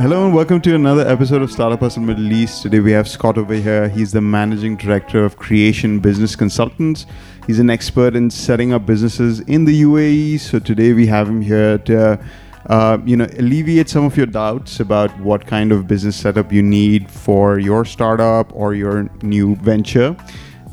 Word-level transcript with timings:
Hello 0.00 0.24
and 0.24 0.32
welcome 0.32 0.60
to 0.60 0.76
another 0.76 1.04
episode 1.08 1.42
of 1.42 1.50
Startup 1.50 1.80
Hustle 1.80 2.02
Middle 2.02 2.30
East. 2.30 2.62
Today 2.62 2.78
we 2.78 2.92
have 2.92 3.08
Scott 3.08 3.36
over 3.36 3.54
here. 3.54 3.88
He's 3.88 4.12
the 4.12 4.20
managing 4.20 4.76
director 4.76 5.24
of 5.24 5.36
Creation 5.36 5.98
Business 5.98 6.36
Consultants. 6.36 7.04
He's 7.48 7.58
an 7.58 7.68
expert 7.68 8.14
in 8.14 8.30
setting 8.30 8.72
up 8.72 8.86
businesses 8.86 9.40
in 9.40 9.64
the 9.64 9.82
UAE. 9.82 10.38
So 10.38 10.60
today 10.60 10.92
we 10.92 11.08
have 11.08 11.28
him 11.28 11.42
here 11.42 11.78
to, 11.78 12.24
uh, 12.66 12.98
you 13.04 13.16
know, 13.16 13.26
alleviate 13.38 13.88
some 13.88 14.04
of 14.04 14.16
your 14.16 14.26
doubts 14.26 14.78
about 14.78 15.10
what 15.18 15.48
kind 15.48 15.72
of 15.72 15.88
business 15.88 16.14
setup 16.14 16.52
you 16.52 16.62
need 16.62 17.10
for 17.10 17.58
your 17.58 17.84
startup 17.84 18.54
or 18.54 18.74
your 18.74 19.10
new 19.22 19.56
venture. 19.56 20.16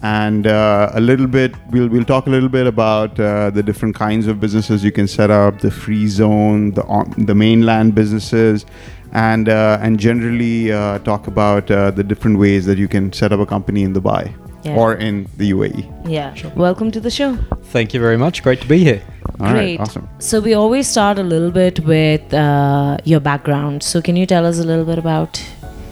And 0.03 0.45
uh, 0.45 0.91
a 0.93 1.01
little 1.01 1.25
bit, 1.25 1.55
we'll, 1.71 1.87
we'll 1.87 2.05
talk 2.05 2.27
a 2.27 2.29
little 2.29 2.49
bit 2.49 2.67
about 2.67 3.19
uh, 3.19 3.49
the 3.49 3.63
different 3.63 3.95
kinds 3.95 4.27
of 4.27 4.39
businesses 4.39 4.83
you 4.83 4.91
can 4.91 5.07
set 5.07 5.31
up, 5.31 5.61
the 5.61 5.71
free 5.71 6.07
zone, 6.07 6.73
the 6.73 6.83
the 7.17 7.33
mainland 7.33 7.95
businesses, 7.95 8.67
and 9.15 9.47
uh, 9.49 9.79
and 9.81 9.99
generally 9.99 10.71
uh, 10.71 10.99
talk 10.99 11.27
about 11.27 11.71
uh, 11.71 11.89
the 11.91 12.03
different 12.03 12.37
ways 12.37 12.65
that 12.65 12.77
you 12.77 12.87
can 12.87 13.11
set 13.13 13.31
up 13.31 13.39
a 13.39 13.45
company 13.55 13.83
in 13.83 13.93
Dubai 13.93 14.23
Yeah. 14.67 14.77
or 14.81 14.87
in 15.07 15.17
the 15.39 15.47
UAE. 15.55 15.81
Yeah. 16.17 16.33
Welcome 16.67 16.89
to 16.97 16.99
the 17.07 17.11
show. 17.17 17.29
Thank 17.75 17.93
you 17.93 17.99
very 18.05 18.17
much. 18.17 18.41
Great 18.47 18.61
to 18.61 18.67
be 18.67 18.79
here. 18.87 19.01
All 19.39 19.45
right, 19.47 19.53
Great. 19.53 19.79
awesome. 19.79 20.07
So 20.29 20.39
we 20.47 20.53
always 20.61 20.87
start 20.95 21.19
a 21.23 21.27
little 21.33 21.51
bit 21.51 21.79
with 21.91 22.33
uh, 22.33 22.97
your 23.11 23.21
background. 23.31 23.83
So 23.83 24.01
can 24.01 24.15
you 24.21 24.25
tell 24.33 24.45
us 24.51 24.59
a 24.65 24.67
little 24.71 24.85
bit 24.91 24.97
about 25.05 25.41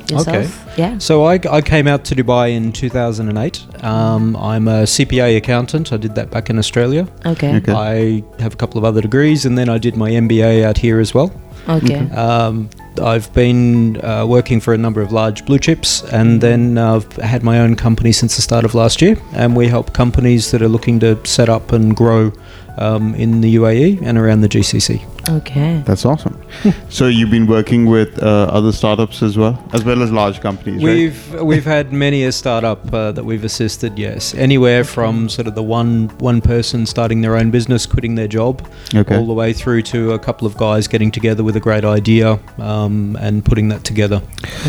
yourself? 0.09 0.27
Okay. 0.27 0.81
Yeah. 0.83 0.97
So 0.97 1.23
I, 1.33 1.39
I 1.57 1.61
came 1.61 1.87
out 1.87 2.03
to 2.09 2.15
Dubai 2.15 2.45
in 2.59 2.71
2008. 2.71 3.83
Um, 3.83 4.35
I'm 4.53 4.67
a 4.67 4.79
CPA 4.95 5.37
accountant. 5.37 5.93
I 5.93 5.97
did 5.97 6.15
that 6.15 6.31
back 6.31 6.49
in 6.49 6.57
Australia. 6.57 7.07
Okay. 7.33 7.55
Okay. 7.57 7.71
I 7.73 8.23
have 8.41 8.53
a 8.53 8.57
couple 8.63 8.79
of 8.79 8.85
other 8.85 9.01
degrees, 9.01 9.45
and 9.45 9.57
then 9.57 9.69
I 9.69 9.77
did 9.77 9.95
my 10.05 10.09
MBA 10.09 10.63
out 10.63 10.77
here 10.87 10.99
as 10.99 11.13
well. 11.13 11.29
Okay. 11.69 12.01
Um, 12.11 12.69
I've 12.99 13.33
been 13.33 14.03
uh, 14.03 14.25
working 14.27 14.59
for 14.59 14.73
a 14.73 14.77
number 14.77 15.01
of 15.01 15.11
large 15.11 15.45
blue 15.45 15.59
chips, 15.59 16.03
and 16.03 16.41
then 16.41 16.77
I've 16.77 17.11
had 17.17 17.43
my 17.43 17.59
own 17.59 17.75
company 17.75 18.11
since 18.11 18.35
the 18.35 18.41
start 18.41 18.65
of 18.65 18.75
last 18.75 19.01
year. 19.01 19.17
And 19.33 19.55
we 19.55 19.67
help 19.67 19.93
companies 19.93 20.51
that 20.51 20.61
are 20.61 20.67
looking 20.67 20.99
to 20.99 21.23
set 21.25 21.49
up 21.49 21.71
and 21.71 21.95
grow 21.95 22.31
um, 22.77 23.15
in 23.15 23.41
the 23.41 23.55
UAE 23.55 24.01
and 24.01 24.17
around 24.17 24.41
the 24.41 24.49
GCC. 24.49 25.12
Okay. 25.29 25.81
That's 25.85 26.05
awesome. 26.05 26.41
so 26.89 27.07
you've 27.07 27.31
been 27.31 27.47
working 27.47 27.85
with 27.85 28.21
uh, 28.21 28.47
other 28.51 28.71
startups 28.71 29.21
as 29.23 29.37
well, 29.37 29.63
as 29.73 29.83
well 29.83 30.01
as 30.03 30.11
large 30.11 30.41
companies, 30.41 30.83
right? 30.83 30.93
We've 30.93 31.41
we've 31.41 31.65
had 31.65 31.93
many 31.93 32.23
a 32.25 32.31
startup 32.31 32.93
uh, 32.93 33.11
that 33.13 33.23
we've 33.23 33.43
assisted. 33.43 33.97
Yes, 33.97 34.33
anywhere 34.35 34.83
from 34.83 35.29
sort 35.29 35.47
of 35.47 35.55
the 35.55 35.63
one 35.63 36.09
one 36.19 36.41
person 36.41 36.85
starting 36.85 37.21
their 37.21 37.37
own 37.37 37.51
business, 37.51 37.85
quitting 37.85 38.15
their 38.15 38.27
job, 38.27 38.67
Okay. 38.93 39.15
all 39.15 39.25
the 39.25 39.33
way 39.33 39.53
through 39.53 39.83
to 39.83 40.11
a 40.11 40.19
couple 40.19 40.45
of 40.45 40.57
guys 40.57 40.87
getting 40.87 41.11
together 41.11 41.43
with 41.43 41.55
a 41.55 41.59
great 41.61 41.85
idea 41.85 42.39
um, 42.59 43.15
and 43.21 43.45
putting 43.45 43.69
that 43.69 43.83
together. 43.83 44.21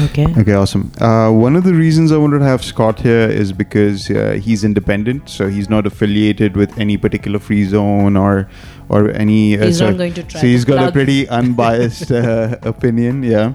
Okay. 0.04 0.26
Okay, 0.38 0.52
awesome. 0.54 0.92
Uh, 1.00 1.30
one 1.30 1.56
of 1.56 1.64
the 1.64 1.74
reasons 1.74 2.12
I 2.12 2.16
wanted 2.16 2.38
to 2.38 2.44
have 2.44 2.62
Scott 2.62 3.00
here 3.00 3.28
is 3.28 3.52
because 3.52 4.10
uh, 4.10 4.38
he's 4.40 4.62
independent, 4.64 5.28
so 5.28 5.48
he's 5.48 5.68
not 5.68 5.86
affiliated 5.86 6.56
with 6.56 6.78
any 6.78 6.96
particular 6.96 7.38
free 7.38 7.64
zone 7.64 8.16
or 8.16 8.48
or 8.88 9.10
any. 9.10 9.58
Uh, 9.58 9.66
He's 9.66 9.78
so, 9.78 9.90
not 9.90 9.98
going 9.98 10.14
to 10.14 10.22
try 10.22 10.40
so 10.40 10.46
he's 10.46 10.64
to 10.64 10.70
got 10.72 10.88
a 10.88 10.92
pretty 10.92 11.28
unbiased 11.40 12.10
uh, 12.10 12.56
opinion, 12.62 13.22
yeah, 13.22 13.54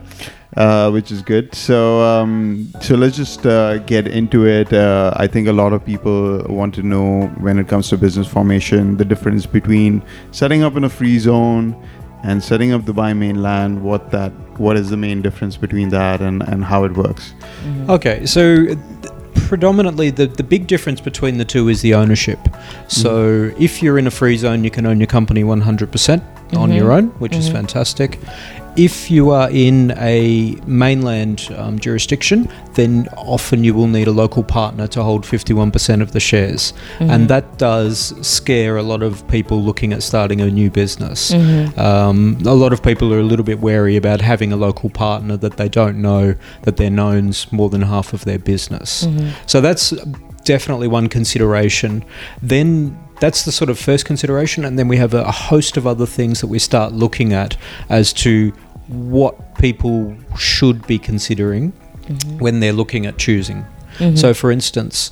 uh, 0.57 0.89
which 0.91 1.11
is 1.11 1.21
good. 1.21 1.53
So 1.55 2.01
um, 2.01 2.71
so 2.81 2.95
let's 2.95 3.15
just 3.15 3.45
uh, 3.45 3.77
get 3.79 4.07
into 4.07 4.45
it. 4.47 4.71
Uh, 4.73 5.13
I 5.15 5.27
think 5.27 5.47
a 5.47 5.53
lot 5.53 5.73
of 5.73 5.85
people 5.85 6.43
want 6.49 6.73
to 6.75 6.83
know 6.83 7.27
when 7.39 7.59
it 7.59 7.67
comes 7.67 7.89
to 7.89 7.97
business 7.97 8.27
formation 8.27 8.97
the 8.97 9.05
difference 9.05 9.45
between 9.45 10.03
setting 10.31 10.63
up 10.63 10.75
in 10.75 10.83
a 10.83 10.89
free 10.89 11.19
zone 11.19 11.75
and 12.23 12.43
setting 12.43 12.71
up 12.73 12.81
Dubai 12.81 13.15
mainland. 13.15 13.83
What 13.83 14.11
that 14.11 14.31
what 14.59 14.75
is 14.75 14.89
the 14.89 14.97
main 14.97 15.21
difference 15.21 15.55
between 15.57 15.89
that 15.89 16.21
and 16.21 16.43
and 16.43 16.65
how 16.65 16.83
it 16.83 16.93
works? 16.93 17.33
Mhm. 17.63 17.89
Okay, 17.89 18.25
so 18.25 18.65
uh, 18.69 18.75
predominantly 19.47 20.09
the, 20.09 20.27
the 20.27 20.43
big 20.43 20.67
difference 20.67 21.01
between 21.01 21.37
the 21.37 21.45
two 21.45 21.69
is 21.69 21.81
the 21.81 21.93
ownership. 21.93 22.39
So 22.87 23.51
if 23.59 23.81
you're 23.81 23.97
in 23.97 24.07
a 24.07 24.11
free 24.11 24.37
zone, 24.37 24.63
you 24.63 24.69
can 24.71 24.85
own 24.85 24.99
your 24.99 25.07
company 25.07 25.43
100% 25.43 26.21
on 26.55 26.69
Mhm. 26.71 26.75
your 26.75 26.91
own, 26.91 27.07
which 27.19 27.35
is 27.35 27.49
Mhm. 27.49 27.53
fantastic. 27.53 28.19
If 28.75 29.11
you 29.11 29.31
are 29.31 29.49
in 29.49 29.91
a 29.97 30.55
mainland 30.65 31.49
um, 31.57 31.79
jurisdiction, 31.79 32.47
then 32.75 33.07
often 33.17 33.63
you 33.63 33.73
will 33.73 33.87
need 33.87 34.07
a 34.07 34.11
local 34.11 34.43
partner 34.43 34.87
to 34.87 35.03
hold 35.03 35.23
51% 35.25 36.01
of 36.01 36.11
the 36.13 36.19
shares. 36.19 36.73
Mhm. 36.99 37.09
And 37.09 37.27
that 37.29 37.57
does 37.57 38.13
scare 38.21 38.77
a 38.77 38.83
lot 38.83 39.03
of 39.03 39.27
people 39.27 39.61
looking 39.61 39.91
at 39.93 40.01
starting 40.03 40.39
a 40.41 40.49
new 40.49 40.69
business. 40.69 41.31
Mhm. 41.31 41.77
Um, 41.77 42.37
a 42.45 42.53
lot 42.55 42.71
of 42.71 42.81
people 42.81 43.13
are 43.13 43.19
a 43.19 43.23
little 43.23 43.45
bit 43.45 43.59
wary 43.59 43.97
about 43.97 44.21
having 44.21 44.53
a 44.53 44.55
local 44.55 44.89
partner 44.89 45.35
that 45.37 45.57
they 45.57 45.67
don't 45.69 45.97
know 45.97 46.35
that 46.63 46.77
their 46.77 46.89
known's 46.89 47.47
more 47.51 47.69
than 47.69 47.81
half 47.81 48.13
of 48.13 48.23
their 48.25 48.39
business. 48.39 49.05
Mhm. 49.07 49.29
So 49.45 49.61
that's 49.61 49.93
definitely 50.45 50.87
one 50.87 51.07
consideration. 51.09 52.03
Then 52.41 52.97
that's 53.19 53.43
the 53.45 53.51
sort 53.51 53.69
of 53.69 53.77
first 53.79 54.05
consideration, 54.05 54.65
and 54.65 54.77
then 54.79 54.87
we 54.87 54.97
have 54.97 55.13
a, 55.13 55.23
a 55.23 55.31
host 55.31 55.77
of 55.77 55.85
other 55.85 56.05
things 56.05 56.41
that 56.41 56.47
we 56.47 56.59
start 56.59 56.93
looking 56.93 57.33
at 57.33 57.57
as 57.89 58.13
to 58.13 58.51
what 58.87 59.57
people 59.57 60.15
should 60.37 60.85
be 60.87 60.97
considering 60.97 61.73
Mhm. 62.07 62.39
when 62.39 62.59
they're 62.59 62.73
looking 62.73 63.05
at 63.05 63.17
choosing. 63.19 63.65
Mhm. 63.99 64.17
So, 64.17 64.33
for 64.33 64.51
instance, 64.51 65.11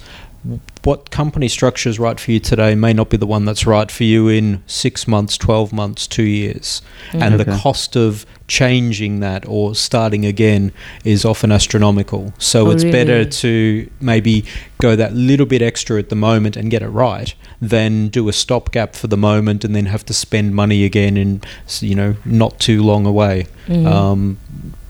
what 0.83 1.11
company 1.11 1.47
structure 1.49 1.89
is 1.89 1.99
right 1.99 2.19
for 2.19 2.31
you 2.31 2.39
today 2.39 2.73
may 2.75 2.93
not 2.93 3.09
be 3.09 3.17
the 3.17 3.27
one 3.27 3.43
that's 3.45 3.65
right 3.65 3.91
for 3.91 4.03
you 4.05 4.29
in 4.29 4.63
six 4.67 5.07
months, 5.07 5.37
12 5.37 5.73
months, 5.73 6.07
two 6.07 6.23
years. 6.23 6.81
And 7.13 7.39
the 7.39 7.45
cost 7.45 7.95
of 7.97 8.25
changing 8.47 9.19
that 9.19 9.45
or 9.47 9.75
starting 9.75 10.25
again 10.25 10.71
is 11.03 11.25
often 11.25 11.51
astronomical. 11.51 12.33
So, 12.37 12.67
Oh, 12.67 12.71
it's 12.71 12.85
better 12.85 13.25
to 13.25 13.89
maybe 13.99 14.45
go 14.79 14.95
that 14.95 15.13
little 15.13 15.45
bit 15.45 15.61
extra 15.61 15.99
at 15.99 16.07
the 16.09 16.15
moment 16.15 16.55
and 16.55 16.71
get 16.71 16.81
it 16.81 16.87
right 16.87 17.35
than 17.61 18.07
do 18.07 18.29
a 18.29 18.33
stopgap 18.33 18.95
for 18.95 19.07
the 19.07 19.17
moment 19.17 19.65
and 19.65 19.75
then 19.75 19.87
have 19.87 20.05
to 20.05 20.13
spend 20.13 20.55
money 20.55 20.85
again 20.85 21.17
in, 21.17 21.41
you 21.81 21.95
know, 21.95 22.15
not 22.23 22.59
too 22.59 22.81
long 22.81 23.05
away. 23.05 23.47
Mhm. 23.67 23.85
Um, 23.85 24.37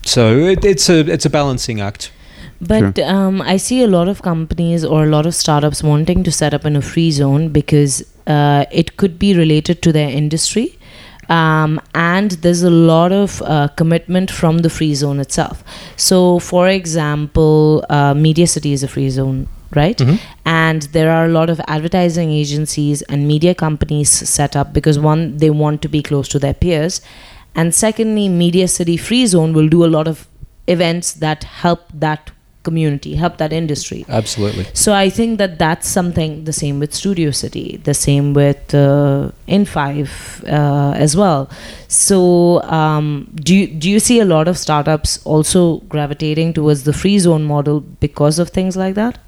so, 0.04 0.38
it, 0.38 0.64
it's, 0.64 0.88
a, 0.88 1.00
it's 1.10 1.26
a 1.26 1.30
balancing 1.30 1.80
act. 1.80 2.12
But 2.60 2.98
um, 2.98 3.40
I 3.42 3.56
see 3.56 3.82
a 3.82 3.86
lot 3.86 4.08
of 4.08 4.22
companies 4.22 4.84
or 4.84 5.04
a 5.04 5.06
lot 5.08 5.26
of 5.26 5.34
startups 5.34 5.82
wanting 5.82 6.24
to 6.24 6.32
set 6.32 6.54
up 6.54 6.64
in 6.64 6.74
a 6.76 6.82
free 6.82 7.10
zone 7.10 7.50
because 7.50 8.02
uh, 8.26 8.64
it 8.72 8.96
could 8.96 9.18
be 9.18 9.34
related 9.36 9.80
to 9.82 9.92
their 9.92 10.08
industry. 10.10 10.76
Um, 11.28 11.78
and 11.94 12.30
there's 12.32 12.62
a 12.62 12.70
lot 12.70 13.12
of 13.12 13.42
uh, 13.42 13.68
commitment 13.76 14.30
from 14.30 14.58
the 14.58 14.70
free 14.70 14.94
zone 14.94 15.20
itself. 15.20 15.62
So, 15.96 16.38
for 16.38 16.68
example, 16.68 17.84
uh, 17.90 18.14
Media 18.14 18.46
City 18.46 18.72
is 18.72 18.82
a 18.82 18.88
free 18.88 19.10
zone, 19.10 19.46
right? 19.76 19.98
Mhm. 19.98 20.18
and 20.46 20.82
there 20.96 21.10
are 21.12 21.26
a 21.26 21.28
lot 21.28 21.50
of 21.50 21.60
advertising 21.68 22.30
agencies 22.32 23.02
and 23.02 23.28
media 23.28 23.54
companies 23.54 24.08
set 24.10 24.56
up 24.56 24.72
because 24.72 24.98
one 24.98 25.36
they 25.36 25.50
want 25.50 25.82
to 25.82 25.88
be 25.96 26.00
close 26.02 26.26
to 26.34 26.38
their 26.44 26.54
peers 26.54 27.02
and 27.54 27.74
secondly 27.74 28.24
media 28.30 28.66
city 28.66 28.96
free 28.96 29.26
zone 29.26 29.52
will 29.58 29.68
do 29.68 29.84
a 29.84 29.90
lot 29.96 30.08
of 30.12 30.26
events 30.66 31.12
that 31.24 31.44
help 31.64 31.82
that 31.92 32.30
community 32.68 33.12
help 33.22 33.36
that 33.42 33.52
industry 33.60 34.00
Absolutely. 34.20 34.66
so 34.84 34.94
i 34.94 35.08
think 35.18 35.38
that 35.42 35.58
that's 35.64 35.88
something 35.98 36.32
the 36.50 36.56
same 36.62 36.78
with 36.84 36.94
studio 37.02 37.30
city 37.42 37.66
the 37.90 37.94
same 38.06 38.32
with 38.40 38.74
uh, 38.74 39.30
in5 39.58 40.08
uh, 40.58 40.92
as 41.06 41.16
well 41.22 41.48
so 41.88 42.18
um, 42.80 43.08
do 43.46 43.54
you 43.58 43.66
do 43.66 43.88
you 43.94 44.00
see 44.08 44.18
a 44.20 44.28
lot 44.34 44.46
of 44.52 44.56
startups 44.66 45.18
also 45.34 45.62
gravitating 45.94 46.52
towards 46.58 46.82
the 46.90 46.92
free 47.04 47.18
zone 47.28 47.44
model 47.54 47.80
because 48.06 48.38
of 48.38 48.50
things 48.50 48.76
like 48.76 48.94
that 48.94 49.18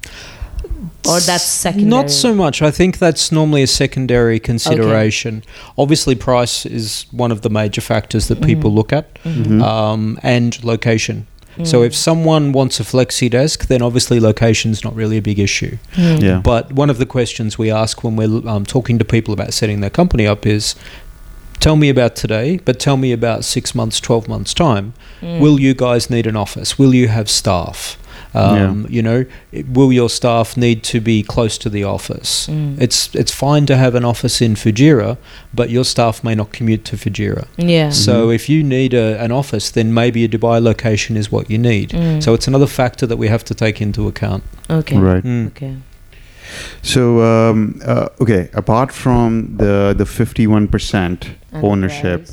or 1.07 1.19
that's 1.19 1.43
secondary 1.43 1.89
Not 1.89 2.11
so 2.11 2.33
much. 2.33 2.61
I 2.61 2.69
think 2.69 2.99
that's 2.99 3.31
normally 3.31 3.63
a 3.63 3.67
secondary 3.67 4.39
consideration. 4.39 5.43
Obviously, 5.77 6.13
price 6.15 6.65
is 6.65 7.07
one 7.11 7.31
of 7.31 7.41
the 7.41 7.49
major 7.49 7.81
factors 7.81 8.27
that 8.27 8.41
people 8.41 8.69
Mhm. 8.71 8.75
look 8.75 8.93
at, 8.93 9.05
Mhm. 9.23 9.61
um, 9.63 10.19
and 10.21 10.63
location. 10.63 11.25
So 11.63 11.83
if 11.83 11.95
someone 11.95 12.53
wants 12.53 12.79
a 12.79 12.83
flexi 12.83 13.29
desk, 13.29 13.67
then 13.67 13.81
obviously 13.81 14.19
location's 14.19 14.83
not 14.83 14.95
really 14.95 15.17
a 15.17 15.21
big 15.21 15.37
issue. 15.37 15.77
Mm. 15.93 16.21
Yeah. 16.21 16.41
But 16.41 16.71
one 16.73 16.89
of 16.89 16.97
the 16.97 17.05
questions 17.05 17.57
we 17.57 17.69
ask 17.69 18.03
when 18.03 18.15
we're 18.15 18.47
um, 18.47 18.65
talking 18.65 18.97
to 18.99 19.05
people 19.05 19.33
about 19.33 19.53
setting 19.53 19.81
their 19.81 19.89
company 19.89 20.25
up 20.25 20.45
is, 20.45 20.75
tell 21.59 21.75
me 21.75 21.89
about 21.89 22.15
today, 22.15 22.57
but 22.65 22.79
tell 22.79 22.97
me 22.97 23.11
about 23.11 23.43
six 23.45 23.75
months, 23.75 23.99
twelve 23.99 24.27
months 24.27 24.53
time. 24.53 24.93
Mm. 25.21 25.39
Will 25.39 25.59
you 25.59 25.73
guys 25.73 26.09
need 26.09 26.25
an 26.25 26.35
office? 26.35 26.79
Will 26.79 26.95
you 26.95 27.07
have 27.09 27.29
staff? 27.29 27.97
Um, 28.33 28.87
You 28.89 29.01
know, 29.01 29.25
it- 29.51 29.67
will 29.67 29.91
your 29.91 30.09
staff 30.09 30.55
need 30.55 30.83
to 30.83 31.01
be 31.01 31.21
close 31.21 31.57
to 31.57 31.69
the 31.69 31.83
office? 31.83 32.47
Mm. 32.49 32.79
It's 32.81 33.09
it's 33.13 33.31
fine 33.31 33.65
to 33.65 33.75
have 33.75 33.93
an 33.95 34.05
office 34.05 34.41
in 34.45 34.55
Fujairah, 34.55 35.17
but 35.53 35.69
your 35.69 35.83
staff 35.83 36.23
may 36.23 36.35
not 36.35 36.51
commute 36.53 36.83
to 36.85 36.95
Fujairah. 36.97 37.45
yeah. 37.57 37.89
So 37.91 38.29
if 38.31 38.47
you 38.49 38.63
need 38.63 38.93
a, 38.93 39.19
an 39.21 39.31
office, 39.31 39.69
then 39.71 39.93
maybe 39.93 40.23
a 40.23 40.29
Dubai 40.29 40.61
location 40.61 41.17
is 41.17 41.31
what 41.31 41.49
you 41.51 41.57
need. 41.57 41.89
Mm. 41.89 42.21
So 42.23 42.33
it's 42.33 42.47
another 42.47 42.67
factor 42.67 43.05
that 43.07 43.17
we 43.17 43.27
have 43.27 43.43
to 43.45 43.53
take 43.53 43.81
into 43.81 44.07
account. 44.07 44.43
okay. 44.69 44.97
Right. 44.97 45.23
Mm. 45.25 45.47
Okay. 45.47 45.73
So 46.81 47.21
um, 47.21 47.79
uh, 47.85 48.07
okay, 48.21 48.49
apart 48.53 48.91
from 48.91 49.55
the 49.57 49.93
the 49.97 50.05
fifty 50.05 50.47
one 50.47 50.67
percent 50.67 51.19
ownership, 51.53 52.27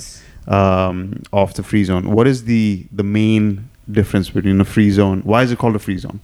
um, 0.49 1.23
of 1.33 1.55
the 1.55 1.63
free 1.63 1.85
zone. 1.85 2.05
What 2.11 2.27
is 2.27 2.45
the 2.45 2.87
the 2.97 3.05
main 3.05 3.69
difference 3.91 4.31
between 4.31 4.61
a 4.61 4.65
free 4.65 4.91
zone? 4.91 5.21
Why 5.25 5.43
is 5.43 5.53
it 5.53 5.59
called 5.59 5.77
a 5.77 5.79
free 5.79 5.99
zone? 5.99 6.21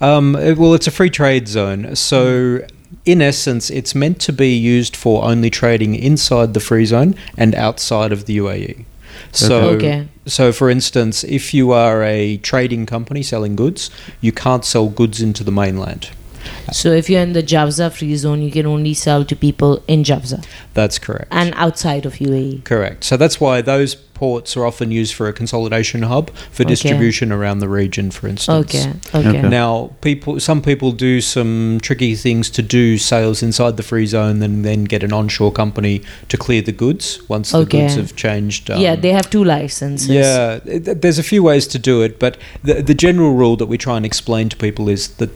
Um, 0.00 0.36
it- 0.36 0.58
well, 0.58 0.74
it's 0.74 0.86
a 0.86 0.90
free 0.90 1.10
trade 1.10 1.48
zone. 1.48 1.94
So, 1.96 2.60
in 3.04 3.22
essence, 3.22 3.70
it's 3.70 3.94
meant 3.94 4.18
to 4.20 4.32
be 4.32 4.54
used 4.54 4.96
for 4.96 5.24
only 5.24 5.50
trading 5.50 5.94
inside 5.94 6.54
the 6.54 6.60
free 6.60 6.84
zone 6.86 7.14
and 7.36 7.54
outside 7.54 8.12
of 8.12 8.26
the 8.26 8.36
UAE. 8.38 8.84
So, 9.30 9.60
Okay. 9.76 10.08
so 10.26 10.50
for 10.52 10.68
instance, 10.68 11.22
if 11.24 11.54
you 11.54 11.70
are 11.70 12.02
a 12.02 12.36
trading 12.38 12.84
company 12.86 13.22
selling 13.22 13.54
goods, 13.54 13.90
you 14.20 14.32
can't 14.32 14.64
sell 14.64 14.88
goods 14.88 15.20
into 15.20 15.44
the 15.44 15.52
mainland. 15.52 16.08
So 16.72 16.92
if 16.92 17.08
you're 17.08 17.22
in 17.22 17.32
the 17.32 17.42
Jafza 17.42 17.90
free 17.92 18.16
zone, 18.16 18.42
you 18.42 18.50
can 18.50 18.66
only 18.66 18.92
sell 18.92 19.24
to 19.24 19.34
people 19.36 19.82
in 19.88 20.02
Jafza 20.02 20.44
That's 20.74 20.98
correct. 20.98 21.28
and 21.30 21.54
outside 21.56 22.04
of 22.04 22.14
UAE. 22.20 22.62
Correct. 22.64 23.04
So 23.04 23.16
that's 23.16 23.40
why 23.40 23.62
those 23.62 23.96
ports 24.14 24.56
are 24.56 24.64
often 24.64 24.90
used 24.90 25.12
for 25.14 25.26
a 25.28 25.32
consolidation 25.32 26.02
hub 26.02 26.30
for 26.50 26.62
Okay. 26.62 26.70
distribution 26.70 27.32
around 27.32 27.58
the 27.58 27.68
region, 27.68 28.10
for 28.10 28.28
instance. 28.28 28.74
Okay. 28.74 28.92
Okay. 29.14 29.28
Okay. 29.38 29.48
Now, 29.48 29.90
people, 30.00 30.40
some 30.40 30.62
people 30.62 30.92
do 30.92 31.20
some 31.20 31.78
tricky 31.82 32.14
things 32.14 32.48
to 32.50 32.62
do 32.62 32.96
sales 32.98 33.42
inside 33.42 33.76
the 33.76 33.82
free 33.82 34.06
zone, 34.06 34.42
and 34.42 34.64
then 34.64 34.84
get 34.84 35.02
an 35.02 35.12
onshore 35.12 35.52
company 35.52 36.00
to 36.28 36.36
clear 36.36 36.62
the 36.62 36.72
goods 36.72 37.20
once 37.28 37.50
the 37.52 37.58
Okay. 37.58 37.82
goods 37.82 37.96
have 37.96 38.14
changed. 38.16 38.70
um, 38.70 38.80
yeah, 38.80 38.94
they 38.96 39.10
have 39.12 39.28
two 39.30 39.44
licenses. 39.44 40.08
yeah, 40.08 40.58
there's 40.64 41.18
a 41.18 41.22
few 41.22 41.42
ways 41.42 41.66
to 41.68 41.78
do 41.78 42.02
it, 42.02 42.18
but 42.18 42.36
the, 42.62 42.82
the 42.82 42.94
general 42.94 43.34
rule 43.34 43.56
that 43.56 43.66
we 43.66 43.76
try 43.78 43.96
and 43.96 44.06
explain 44.06 44.48
to 44.48 44.56
people 44.56 44.88
is 44.88 45.08
that 45.16 45.30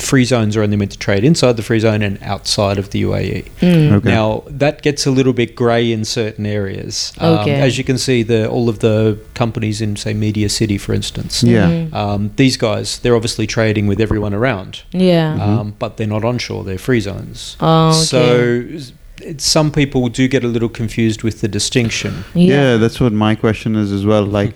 free 0.00 0.24
zones 0.24 0.56
are 0.56 0.62
only 0.62 0.76
meant 0.76 0.92
to 0.92 0.98
trade 0.98 1.24
inside 1.24 1.56
the 1.56 1.62
free 1.62 1.80
zone 1.80 2.02
and 2.02 2.18
outside 2.22 2.78
of 2.78 2.90
the 2.90 3.02
UAE. 3.02 3.44
Mm. 3.60 3.92
Okay. 3.92 4.08
Now 4.08 4.44
that 4.48 4.82
gets 4.82 5.06
a 5.06 5.10
little 5.10 5.32
bit 5.32 5.54
grey 5.54 5.90
in 5.92 6.04
certain 6.04 6.46
areas. 6.46 7.12
Um, 7.18 7.38
Okay. 7.38 7.54
As 7.60 7.78
you 7.78 7.84
can 7.84 7.98
see, 7.98 8.22
the 8.22 8.48
all 8.48 8.68
of 8.68 8.78
the 8.80 9.18
companies 9.34 9.80
in 9.80 9.96
say 9.96 10.14
Media 10.14 10.48
City, 10.48 10.78
for 10.78 10.92
instance, 10.94 11.42
Yeah. 11.42 11.68
Mhm. 11.70 11.94
um, 11.94 12.30
these 12.36 12.56
guys 12.56 12.98
they're 12.98 13.16
obviously 13.16 13.46
trading 13.46 13.86
with 13.86 14.00
everyone 14.00 14.34
around, 14.34 14.82
Yeah. 14.92 15.34
um, 15.42 15.74
but 15.78 15.96
they're 15.96 16.06
not 16.06 16.24
onshore; 16.24 16.64
they're 16.64 16.78
free 16.78 17.00
zones. 17.00 17.56
Oh, 17.60 17.88
okay. 17.90 17.98
So 17.98 18.64
some 19.38 19.70
people 19.72 20.08
do 20.08 20.28
get 20.28 20.44
a 20.44 20.48
little 20.48 20.68
confused 20.68 21.22
with 21.22 21.40
the 21.40 21.48
distinction. 21.48 22.24
Yeah. 22.34 22.54
Yeah. 22.72 22.76
that's 22.76 23.00
what 23.00 23.12
my 23.12 23.34
question 23.34 23.74
is 23.76 23.90
as 23.92 24.04
well. 24.06 24.24
Like 24.24 24.54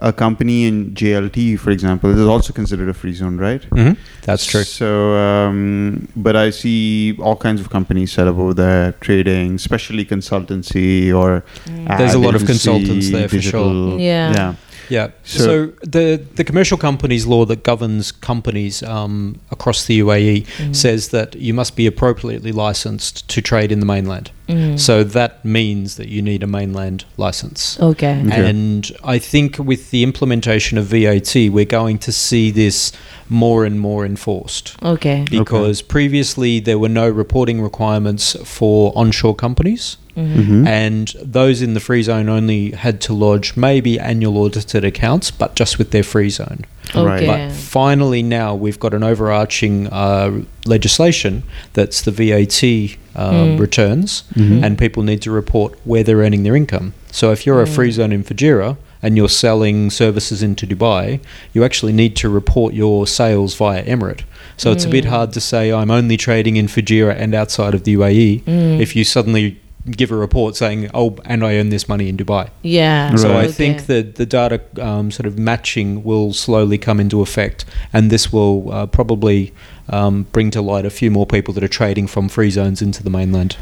a 0.00 0.12
company 0.12 0.64
in 0.64 0.94
JLT, 0.94 1.58
for 1.58 1.70
example, 1.70 2.10
is 2.10 2.26
also 2.26 2.52
considered 2.52 2.88
a 2.88 2.94
free 2.94 3.12
zone, 3.12 3.36
right? 3.36 3.62
Mm-hmm. 3.70 4.00
That's 4.22 4.46
true. 4.46 4.64
So, 4.64 5.14
um, 5.16 6.08
but 6.16 6.36
I 6.36 6.50
see 6.50 7.16
all 7.18 7.36
kinds 7.36 7.60
of 7.60 7.70
companies 7.70 8.12
set 8.12 8.26
up 8.26 8.36
over 8.36 8.54
there, 8.54 8.92
trading, 8.92 9.54
especially 9.56 10.04
consultancy 10.04 11.14
or. 11.14 11.44
Mm. 11.66 11.98
There's 11.98 12.14
a 12.14 12.18
lot 12.18 12.34
of 12.34 12.46
consultants 12.46 13.10
there 13.10 13.28
for 13.28 13.40
sure. 13.40 13.98
Yeah. 13.98 14.32
Yeah. 14.32 14.54
Yeah. 14.90 15.08
So- 15.24 15.38
So, 15.44 15.72
the 15.82 16.20
the 16.36 16.44
commercial 16.44 16.76
companies 16.78 17.26
law 17.26 17.44
that 17.46 17.62
governs 17.62 18.12
companies 18.12 18.82
um, 18.82 19.36
across 19.50 19.86
the 19.86 19.98
UAE 20.02 20.44
Mm. 20.58 20.74
says 20.74 21.08
that 21.08 21.34
you 21.36 21.54
must 21.54 21.76
be 21.76 21.86
appropriately 21.86 22.52
licensed 22.52 23.26
to 23.28 23.40
trade 23.40 23.72
in 23.72 23.80
the 23.80 23.86
mainland. 23.86 24.30
Mm. 24.48 24.78
So 24.78 25.04
that 25.04 25.44
means 25.44 25.94
that 25.96 26.08
you 26.08 26.20
need 26.22 26.42
a 26.42 26.46
mainland 26.46 27.04
license. 27.16 27.78
Okay. 27.80 28.20
Okay. 28.26 28.48
And 28.50 28.90
I 29.04 29.18
think 29.20 29.58
with 29.58 29.90
the 29.92 30.02
implementation 30.02 30.76
of 30.78 30.86
VAT, 30.86 31.34
we're 31.50 31.64
going 31.80 31.98
to 31.98 32.12
see 32.12 32.50
this 32.50 32.92
more 33.28 33.64
and 33.64 33.78
more 33.78 34.04
enforced. 34.04 34.74
Okay. 34.82 35.24
Because 35.30 35.82
previously 35.82 36.58
there 36.60 36.78
were 36.78 36.88
no 36.88 37.08
reporting 37.08 37.62
requirements 37.62 38.36
for 38.44 38.92
onshore 38.96 39.36
companies, 39.36 39.96
Mhm. 40.20 40.46
Mhm. 40.62 40.66
and 40.66 41.14
those 41.22 41.62
in 41.62 41.74
the 41.74 41.80
free 41.80 42.02
zone 42.02 42.28
only 42.28 42.70
had 42.72 43.00
to 43.02 43.12
lodge 43.12 43.56
maybe 43.56 43.98
annual 43.98 44.36
audited 44.38 44.84
accounts, 44.84 45.30
but 45.30 45.54
just 45.56 45.78
with 45.78 45.90
their 45.90 46.02
free 46.02 46.30
zone. 46.30 46.64
Right. 46.94 47.22
Okay. 47.22 47.26
But 47.26 47.52
finally, 47.52 48.22
now 48.22 48.54
we've 48.54 48.80
got 48.80 48.92
an 48.94 49.02
overarching 49.04 49.86
uh, 49.88 50.30
legislation 50.66 51.42
that's 51.74 52.00
the 52.02 52.10
VAT 52.10 52.96
uh, 53.16 53.32
Mm. 53.32 53.58
returns, 53.58 54.22
Mhm. 54.36 54.62
and 54.64 54.78
people 54.78 55.02
need 55.02 55.20
to 55.22 55.30
report 55.32 55.74
where 55.84 56.02
they're 56.04 56.18
earning 56.26 56.42
their 56.44 56.54
income. 56.56 56.92
So 57.10 57.32
if 57.32 57.44
you're 57.44 57.60
a 57.60 57.66
free 57.66 57.88
Mm. 57.90 57.92
zone 57.98 58.12
in 58.12 58.22
Fujairah 58.24 58.76
and 59.02 59.16
you're 59.16 59.28
selling 59.28 59.90
services 59.90 60.42
into 60.44 60.64
Dubai, 60.66 61.18
you 61.52 61.64
actually 61.64 61.92
need 61.92 62.14
to 62.16 62.28
report 62.28 62.72
your 62.72 63.06
sales 63.08 63.54
via 63.54 63.82
Emirate. 63.84 64.20
So 64.56 64.70
it's 64.70 64.84
a 64.84 64.88
bit 64.88 65.04
Mm. 65.04 65.08
hard 65.08 65.32
to 65.32 65.40
say 65.40 65.72
I'm 65.72 65.90
only 65.90 66.16
trading 66.16 66.56
in 66.56 66.66
Fujairah 66.68 67.16
and 67.18 67.34
outside 67.34 67.74
of 67.74 67.82
the 67.84 67.92
UAE 67.92 68.42
Mm. 68.46 68.80
if 68.80 68.94
you 68.94 69.02
suddenly 69.04 69.56
give 69.90 70.10
a 70.12 70.16
report 70.16 70.56
saying, 70.56 70.90
"Oh, 70.94 71.16
and 71.24 71.44
I 71.44 71.56
earn 71.56 71.70
this 71.70 71.88
money 71.88 72.08
in 72.08 72.16
Dubai." 72.16 72.48
yeah. 72.62 73.14
So 73.16 73.36
I 73.36 73.46
think 73.46 73.76
Okay. 73.76 73.86
that 73.86 74.14
the 74.16 74.26
data 74.26 74.60
um, 74.80 75.10
sort 75.10 75.26
of 75.26 75.38
matching 75.38 76.04
will 76.04 76.32
slowly 76.32 76.78
come 76.78 77.00
into 77.00 77.20
effect, 77.22 77.64
and 77.92 78.10
this 78.10 78.32
will 78.32 78.70
uh, 78.72 78.86
probably 78.86 79.52
um, 79.88 80.26
bring 80.32 80.50
to 80.52 80.60
light 80.62 80.84
a 80.84 80.90
few 80.90 81.10
more 81.10 81.26
people 81.26 81.54
that 81.54 81.64
are 81.64 81.68
trading 81.68 82.06
from 82.06 82.28
free 82.28 82.50
zones 82.50 82.82
into 82.82 83.02
the 83.02 83.10
mainland. 83.10 83.56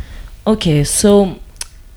Okay, 0.47 0.83
so 0.85 1.39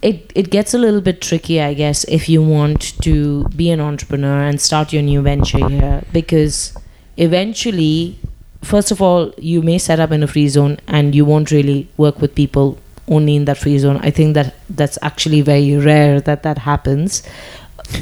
it 0.01 0.31
it 0.35 0.49
gets 0.49 0.73
a 0.73 0.77
little 0.77 1.01
bit 1.01 1.21
tricky, 1.21 1.61
I 1.61 1.73
guess, 1.73 2.03
if 2.05 2.27
you 2.29 2.41
want 2.41 3.01
to 3.01 3.45
be 3.55 3.69
an 3.71 3.79
entrepreneur 3.79 4.41
and 4.43 4.59
start 4.59 4.93
your 4.93 5.03
new 5.03 5.21
venture 5.21 5.67
here, 5.67 6.03
because 6.11 6.73
eventually, 7.17 8.17
first 8.61 8.91
of 8.91 9.01
all, 9.01 9.33
you 9.37 9.61
may 9.61 9.77
set 9.77 9.99
up 9.99 10.11
in 10.11 10.23
a 10.23 10.27
free 10.27 10.47
zone 10.47 10.77
and 10.87 11.15
you 11.15 11.23
won't 11.25 11.51
really 11.51 11.87
work 11.97 12.19
with 12.21 12.35
people 12.35 12.77
only 13.11 13.35
in 13.35 13.45
that 13.45 13.57
free 13.57 13.77
zone. 13.77 13.97
I 14.01 14.09
think 14.09 14.33
that 14.33 14.55
that's 14.69 14.97
actually 15.03 15.41
very 15.41 15.75
rare 15.77 16.19
that 16.21 16.41
that 16.43 16.57
happens. 16.57 17.21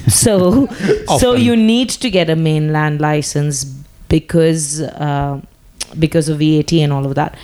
So, 0.08 0.68
so 1.18 1.34
you 1.34 1.56
need 1.56 1.90
to 1.90 2.10
get 2.12 2.30
a 2.30 2.36
mainland 2.36 3.02
license 3.02 3.64
because 4.08 4.82
uh, 4.82 5.42
because 5.98 6.30
of 6.30 6.38
VAT 6.40 6.74
and 6.74 6.94
all 6.94 7.06
of 7.08 7.16
that. 7.16 7.36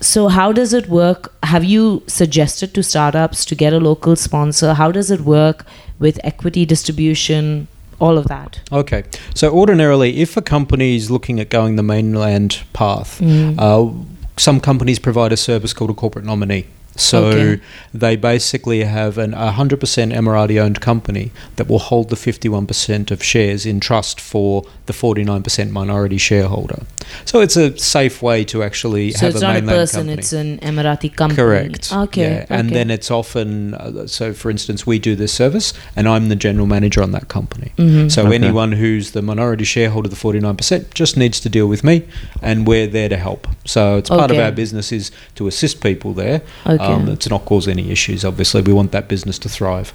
So 0.00 0.26
how 0.28 0.50
does 0.52 0.72
it 0.72 0.88
work? 0.88 1.32
Have 1.44 1.64
you 1.64 2.02
suggested 2.08 2.74
to 2.74 2.82
startups 2.82 3.44
to 3.44 3.54
get 3.54 3.72
a 3.72 3.78
local 3.78 4.16
sponsor? 4.16 4.74
How 4.74 4.90
does 4.90 5.10
it 5.12 5.20
work 5.20 5.64
with 6.00 6.18
equity 6.24 6.66
distribution? 6.66 7.68
All 7.98 8.18
of 8.18 8.26
that. 8.26 8.60
Okay, 8.72 9.04
so 9.34 9.50
ordinarily, 9.50 10.18
if 10.20 10.36
a 10.36 10.42
company 10.42 10.96
is 10.96 11.10
looking 11.10 11.40
at 11.40 11.48
going 11.48 11.76
the 11.76 11.82
mainland 11.82 12.62
path, 12.72 13.20
Mm. 13.20 13.54
uh, 13.58 13.92
some 14.36 14.60
companies 14.60 14.98
provide 14.98 15.32
a 15.32 15.36
service 15.36 15.72
called 15.72 15.90
a 15.90 15.94
corporate 15.94 16.24
nominee. 16.26 16.66
So 16.96 17.26
Okay. 17.26 17.62
they 17.94 18.16
basically 18.16 18.84
have 18.84 19.18
an 19.18 19.32
100% 19.32 20.12
Emirati 20.12 20.60
owned 20.60 20.80
company 20.80 21.30
that 21.56 21.68
will 21.68 21.78
hold 21.78 22.08
the 22.08 22.16
51% 22.16 23.10
of 23.10 23.22
shares 23.22 23.66
in 23.66 23.80
trust 23.80 24.20
for 24.20 24.64
the 24.86 24.92
49% 24.92 25.70
minority 25.70 26.18
shareholder. 26.18 26.82
So 27.24 27.40
it's 27.40 27.56
a 27.56 27.76
safe 27.78 28.20
way 28.22 28.44
to 28.46 28.62
actually 28.62 29.12
So 29.12 29.26
have 29.26 29.34
it's 29.36 29.42
not 29.42 29.56
a 29.56 29.62
person; 29.62 30.00
company. 30.06 30.18
it's 30.18 30.32
an 30.32 30.58
Emirati 30.58 31.14
company. 31.14 31.36
Correct. 31.36 31.92
Okay. 31.92 32.22
Yeah. 32.22 32.46
And 32.48 32.68
okay. 32.68 32.74
then 32.74 32.90
it's 32.90 33.10
often, 33.10 33.74
uh, 33.74 34.06
so 34.06 34.32
for 34.32 34.50
instance, 34.50 34.86
we 34.86 34.98
do 34.98 35.14
this 35.14 35.32
service 35.32 35.72
and 35.94 36.08
I'm 36.08 36.28
the 36.28 36.36
general 36.36 36.66
manager 36.66 37.02
on 37.02 37.12
that 37.12 37.28
company. 37.28 37.72
Mhm. 37.78 38.10
So 38.10 38.26
Okay. 38.26 38.34
anyone 38.34 38.72
who's 38.72 39.12
the 39.12 39.22
minority 39.22 39.64
shareholder, 39.64 40.08
the 40.08 40.16
49%, 40.16 40.94
just 40.94 41.16
needs 41.16 41.38
to 41.40 41.48
deal 41.48 41.68
with 41.68 41.84
me 41.84 42.02
and 42.42 42.66
we're 42.66 42.86
there 42.88 43.08
to 43.08 43.16
help. 43.16 43.46
So 43.64 43.96
it's 43.98 44.08
part 44.10 44.30
of 44.30 44.38
our 44.38 44.50
business 44.52 44.90
is 44.92 45.10
to 45.36 45.46
assist 45.46 45.80
people 45.80 46.12
there. 46.12 46.42
Okay. 46.66 46.82
Um, 46.84 47.16
to 47.16 47.28
not 47.28 47.44
cause 47.44 47.68
any 47.68 47.90
issues, 47.90 48.24
obviously. 48.24 48.62
We 48.62 48.72
want 48.72 48.90
that 48.92 49.08
business 49.08 49.38
to 49.40 49.48
thrive. 49.48 49.92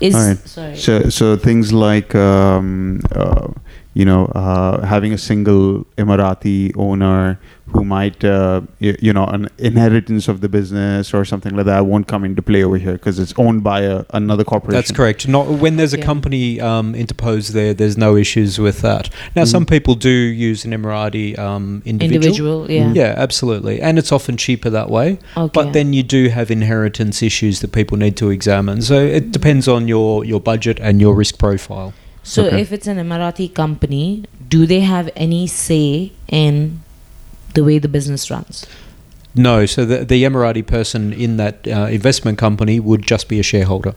Is 0.00 0.14
All 0.14 0.26
right. 0.28 0.48
sorry. 0.48 0.76
So, 0.76 1.08
so 1.08 1.36
things 1.36 1.72
like 1.72 2.14
um, 2.14 3.00
uh, 3.14 3.48
you 3.94 4.04
know 4.04 4.26
uh, 4.26 4.84
having 4.86 5.12
a 5.12 5.18
single 5.18 5.84
Emirati 5.96 6.72
owner 6.76 7.38
who 7.72 7.84
might 7.84 8.22
uh, 8.24 8.60
you, 8.78 8.96
you 9.00 9.12
know 9.12 9.24
an 9.26 9.48
inheritance 9.58 10.28
of 10.28 10.40
the 10.40 10.48
business 10.48 11.12
or 11.12 11.24
something 11.24 11.54
like 11.56 11.66
that 11.66 11.84
won't 11.86 12.06
come 12.06 12.24
into 12.24 12.40
play 12.42 12.62
over 12.64 12.76
here 12.78 12.92
because 12.92 13.18
it's 13.18 13.34
owned 13.36 13.62
by 13.64 13.80
a, 13.82 14.04
another 14.14 14.44
corporation. 14.44 14.76
That's 14.78 14.92
correct. 14.92 15.26
Not 15.28 15.48
when 15.48 15.76
there's 15.76 15.92
a 15.94 15.98
Okay. 15.98 16.06
company 16.06 16.60
um, 16.60 16.94
interposed 16.94 17.52
there. 17.54 17.74
There's 17.74 17.96
no 17.98 18.16
issues 18.16 18.58
with 18.58 18.80
that. 18.82 19.10
Now, 19.34 19.44
some 19.44 19.64
Mhm. 19.66 19.70
people 19.70 19.94
do 19.96 20.10
use 20.10 20.64
an 20.64 20.72
Emirati 20.72 21.38
um, 21.38 21.82
individual. 21.84 22.14
Individual. 22.64 22.70
Yeah. 22.70 22.92
Yeah, 22.94 23.14
absolutely, 23.16 23.80
and 23.80 23.98
it's 23.98 24.12
often 24.12 24.36
cheaper 24.36 24.70
that 24.70 24.90
way. 24.90 25.18
Okay. 25.36 25.50
But 25.52 25.72
then 25.72 25.92
you 25.92 26.02
do 26.02 26.28
have 26.28 26.50
inheritance 26.50 27.22
issues 27.22 27.60
that 27.60 27.72
people 27.72 27.96
need 27.98 28.16
to 28.18 28.30
examine. 28.30 28.80
So 28.82 28.94
it 29.00 29.32
depends 29.32 29.66
on 29.68 29.88
your 29.88 30.24
your 30.24 30.40
budget 30.40 30.78
and 30.80 31.00
your 31.00 31.14
risk 31.14 31.38
profile. 31.38 31.92
So 32.28 32.44
Okay. 32.44 32.60
if 32.60 32.72
it's 32.72 32.86
an 32.86 32.98
Emirati 32.98 33.48
company, 33.54 34.24
do 34.48 34.66
they 34.66 34.80
have 34.80 35.08
any 35.16 35.46
say 35.46 36.12
in 36.28 36.80
the 37.54 37.64
way 37.64 37.78
the 37.78 37.88
business 37.88 38.30
runs? 38.30 38.66
No, 39.34 39.64
so 39.64 39.84
the, 39.86 40.04
the 40.04 40.24
Emirati 40.24 40.66
person 40.66 41.12
in 41.12 41.38
that 41.38 41.66
uh, 41.66 41.86
investment 41.90 42.36
company 42.36 42.80
would 42.80 43.02
just 43.06 43.28
be 43.28 43.40
a 43.40 43.42
shareholder. 43.42 43.94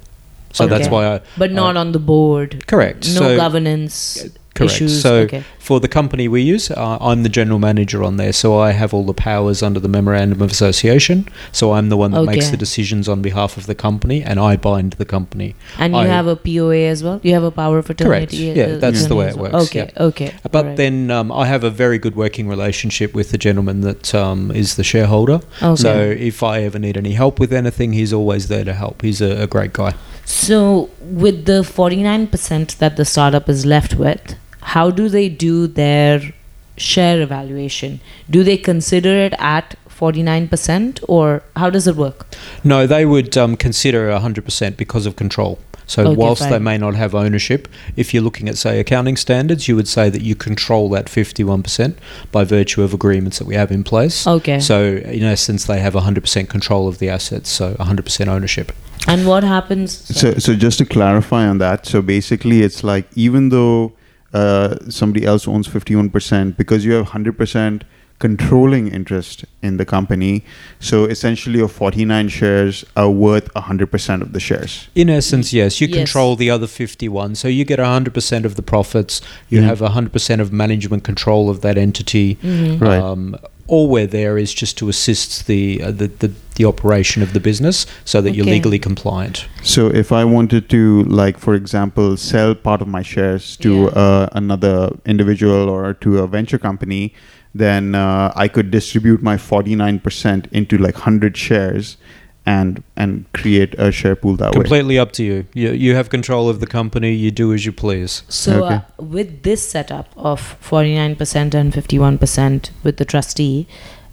So 0.53 0.67
that's 0.67 0.87
why 0.87 1.15
I 1.15 1.21
But 1.37 1.51
not 1.51 1.75
on 1.75 1.91
the 1.91 1.99
board. 1.99 2.65
correct. 2.67 3.07
No 3.13 3.21
so 3.21 3.35
governance. 3.35 4.25
Correct. 4.53 4.73
issues? 4.73 5.01
So 5.01 5.15
okay. 5.19 5.43
for 5.59 5.79
the 5.79 5.87
company 5.87 6.27
we 6.27 6.41
use, 6.41 6.69
uh, 6.71 6.97
I'm 6.99 7.23
the 7.23 7.29
general 7.29 7.59
manager 7.59 8.03
on 8.03 8.17
there, 8.17 8.33
so 8.33 8.57
I 8.57 8.71
have 8.71 8.93
all 8.93 9.05
the 9.05 9.13
powers 9.13 9.63
under 9.63 9.79
the 9.79 9.87
memorandum 9.87 10.41
of 10.41 10.51
association. 10.51 11.27
So 11.51 11.73
I'm 11.73 11.89
the 11.89 11.97
one 11.97 12.11
that 12.11 12.23
makes 12.23 12.49
the 12.49 12.57
decisions 12.57 13.07
on 13.07 13.21
behalf 13.21 13.57
of 13.57 13.65
the 13.65 13.75
company, 13.75 14.23
and 14.23 14.39
I 14.39 14.57
bind 14.57 14.93
the 14.93 15.05
company. 15.05 15.55
And 15.77 15.93
you 15.93 15.99
I- 15.99 16.07
have 16.07 16.27
a 16.27 16.35
POA 16.35 16.87
as 16.87 17.03
well. 17.03 17.19
You 17.23 17.33
have 17.33 17.43
a 17.43 17.51
power 17.51 17.77
of 17.77 17.89
attorney. 17.89 18.09
Correct. 18.09 18.33
Yeah, 18.33 18.75
that's 18.75 19.05
the 19.05 19.15
way 19.15 19.27
it 19.27 19.29
as 19.29 19.35
well. 19.37 19.51
works, 19.51 19.65
Okay, 19.69 19.91
yeah. 19.93 20.03
okay. 20.03 20.33
But 20.43 20.55
alright. 20.55 20.77
then 20.77 21.11
um, 21.11 21.31
I 21.31 21.45
have 21.45 21.63
a 21.63 21.69
very 21.69 21.97
good 21.97 22.15
working 22.15 22.47
relationship 22.47 23.13
with 23.13 23.31
the 23.31 23.37
gentleman 23.37 23.81
that 23.81 24.13
um, 24.13 24.51
is 24.51 24.75
the 24.75 24.83
shareholder. 24.83 25.39
Okay. 25.61 25.75
So 25.81 25.99
if 26.01 26.43
I 26.43 26.63
ever 26.63 26.79
need 26.79 26.97
any 26.97 27.13
help 27.13 27.39
with 27.39 27.53
anything, 27.53 27.93
he's 27.93 28.13
always 28.13 28.47
there 28.47 28.65
to 28.65 28.73
help. 28.73 29.01
He's 29.01 29.21
a, 29.21 29.43
a 29.43 29.47
great 29.47 29.73
guy. 29.73 29.95
So, 30.25 30.89
with 31.01 31.45
the 31.45 31.61
49% 31.61 32.77
that 32.77 32.95
the 32.95 33.03
startup 33.05 33.49
is 33.49 33.65
left 33.65 33.95
with, 33.95 34.35
how 34.61 34.89
do 34.89 35.09
they 35.09 35.29
do 35.29 35.67
their 35.67 36.33
share 36.77 37.21
evaluation? 37.21 37.99
Do 38.29 38.43
they 38.43 38.57
consider 38.57 39.13
it 39.15 39.33
at 39.39 39.75
49% 39.89 41.03
or 41.07 41.43
how 41.55 41.69
does 41.69 41.87
it 41.87 41.95
work? 41.95 42.25
No, 42.63 42.87
they 42.87 43.05
would 43.05 43.37
um, 43.37 43.55
consider 43.55 44.09
100% 44.09 44.77
because 44.77 45.05
of 45.05 45.15
control. 45.15 45.59
So 45.85 46.03
Okay, 46.03 46.15
whilst 46.15 46.49
they 46.49 46.57
may 46.57 46.77
not 46.77 46.95
have 46.95 47.13
ownership, 47.13 47.67
if 47.97 48.13
you're 48.13 48.23
looking 48.23 48.47
at, 48.47 48.57
say, 48.57 48.79
accounting 48.79 49.17
standards, 49.17 49.67
you 49.67 49.75
would 49.75 49.89
say 49.89 50.09
that 50.09 50.21
you 50.21 50.35
control 50.35 50.89
that 50.91 51.07
51% 51.07 51.97
by 52.31 52.45
virtue 52.45 52.81
of 52.81 52.93
agreements 52.93 53.39
that 53.39 53.45
we 53.45 53.55
have 53.55 53.71
in 53.71 53.83
place. 53.83 54.25
Okay. 54.25 54.61
So 54.61 55.01
in 55.03 55.23
essence, 55.23 55.65
they 55.65 55.81
have 55.81 55.93
100% 55.93 56.47
control 56.47 56.87
of 56.87 56.99
the 56.99 57.09
assets, 57.09 57.49
so 57.49 57.73
100% 57.73 58.27
ownership. 58.27 58.71
and 59.07 59.27
what 59.27 59.43
happens? 59.43 59.97
So, 60.17 60.35
so 60.35 60.55
just 60.55 60.77
to 60.77 60.85
clarify 60.85 61.45
on 61.45 61.57
that, 61.57 61.85
so 61.85 62.01
basically, 62.01 62.61
it's 62.61 62.83
like 62.83 63.05
even 63.15 63.49
though 63.49 63.91
uh, 64.33 64.75
somebody 64.89 65.25
else 65.25 65.47
owns 65.47 65.67
51%, 65.67 66.57
because 66.57 66.85
you 66.85 66.93
have 66.93 67.07
100% 67.09 67.81
controlling 68.19 68.87
interest 68.87 69.45
in 69.63 69.77
the 69.77 69.85
company, 69.85 70.43
so 70.79 71.05
essentially 71.05 71.57
your 71.57 71.67
49 71.67 72.29
shares 72.29 72.85
are 72.95 73.09
worth 73.09 73.51
100% 73.55 74.21
of 74.21 74.31
the 74.33 74.39
shares. 74.39 74.87
In 74.93 75.09
essence, 75.09 75.51
yes, 75.53 75.81
you 75.81 75.87
Yes. 75.87 75.97
control 75.97 76.35
the 76.35 76.47
other 76.51 76.67
51. 76.67 77.33
So 77.33 77.47
you 77.47 77.65
get 77.65 77.79
100% 77.79 78.45
of 78.45 78.55
the 78.55 78.61
profits, 78.61 79.21
you 79.49 79.61
Mhm. 79.61 79.63
have 79.63 79.81
100% 79.81 80.39
of 80.39 80.53
management 80.53 81.03
control 81.03 81.49
of 81.49 81.61
that 81.61 81.79
entity. 81.79 82.37
Mhm. 82.43 82.79
Right. 82.79 83.01
Um, 83.01 83.37
all 83.71 83.87
we're 83.87 84.11
there 84.19 84.37
is 84.37 84.53
just 84.53 84.77
to 84.79 84.89
assist 84.89 85.47
the, 85.47 85.81
uh, 85.81 85.91
the, 85.91 86.07
the, 86.07 86.31
the 86.55 86.65
operation 86.65 87.23
of 87.23 87.31
the 87.31 87.39
business 87.39 87.85
so 88.03 88.19
that 88.21 88.31
you're 88.35 88.45
legally 88.57 88.77
compliant. 88.77 89.47
So 89.63 89.87
if 89.87 90.11
I 90.11 90.23
wanted 90.25 90.69
to, 90.75 91.03
like, 91.21 91.37
for 91.39 91.53
example, 91.55 92.17
sell 92.17 92.53
part 92.53 92.81
of 92.81 92.87
my 92.97 93.01
shares 93.13 93.55
to 93.57 93.71
Yeah. 93.73 94.03
uh, 94.03 94.27
another 94.33 94.75
individual 95.05 95.69
or 95.69 95.93
to 96.03 96.19
a 96.19 96.27
venture 96.27 96.59
company, 96.59 97.13
then 97.55 97.95
uh, 97.95 98.33
I 98.35 98.47
could 98.49 98.71
distribute 98.71 99.21
my 99.23 99.37
49% 99.37 100.51
into 100.51 100.77
like 100.77 100.95
100 100.95 101.37
shares 101.37 101.97
and 102.45 102.83
and 102.95 103.25
create 103.33 103.75
a 103.77 103.91
share 103.91 104.15
pool 104.15 104.35
that 104.37 104.51
way. 104.51 104.61
Completely 104.61 104.97
up 104.97 105.11
to 105.13 105.23
you. 105.23 105.45
you. 105.53 105.71
You 105.71 105.95
have 105.95 106.09
control 106.09 106.49
of 106.49 106.59
the 106.59 106.67
company, 106.67 107.13
you 107.13 107.29
do 107.31 107.53
as 107.53 107.65
you 107.65 107.71
please. 107.71 108.23
So, 108.29 108.63
Okay. 108.65 108.75
uh, 108.75 109.03
with 109.03 109.43
this 109.43 109.67
setup 109.69 110.07
of 110.17 110.55
49% 110.61 111.53
and 111.53 111.71
51% 111.73 112.71
with 112.83 112.97
the 112.97 113.05
trustee, 113.05 113.67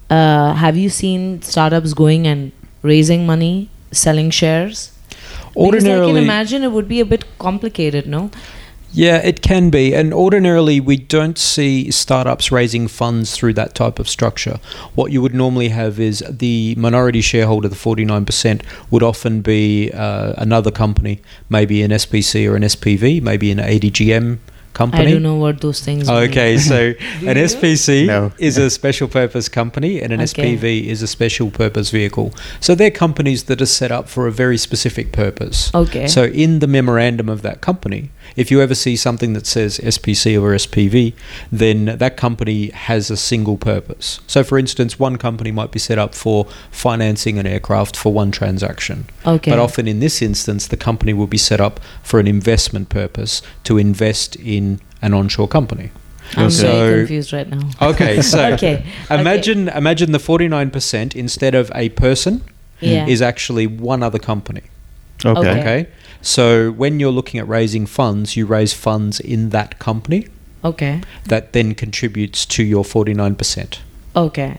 uh, 0.09 0.53
have 0.53 0.77
you 0.77 0.89
seen 0.89 1.41
startups 1.41 1.93
going 1.93 2.27
and 2.27 2.51
raising 2.83 3.25
money, 3.25 3.69
selling 3.91 4.29
shares? 4.29 4.91
Because 5.09 5.55
I 5.55 5.59
Ordinarily, 5.65 6.13
can 6.13 6.23
imagine 6.23 6.63
it 6.63 6.71
would 6.71 6.87
be 6.87 6.99
a 6.99 7.05
bit 7.05 7.25
complicated, 7.39 8.05
no? 8.07 8.29
Yeah, 8.91 9.17
it 9.17 9.41
can 9.41 9.69
be. 9.69 9.93
And 9.93 10.13
ordinarily, 10.13 10.79
we 10.79 10.97
don't 10.97 11.37
see 11.37 11.91
startups 11.91 12.51
raising 12.51 12.87
funds 12.87 13.35
through 13.35 13.53
that 13.53 13.75
type 13.75 13.99
of 13.99 14.09
structure. 14.09 14.59
What 14.95 15.11
you 15.11 15.21
would 15.21 15.33
normally 15.35 15.69
have 15.69 15.99
is 15.99 16.23
the 16.29 16.75
minority 16.75 17.21
shareholder, 17.21 17.67
the 17.67 17.75
49%, 17.75 18.61
would 18.89 19.03
often 19.03 19.41
be 19.41 19.91
uh, 19.91 20.33
another 20.37 20.71
company, 20.71 21.21
maybe 21.49 21.83
an 21.83 21.91
SPC 21.91 22.49
or 22.49 22.55
an 22.55 22.63
SPV, 22.63 23.21
maybe 23.21 23.51
an 23.51 23.59
ADGM 23.59 24.39
company. 24.73 25.07
I 25.07 25.11
don't 25.11 25.23
know 25.23 25.35
what 25.35 25.61
those 25.61 25.81
things 25.81 26.07
mean. 26.07 26.29
Okay, 26.29 26.57
so 26.57 26.75
an? 27.21 27.35
SPC 27.37 28.07
No. 28.15 28.31
is 28.37 28.57
a 28.57 28.69
special 28.69 29.07
purpose 29.07 29.49
company 29.49 30.01
and 30.01 30.13
an 30.13 30.21
Okay. 30.21 30.55
SPV 30.55 30.85
is 30.85 31.01
a 31.01 31.07
special 31.07 31.49
purpose 31.51 31.89
vehicle. 31.89 32.33
So 32.59 32.75
they're 32.75 32.91
companies 32.91 33.45
that 33.45 33.61
are 33.61 33.65
set 33.65 33.91
up 33.91 34.07
for 34.07 34.27
a 34.27 34.31
very 34.31 34.57
specific 34.57 35.11
purpose. 35.11 35.73
Okay. 35.73 36.07
So 36.07 36.23
in 36.25 36.59
the 36.59 36.67
memorandum 36.67 37.29
of 37.29 37.41
that 37.41 37.61
company, 37.61 38.11
if 38.35 38.51
you 38.51 38.61
ever 38.61 38.75
see 38.75 38.95
something 38.95 39.33
that 39.33 39.45
says 39.47 39.79
SPC 39.79 40.35
or 40.41 40.51
SPV, 40.55 41.13
then 41.51 41.85
that 41.85 42.17
company 42.17 42.69
has 42.69 43.09
a 43.09 43.17
single 43.17 43.57
purpose. 43.57 44.19
So 44.27 44.43
for 44.43 44.57
instance, 44.57 44.99
one 44.99 45.17
company 45.17 45.51
might 45.51 45.71
be 45.71 45.79
set 45.79 45.97
up 45.97 46.13
for 46.15 46.45
financing 46.71 47.37
an 47.39 47.45
aircraft 47.47 47.95
for 47.95 48.13
one 48.13 48.31
transaction. 48.31 49.05
okay. 49.25 49.51
But 49.51 49.59
often 49.59 49.87
in 49.87 49.99
this 49.99 50.21
instance, 50.21 50.67
the 50.67 50.77
company 50.77 51.13
will 51.13 51.27
be 51.27 51.37
set 51.37 51.59
up 51.61 51.79
for 52.03 52.19
an 52.19 52.27
investment 52.27 52.89
purpose 52.89 53.41
to 53.65 53.77
invest 53.77 54.35
in 54.37 54.79
an 55.01 55.13
onshore 55.13 55.47
company. 55.47 55.91
I'm 56.35 56.49
So- 56.51 56.67
very 56.85 56.99
confused 56.99 57.33
right 57.33 57.49
now. 57.49 57.69
Okay, 57.81 58.21
so 58.33 58.53
okay. 58.53 58.85
imagine 59.09 59.69
imagine 59.69 60.11
the 60.11 60.19
49% 60.19 61.15
instead 61.15 61.55
of 61.55 61.71
a 61.73 61.89
person 61.89 62.41
Yeah. 62.81 63.07
is 63.07 63.21
actually 63.21 63.65
one 63.67 64.03
other 64.03 64.19
company. 64.19 64.61
Okay. 65.25 65.49
Okay. 65.59 65.87
So 66.21 66.71
when 66.71 66.99
you're 66.99 67.11
looking 67.11 67.39
at 67.39 67.47
raising 67.47 67.85
funds, 67.85 68.35
you 68.35 68.45
raise 68.45 68.73
funds 68.73 69.19
in 69.19 69.49
that 69.49 69.79
company 69.79 70.27
okay. 70.63 71.01
that 71.25 71.53
then 71.53 71.75
contributes 71.75 72.45
to 72.47 72.63
your 72.63 72.83
49%. 72.83 73.79
Okay. 74.15 74.57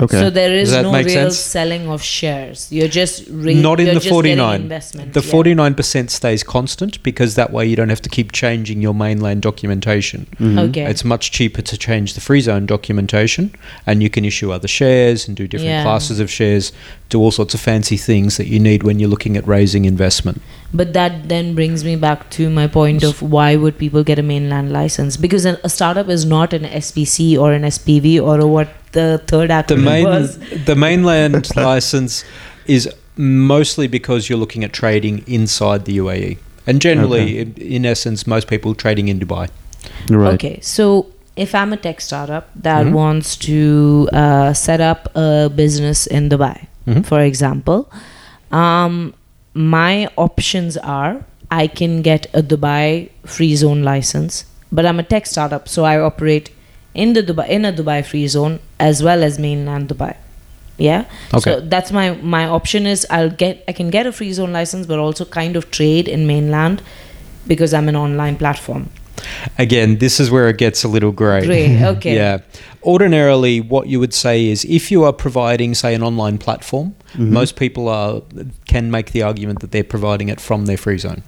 Okay. 0.00 0.18
So 0.20 0.30
there 0.30 0.52
is 0.52 0.68
Does 0.68 0.76
that 0.76 0.82
no 0.82 0.92
make 0.92 1.06
real 1.06 1.14
sense? 1.30 1.38
selling 1.38 1.88
of 1.88 2.02
shares. 2.02 2.68
You're 2.70 2.88
just 2.88 3.24
ra- 3.30 3.52
Not 3.52 3.80
in 3.80 3.86
you're 3.86 3.94
the 3.94 4.00
just 4.00 4.04
getting 4.04 4.10
49. 4.12 4.60
Investment. 4.62 5.12
The 5.12 5.20
yeah. 5.20 5.32
49% 5.32 6.10
stays 6.10 6.42
constant 6.44 7.02
because 7.02 7.34
that 7.34 7.52
way 7.52 7.66
you 7.66 7.74
don't 7.74 7.88
have 7.88 8.02
to 8.02 8.08
keep 8.08 8.30
changing 8.32 8.80
your 8.80 8.94
mainland 8.94 9.42
documentation. 9.42 10.26
Mhm. 10.38 10.68
Okay. 10.68 10.84
It's 10.84 11.04
much 11.04 11.32
cheaper 11.32 11.62
to 11.62 11.76
change 11.76 12.14
the 12.14 12.20
free 12.20 12.40
zone 12.40 12.66
documentation 12.66 13.50
and 13.86 14.02
you 14.02 14.10
can 14.10 14.24
issue 14.24 14.52
other 14.52 14.68
shares 14.68 15.26
and 15.26 15.36
do 15.36 15.48
different 15.48 15.70
Yeah. 15.70 15.82
classes 15.82 16.20
of 16.20 16.30
shares, 16.30 16.72
do 17.08 17.18
all 17.20 17.30
sorts 17.30 17.54
of 17.54 17.60
fancy 17.60 17.96
things 17.96 18.36
that 18.36 18.46
you 18.46 18.60
need 18.60 18.82
when 18.84 19.00
you're 19.00 19.08
looking 19.10 19.36
at 19.36 19.46
raising 19.48 19.84
investment. 19.84 20.40
But 20.72 20.92
that 20.92 21.28
then 21.28 21.54
brings 21.54 21.82
me 21.82 21.96
back 21.96 22.28
to 22.32 22.50
my 22.50 22.66
point 22.66 23.02
of 23.02 23.22
why 23.22 23.56
would 23.56 23.78
people 23.78 24.04
get 24.04 24.18
a 24.18 24.22
mainland 24.22 24.70
license? 24.70 25.16
Because 25.16 25.44
an, 25.46 25.56
a 25.64 25.68
startup 25.68 26.08
is 26.08 26.26
not 26.26 26.52
an 26.52 26.64
SPC 26.64 27.36
or 27.38 27.52
an 27.52 27.62
SPV 27.64 28.20
or 28.20 28.38
a 28.38 28.46
what 28.46 28.68
the 28.92 29.20
third 29.26 29.50
The 29.68 29.76
main 29.76 30.04
was. 30.04 30.38
the 30.64 30.74
mainland 30.76 31.54
license 31.56 32.24
is 32.66 32.88
mostly 33.16 33.86
because 33.88 34.28
you're 34.28 34.38
looking 34.38 34.64
at 34.64 34.72
trading 34.72 35.24
inside 35.26 35.84
the 35.84 35.96
UAE. 35.98 36.38
And 36.66 36.80
generally, 36.80 37.38
in, 37.38 37.54
in 37.54 37.86
essence, 37.86 38.26
most 38.26 38.46
people 38.46 38.74
trading 38.74 39.08
in 39.08 39.18
Dubai. 39.18 39.48
Right. 40.10 40.34
Okay, 40.34 40.60
so 40.60 41.06
if 41.36 41.54
I'm 41.54 41.72
a 41.72 41.76
tech 41.76 42.00
startup 42.00 42.50
that 42.62 42.86
Mhm. 42.86 42.92
wants 42.92 43.36
to 43.48 44.08
uh, 44.12 44.52
set 44.52 44.80
up 44.80 45.08
a 45.16 45.48
business 45.48 46.06
in 46.06 46.28
Dubai, 46.28 46.66
Mhm. 46.86 47.04
for 47.06 47.20
example, 47.20 47.90
um, 48.50 49.14
my 49.54 50.08
options 50.16 50.76
are 50.76 51.24
I 51.50 51.66
can 51.66 52.02
get 52.02 52.26
a 52.34 52.42
Dubai 52.42 53.08
free 53.24 53.56
zone 53.56 53.82
license, 53.82 54.44
but 54.70 54.84
I'm 54.84 54.98
a 55.00 55.02
tech 55.02 55.24
startup, 55.26 55.68
so 55.68 55.84
I 55.84 55.98
operate 55.98 56.50
in 56.94 57.12
the 57.12 57.22
Dubai 57.22 57.48
in 57.48 57.64
a 57.64 57.72
Dubai 57.72 58.04
free 58.04 58.26
zone 58.28 58.58
as 58.80 59.02
well 59.02 59.22
as 59.22 59.38
mainland 59.38 59.88
Dubai. 59.88 60.16
Yeah. 60.78 61.04
Okay. 61.34 61.50
So 61.50 61.60
that's 61.60 61.90
my 61.92 62.12
my 62.22 62.44
option 62.46 62.86
is 62.86 63.06
I'll 63.10 63.30
get 63.30 63.64
I 63.68 63.72
can 63.72 63.90
get 63.90 64.06
a 64.06 64.12
free 64.12 64.32
zone 64.32 64.52
license, 64.52 64.86
but 64.86 64.98
also 64.98 65.24
kind 65.24 65.56
of 65.56 65.70
trade 65.70 66.08
in 66.08 66.26
mainland 66.26 66.82
because 67.46 67.74
I'm 67.74 67.88
an 67.88 67.96
online 67.96 68.36
platform. 68.36 68.90
Again, 69.58 69.98
this 69.98 70.20
is 70.20 70.30
where 70.30 70.48
it 70.48 70.58
gets 70.58 70.84
a 70.84 70.88
little 70.88 71.10
grey. 71.10 71.44
Great. 71.44 71.80
Okay. 71.96 72.14
Yeah. 72.14 72.38
Ordinarily, 72.84 73.60
what 73.60 73.88
you 73.88 73.98
would 73.98 74.14
say 74.14 74.46
is 74.46 74.64
if 74.64 74.92
you 74.92 75.02
are 75.04 75.12
providing, 75.12 75.74
say, 75.74 75.92
an 75.94 76.02
online 76.02 76.38
platform, 76.38 76.94
Mhm. 77.16 77.30
most 77.30 77.56
people 77.56 77.88
are 77.88 78.22
can 78.66 78.90
make 78.90 79.10
the 79.10 79.22
argument 79.22 79.58
that 79.60 79.72
they're 79.72 79.90
providing 79.96 80.28
it 80.28 80.40
from 80.40 80.66
their 80.66 80.76
free 80.76 80.98
zone. 80.98 81.22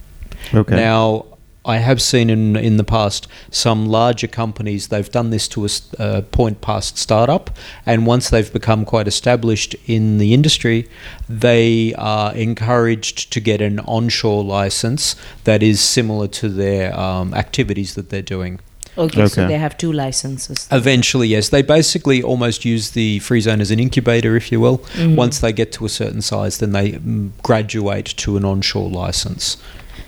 Okay. 0.55 0.77
Now, 0.77 1.25
I 1.65 1.77
have 1.77 2.01
seen 2.01 2.31
in 2.31 2.57
in 2.57 2.77
the 2.79 2.85
past 2.85 3.29
some 3.51 3.87
larger 3.87 4.27
companies 4.27 4.89
they've 4.89 5.11
done 5.11 5.31
this 5.31 5.47
to 5.49 5.67
a 5.67 6.03
uh, 6.03 6.23
point 6.23 6.61
past 6.61 6.97
startup, 6.97 7.51
and 7.85 8.07
once 8.07 8.31
they've 8.31 8.53
become 8.53 8.85
quite 8.85 9.07
established 9.07 9.75
in 9.87 10.19
the 10.19 10.33
industry, 10.33 10.89
they 11.29 11.95
are 11.95 12.35
encouraged 12.35 13.31
to 13.33 13.41
get 13.41 13.61
an 13.61 13.81
onshore 13.81 14.43
license 14.43 15.17
that 15.45 15.63
is 15.63 15.81
similar 15.81 16.29
to 16.29 16.49
their 16.49 16.99
um, 16.99 17.35
activities 17.35 17.95
that 17.95 18.09
they're 18.09 18.23
doing. 18.23 18.61
Okay, 18.99 19.27
so 19.29 19.47
they 19.47 19.59
have 19.59 19.77
two 19.79 19.93
licenses. 19.93 20.69
Eventually, 20.73 21.29
yes. 21.29 21.49
They 21.49 21.63
basically 21.63 22.23
almost 22.23 22.65
use 22.65 22.91
the 22.91 23.21
free 23.21 23.41
zone 23.41 23.61
as 23.61 23.71
an 23.71 23.79
incubator, 23.79 24.37
if 24.37 24.51
you 24.51 24.61
will. 24.61 24.79
Mhm. 24.95 25.15
Once 25.15 25.39
they 25.39 25.53
get 25.53 25.73
to 25.73 25.85
a 25.85 25.89
certain 25.89 26.21
size, 26.21 26.59
then 26.59 26.73
they 26.73 26.93
mm, 26.93 27.31
graduate 27.43 28.07
to 28.17 28.37
an 28.37 28.45
onshore 28.45 28.91
license. 28.91 29.57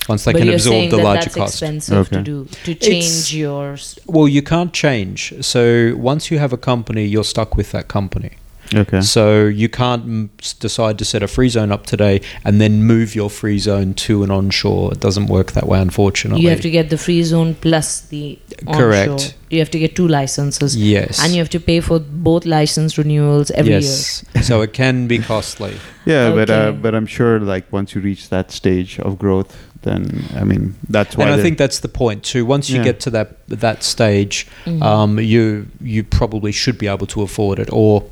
Once 0.09 0.25
they 0.25 0.33
but 0.33 0.39
can 0.39 0.47
you're 0.49 0.55
absorb 0.57 0.73
saying 0.73 0.91
the 0.91 0.97
that 0.97 1.05
larger 1.05 1.23
that's 1.25 1.35
cost. 1.35 1.55
expensive 1.63 2.09
to 2.11 2.23
do 2.23 2.47
to 2.65 2.75
change 2.75 3.35
your. 3.35 3.75
s- 3.75 3.99
Well, 4.07 4.27
you 4.29 4.43
can't 4.43 4.73
change. 4.73 5.33
So 5.41 5.95
once 5.97 6.31
you 6.31 6.39
have 6.39 6.53
a 6.53 6.57
company, 6.59 7.05
you're 7.05 7.25
stuck 7.25 7.57
with 7.57 7.71
that 7.73 7.87
company. 7.89 8.31
Okay. 8.75 9.03
So 9.03 9.45
you 9.47 9.69
can't 9.69 10.31
decide 10.61 10.99
to 10.99 11.05
set 11.05 11.23
a 11.23 11.29
free 11.29 11.51
zone 11.51 11.71
up 11.71 11.85
today 11.85 12.23
and 12.43 12.59
then 12.59 12.83
move 12.85 13.15
your 13.15 13.29
free 13.29 13.59
zone 13.59 13.93
to 14.07 14.23
an 14.23 14.31
onshore. 14.31 14.93
It 14.93 15.01
doesn't 15.01 15.27
work 15.27 15.53
that 15.53 15.67
way, 15.69 15.79
unfortunately. 15.81 16.43
You 16.43 16.49
have 16.49 16.63
to 16.63 16.71
get 16.71 16.89
the 16.89 16.97
free 16.97 17.23
zone 17.23 17.55
plus 17.61 18.01
the 18.09 18.39
Correct. 18.73 19.11
onshore. 19.11 19.31
You 19.51 19.59
have 19.59 19.71
to 19.73 19.79
get 19.79 19.95
two 19.95 20.09
licenses, 20.09 20.75
Yes. 20.75 21.23
and 21.23 21.33
you 21.35 21.39
have 21.41 21.51
to 21.51 21.61
pay 21.61 21.81
for 21.81 21.99
both 22.01 22.47
license 22.47 22.97
renewals 22.97 23.51
every 23.51 23.73
year. 23.73 23.81
yes. 23.83 24.25
so 24.43 24.63
it 24.63 24.73
can 24.73 25.07
be 25.07 25.19
costly. 25.19 25.75
Yeah, 26.07 26.31
but 26.35 26.49
uh, 26.49 26.73
but 26.73 26.95
I'm 26.95 27.07
sure 27.07 27.39
like 27.41 27.71
once 27.71 27.95
you 27.95 28.01
reach 28.01 28.31
that 28.31 28.51
stage 28.51 28.99
of 29.01 29.19
growth, 29.19 29.55
then 29.83 30.25
I 30.37 30.45
mean 30.45 30.75
that's 30.89 31.17
why. 31.17 31.25
and 31.25 31.35
I 31.35 31.43
think 31.43 31.59
that's 31.59 31.81
the 31.81 31.89
point 31.89 32.23
too. 32.23 32.45
Once 32.47 32.71
you 32.71 32.79
Yeah. 32.79 32.85
get 32.85 33.01
to 33.01 33.11
that 33.11 33.29
that 33.49 33.83
stage, 33.83 34.47
year. 34.67 34.77
Mhm. 34.77 34.83
um, 34.83 35.19
you 35.21 35.67
you 35.81 36.03
probably 36.05 36.53
should 36.53 36.79
be 36.79 36.87
able 36.89 37.07
to 37.07 37.23
afford 37.23 37.59
it, 37.59 37.69
or 37.73 38.03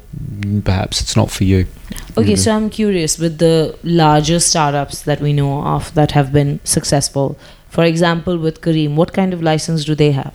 perhaps 0.64 1.00
it's 1.00 1.16
not 1.16 1.30
for 1.30 1.44
you. 1.44 1.66
Okay, 2.16 2.32
Mhm. 2.34 2.38
so 2.38 2.50
I'm 2.56 2.70
curious 2.70 3.18
with 3.18 3.38
the 3.38 3.74
larger 3.84 4.40
startups 4.40 5.02
that 5.02 5.20
we 5.20 5.32
know 5.32 5.62
of 5.76 5.92
that 5.94 6.12
have 6.12 6.32
been 6.32 6.58
successful. 6.64 7.36
For 7.68 7.84
example, 7.84 8.36
with 8.38 8.60
Careem, 8.60 8.94
what 8.96 9.12
kind 9.12 9.32
of 9.34 9.40
license 9.42 9.84
do 9.84 9.94
they 9.94 10.12
have? 10.12 10.32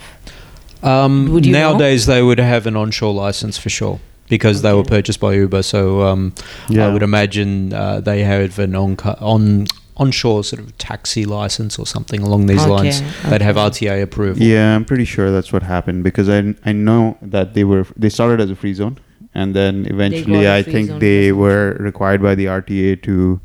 Um, 0.84 1.32
Would 1.34 1.46
you 1.46 1.52
know? 1.52 1.72
nowadays, 1.72 2.06
they 2.06 2.22
would 2.22 2.40
have 2.40 2.66
an 2.68 2.76
onshore 2.76 3.14
license 3.14 3.58
for 3.58 3.70
sure 3.70 4.00
because 4.30 4.62
they 4.62 4.74
were 4.74 4.84
purchased 4.84 5.20
by 5.20 5.34
Uber. 5.34 5.64
So 5.64 6.02
um, 6.04 6.34
yeah. 6.70 6.88
I 6.88 6.94
would 6.94 7.04
imagine 7.04 7.74
uh, 7.74 8.00
they 8.02 8.24
have 8.24 8.60
an 8.60 8.76
on 8.76 8.96
on 9.20 9.66
onshore 9.98 10.44
sort 10.44 10.62
of 10.62 10.78
taxi 10.78 11.26
license 11.26 11.80
or 11.80 11.86
something 11.86 12.22
along 12.22 12.46
these 12.48 12.62
Okay, 12.62 12.70
lines. 12.70 13.02
They'd 13.24 13.42
have. 13.42 13.56
RTA 13.56 14.04
approval. 14.04 14.44
Yeah, 14.44 14.76
I'm 14.76 14.86
pretty 14.86 15.06
sure 15.06 15.32
that's 15.32 15.52
what 15.54 15.64
happened 15.64 16.04
because 16.04 16.28
I 16.30 16.54
I 16.66 16.72
know 16.74 17.18
that 17.22 17.54
they 17.54 17.64
were 17.64 17.86
they 17.96 18.10
started 18.10 18.42
as 18.42 18.50
a 18.52 18.56
free 18.56 18.74
zone 18.74 18.98
and 19.34 19.54
then 19.56 19.86
eventually 19.90 20.44
got 20.44 20.46
a 20.46 20.58
I 20.58 20.64
free 20.64 20.74
think 20.74 21.00
they 21.00 21.32
were 21.32 21.78
required 21.80 22.22
by 22.22 22.36
the 22.36 22.46
RTA 22.46 23.02
to 23.04 23.40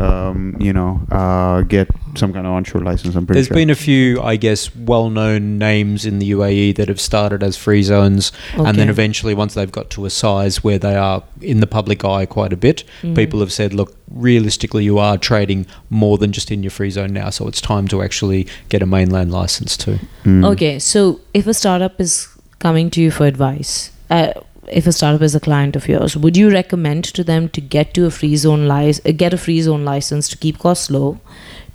um, 0.00 0.56
you 0.60 0.72
know 0.72 1.00
uh, 1.10 1.62
get 1.62 1.88
some 2.16 2.32
kind 2.32 2.46
of 2.46 2.52
onshore 2.52 2.82
license. 2.82 3.14
I'm 3.16 3.26
pretty 3.26 3.38
There's 3.38 3.48
sure. 3.48 3.54
been 3.56 3.70
a 3.70 3.74
few, 3.74 4.20
I 4.22 4.36
guess, 4.36 4.74
well-known 4.76 5.58
names 5.58 6.04
in 6.06 6.18
the 6.20 6.30
UAE 6.30 6.76
that 6.76 6.88
have 6.88 7.00
started 7.00 7.42
as 7.42 7.56
free 7.56 7.82
zones, 7.82 8.30
and 8.54 8.78
then 8.78 8.88
eventually, 8.88 9.34
once 9.34 9.54
they've 9.54 9.70
got 9.72 9.90
to 9.90 10.04
a 10.06 10.10
size 10.10 10.62
where 10.62 10.78
they 10.78 10.94
are 10.96 11.22
in 11.40 11.60
the 11.60 11.66
public 11.66 12.04
eye 12.04 12.26
quite 12.26 12.52
a 12.52 12.56
bit, 12.56 12.84
Mhm. 13.02 13.14
people 13.16 13.40
have 13.40 13.52
said, 13.52 13.74
"Look, 13.74 13.96
realistically, 14.10 14.84
you 14.84 14.98
are 14.98 15.18
trading 15.18 15.66
more 15.90 16.18
than 16.18 16.32
just 16.32 16.50
in 16.50 16.62
your 16.62 16.70
free 16.70 16.90
zone 16.90 17.12
now, 17.12 17.30
so 17.30 17.48
it's 17.48 17.60
time 17.60 17.88
to 17.88 18.02
actually 18.02 18.46
get 18.68 18.82
a 18.82 18.86
mainland 18.86 19.32
license 19.32 19.76
too." 19.76 19.98
Mm. 20.24 20.44
Okay, 20.52 20.78
so 20.78 21.20
if 21.32 21.46
a 21.46 21.54
startup 21.54 22.00
is 22.00 22.28
coming 22.60 22.90
to 22.90 23.00
you 23.00 23.10
for 23.10 23.26
advice, 23.26 23.90
uh, 24.10 24.28
if 24.68 24.86
a 24.86 24.92
startup 24.92 25.22
is 25.22 25.34
a 25.34 25.40
client 25.40 25.76
of 25.76 25.88
yours, 25.88 26.16
would 26.16 26.36
you 26.36 26.50
recommend 26.50 27.04
to 27.04 27.24
them 27.24 27.48
to 27.50 27.60
get 27.60 27.94
to 27.94 28.06
a 28.06 28.10
free 28.10 28.36
zone 28.36 28.66
license, 28.66 29.06
uh, 29.06 29.12
get 29.12 29.34
a 29.34 29.38
free 29.38 29.60
zone 29.60 29.84
license 29.84 30.28
to 30.28 30.36
keep 30.36 30.58
costs 30.58 30.90
low, 30.90 31.18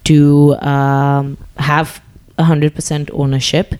to 0.05 0.55
um, 0.55 1.37
have 1.57 2.01
hundred 2.37 2.73
percent 2.73 3.09
ownership, 3.11 3.75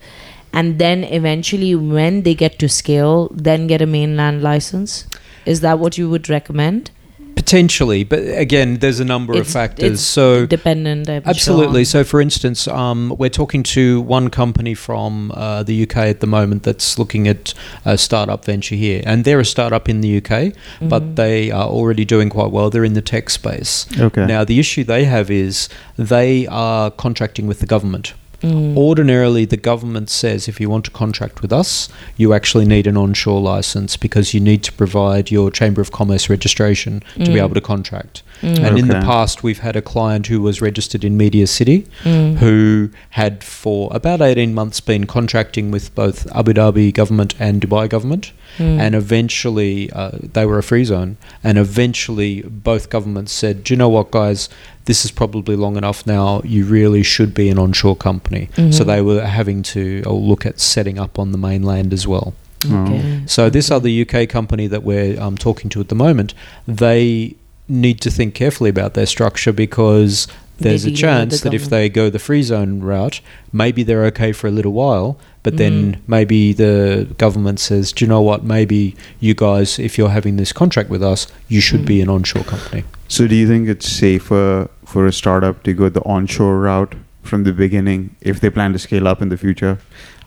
and 0.52 0.80
then 0.80 1.04
eventually, 1.04 1.76
when 1.76 2.24
they 2.24 2.34
get 2.34 2.60
to 2.60 2.70
scale, 2.70 3.30
then 3.32 3.68
get 3.68 3.82
a 3.82 3.86
mainland 3.86 4.42
license? 4.42 5.08
Is 5.46 5.62
that 5.62 5.80
what 5.80 5.98
you 5.98 6.10
would 6.10 6.30
recommend? 6.30 6.92
Potentially, 7.40 8.04
but 8.04 8.20
again, 8.20 8.80
there's 8.80 9.00
a 9.00 9.06
number 9.06 9.32
of 9.40 9.48
factors. 9.48 9.92
it's 9.94 10.02
so 10.02 10.46
Dependent, 10.46 11.10
I'm 11.10 11.22
sure. 11.24 11.30
Absolutely. 11.30 11.86
So, 11.86 12.04
for 12.04 12.20
instance, 12.20 12.68
um, 12.68 13.16
we're 13.18 13.30
talking 13.30 13.64
to 13.64 14.02
one 14.02 14.30
company 14.30 14.74
from 14.74 15.32
uh, 15.34 15.64
the 15.64 15.84
UK 15.84 15.98
at 16.14 16.20
the 16.20 16.28
moment 16.28 16.64
that's 16.64 17.00
looking 17.00 17.30
at 17.30 17.54
a 17.86 17.98
startup 17.98 18.44
venture 18.44 18.76
here, 18.76 19.02
and 19.06 19.24
they're 19.24 19.40
a 19.40 19.46
startup 19.46 19.88
in 19.88 20.02
the 20.02 20.18
UK, 20.18 20.52
Mhm. 20.82 20.90
but 20.90 21.16
they 21.16 21.50
are 21.50 21.68
already 21.68 22.04
doing 22.04 22.30
quite 22.30 22.52
well. 22.52 22.70
They're 22.70 22.84
in 22.84 22.94
the 22.94 23.02
tech 23.02 23.30
space. 23.30 23.86
Okay. 23.98 24.26
Now, 24.26 24.44
the 24.44 24.60
issue 24.60 24.84
they 24.84 25.06
have 25.06 25.32
is 25.32 25.70
they 25.98 26.46
are 26.48 26.92
contracting 26.92 27.48
with 27.48 27.60
the 27.62 27.66
government. 27.66 28.14
Mm. 28.42 28.78
Ordinarily, 28.78 29.46
the 29.46 29.58
government 29.58 30.10
says 30.10 30.48
if 30.48 30.60
you 30.62 30.70
want 30.70 30.86
to 30.86 30.92
contract 30.92 31.42
with 31.42 31.52
us, 31.52 31.90
you 32.18 32.34
actually 32.34 32.66
need 32.66 32.88
an 32.88 32.96
onshore 32.98 33.42
license 33.42 33.98
because 33.98 34.34
you 34.34 34.40
need 34.40 34.64
to 34.64 34.72
provide 34.74 35.30
your 35.32 35.52
Chamber 35.52 35.82
of 35.82 35.92
Commerce 35.92 36.30
registration 36.30 37.02
to 37.16 37.20
be 37.20 37.40
Mm. 37.40 37.44
able 37.44 37.54
to 37.56 37.62
contract. 37.62 38.24
Mm. 38.42 38.60
And 38.66 38.80
in 38.80 38.88
the 38.88 39.02
past, 39.02 39.44
we've 39.44 39.60
had 39.60 39.76
a 39.76 39.82
client 39.82 40.28
who 40.28 40.42
was 40.42 40.62
registered 40.62 41.04
in 41.04 41.18
Media 41.18 41.46
City 41.48 41.86
Mm. 42.06 42.38
who 42.38 42.90
had 43.12 43.44
for 43.44 43.90
about 43.92 44.22
18 44.22 44.54
months 44.54 44.80
been 44.80 45.06
contracting 45.06 45.72
with 45.72 45.94
both 45.94 46.26
Abu 46.34 46.54
Dhabi 46.54 46.94
government 46.94 47.36
and 47.40 47.60
Dubai 47.62 47.90
government. 47.90 48.32
Mm. 48.60 48.80
And 48.80 48.94
eventually, 48.96 49.90
uh, 49.92 50.12
they 50.34 50.46
were 50.46 50.58
a 50.60 50.64
free 50.64 50.84
zone. 50.84 51.18
And 51.44 51.58
eventually, 51.58 52.42
both 52.44 52.90
governments 52.90 53.32
said, 53.32 53.64
Do 53.64 53.74
you 53.74 53.78
know 53.78 53.90
what, 53.90 54.12
guys? 54.12 54.50
This 54.86 55.06
is 55.06 55.12
probably 55.12 55.56
long 55.56 55.78
enough 55.78 56.06
now. 56.06 56.42
You 56.44 56.66
really 56.66 57.04
should 57.04 57.34
be 57.34 57.50
an 57.50 57.58
onshore 57.58 57.96
company. 57.96 58.50
So 58.56 58.62
Mhm. 58.84 58.86
they 58.86 59.02
were 59.02 59.26
having 59.26 59.64
to 59.64 60.04
uh, 60.06 60.12
look 60.12 60.46
at 60.46 60.60
setting 60.60 61.00
up 61.00 61.18
on 61.18 61.32
the 61.32 61.38
mainland 61.38 61.94
as 61.94 62.06
well. 62.08 62.34
Okay. 62.66 63.22
So 63.26 63.50
this 63.50 63.72
Okay. 63.72 63.76
other 63.78 63.90
UK 63.90 64.28
company 64.28 64.68
that 64.68 64.84
we're 64.84 65.20
um, 65.22 65.38
talking 65.38 65.70
to 65.72 65.80
at 65.80 65.88
the 65.88 65.96
moment, 65.96 66.34
they 66.68 67.36
need 67.70 68.02
to 68.02 68.12
think 68.12 68.34
carefully 68.34 68.70
about 68.70 68.94
their 68.96 69.06
structure 69.06 69.54
because 69.54 70.28
They're 70.58 70.72
there's 70.72 70.86
a 70.86 70.92
chance 70.92 71.40
the 71.40 71.50
that 71.50 71.54
if 71.56 71.70
they 71.70 71.88
go 71.88 72.10
the 72.10 72.20
free 72.20 72.42
zone 72.44 72.82
route, 72.82 73.22
maybe 73.54 73.84
they're 73.84 74.06
okay 74.08 74.32
for 74.34 74.48
a 74.48 74.52
little 74.52 74.74
while, 74.74 75.18
but 75.44 75.54
Mm. 75.54 75.58
then 75.58 75.98
maybe 76.08 76.54
the 76.54 77.08
government 77.18 77.60
says, 77.60 77.92
"Do 77.94 78.06
you 78.06 78.10
know 78.10 78.22
what? 78.22 78.44
Maybe 78.44 78.96
you 79.20 79.34
guys, 79.34 79.80
if 79.80 79.98
you're 79.98 80.10
having 80.10 80.38
this 80.38 80.52
contract 80.54 80.90
with 80.90 81.02
us, 81.04 81.28
you 81.48 81.62
should 81.62 81.86
be 81.86 81.98
Mm. 82.00 82.04
an 82.04 82.10
onshore 82.10 82.44
company." 82.44 82.84
So 83.08 83.28
do 83.28 83.36
you 83.36 83.48
think 83.48 83.68
it's 83.68 83.88
safer 83.90 84.68
for 84.86 85.06
a 85.08 85.12
startup 85.12 85.64
to 85.64 85.74
go 85.74 85.90
the 85.90 86.02
onshore 86.06 86.60
route 86.60 86.94
from 87.24 87.44
the 87.44 87.52
beginning 87.54 88.10
if 88.22 88.40
they 88.40 88.50
plan 88.50 88.74
to 88.74 88.80
scale 88.80 89.08
up 89.08 89.22
in 89.22 89.30
the 89.30 89.38
future? 89.38 89.78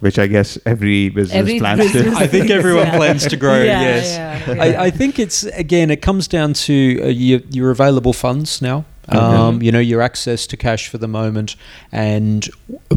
Which 0.00 0.18
I 0.18 0.26
guess 0.26 0.58
every 0.66 1.10
business 1.10 1.38
Every 1.38 1.58
plans 1.60 1.80
business- 1.80 2.16
to. 2.18 2.24
I 2.24 2.26
think 2.26 2.50
everyone 2.50 2.86
Yeah. 2.88 2.96
plans 3.02 3.24
to 3.28 3.36
grow. 3.36 3.58
Yeah, 3.62 3.80
yes. 3.82 4.04
yeah, 4.16 4.54
yeah. 4.54 4.62
I, 4.64 4.86
I 4.86 4.90
think 4.90 5.18
it's 5.20 5.44
again. 5.44 5.90
It 5.92 6.02
comes 6.02 6.26
down 6.26 6.54
to 6.66 6.72
uh, 6.72 7.06
your, 7.06 7.40
your 7.50 7.70
available 7.70 8.12
funds 8.12 8.60
now. 8.60 8.84
Okay. 9.08 9.18
Um, 9.18 9.60
you 9.62 9.72
know 9.72 9.80
your 9.80 10.00
access 10.00 10.46
to 10.46 10.56
cash 10.56 10.86
for 10.88 10.96
the 10.98 11.08
moment, 11.08 11.56
and 11.90 12.48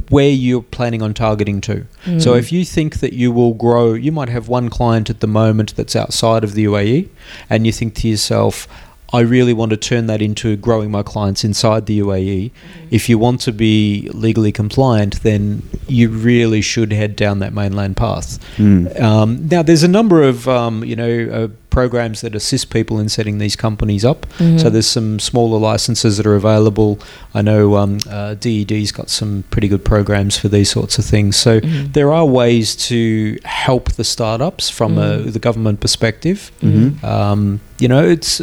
where 0.10 0.30
you're 0.30 0.62
planning 0.62 1.02
on 1.02 1.13
targeting 1.15 1.62
to. 1.62 1.86
So 2.20 2.34
Mm. 2.34 2.38
if 2.39 2.52
you 2.52 2.63
think 2.63 3.00
that 3.00 3.13
you 3.13 3.32
will 3.32 3.56
grow, 3.56 3.94
you 3.94 4.12
might 4.12 4.30
have 4.30 4.48
one 4.48 4.70
client 4.70 5.10
at 5.10 5.20
the 5.20 5.28
moment 5.28 5.76
that's 5.76 5.96
outside 5.96 6.44
of 6.44 6.54
the 6.54 6.65
UAE, 6.65 7.10
and 7.50 7.65
you 7.65 7.72
think 7.72 7.96
to 7.96 8.08
yourself. 8.08 8.68
I 9.15 9.21
really 9.21 9.54
want 9.54 9.69
to 9.71 9.78
turn 9.78 10.08
that 10.08 10.21
into 10.21 10.47
growing 10.67 10.89
my 10.91 11.04
clients 11.04 11.43
inside 11.43 11.82
the 11.86 11.99
UAE. 12.06 12.51
If 12.91 13.04
you 13.10 13.17
want 13.25 13.39
to 13.47 13.51
be 13.51 14.10
legally 14.25 14.51
compliant, 14.51 15.13
then 15.23 15.62
you 15.88 16.10
really 16.10 16.62
should 16.62 16.91
head 16.91 17.15
down 17.15 17.39
that 17.39 17.54
mainland 17.54 17.95
path. 17.95 18.28
Hmm. 18.58 18.88
Um, 19.10 19.30
now, 19.54 19.62
there's 19.63 19.84
a 19.84 19.88
number 19.99 20.17
of 20.32 20.47
um, 20.47 20.84
you 20.84 20.95
know 21.01 21.13
uh, 21.38 21.47
programs 21.69 22.17
that 22.21 22.34
assist 22.36 22.69
people 22.78 22.99
in 22.99 23.08
setting 23.10 23.38
these 23.38 23.56
companies 23.67 24.04
up. 24.06 24.25
Mhm. 24.39 24.60
So 24.62 24.69
there's 24.69 24.88
some 24.99 25.19
smaller 25.19 25.60
licenses 25.71 26.12
that 26.17 26.25
are 26.25 26.36
available. 26.36 26.91
I 27.34 27.41
know 27.49 27.75
um, 27.82 27.93
uh, 28.10 28.36
DED's 28.36 28.91
got 28.99 29.10
some 29.10 29.43
pretty 29.51 29.67
good 29.67 29.84
programs 29.93 30.38
for 30.38 30.47
these 30.49 30.69
sorts 30.78 30.97
of 30.99 31.04
things. 31.06 31.36
So 31.36 31.60
Mhm. 31.60 31.93
there 31.93 32.12
are 32.13 32.25
ways 32.41 32.67
to 32.89 33.38
help 33.43 33.91
the 33.99 34.04
startups 34.06 34.69
from 34.69 34.97
a, 34.97 35.17
the 35.36 35.39
government 35.47 35.78
perspective. 35.86 36.51
Mhm. 36.63 37.04
Um, 37.04 37.60
you 37.80 37.89
know, 37.89 38.04
it's 38.15 38.41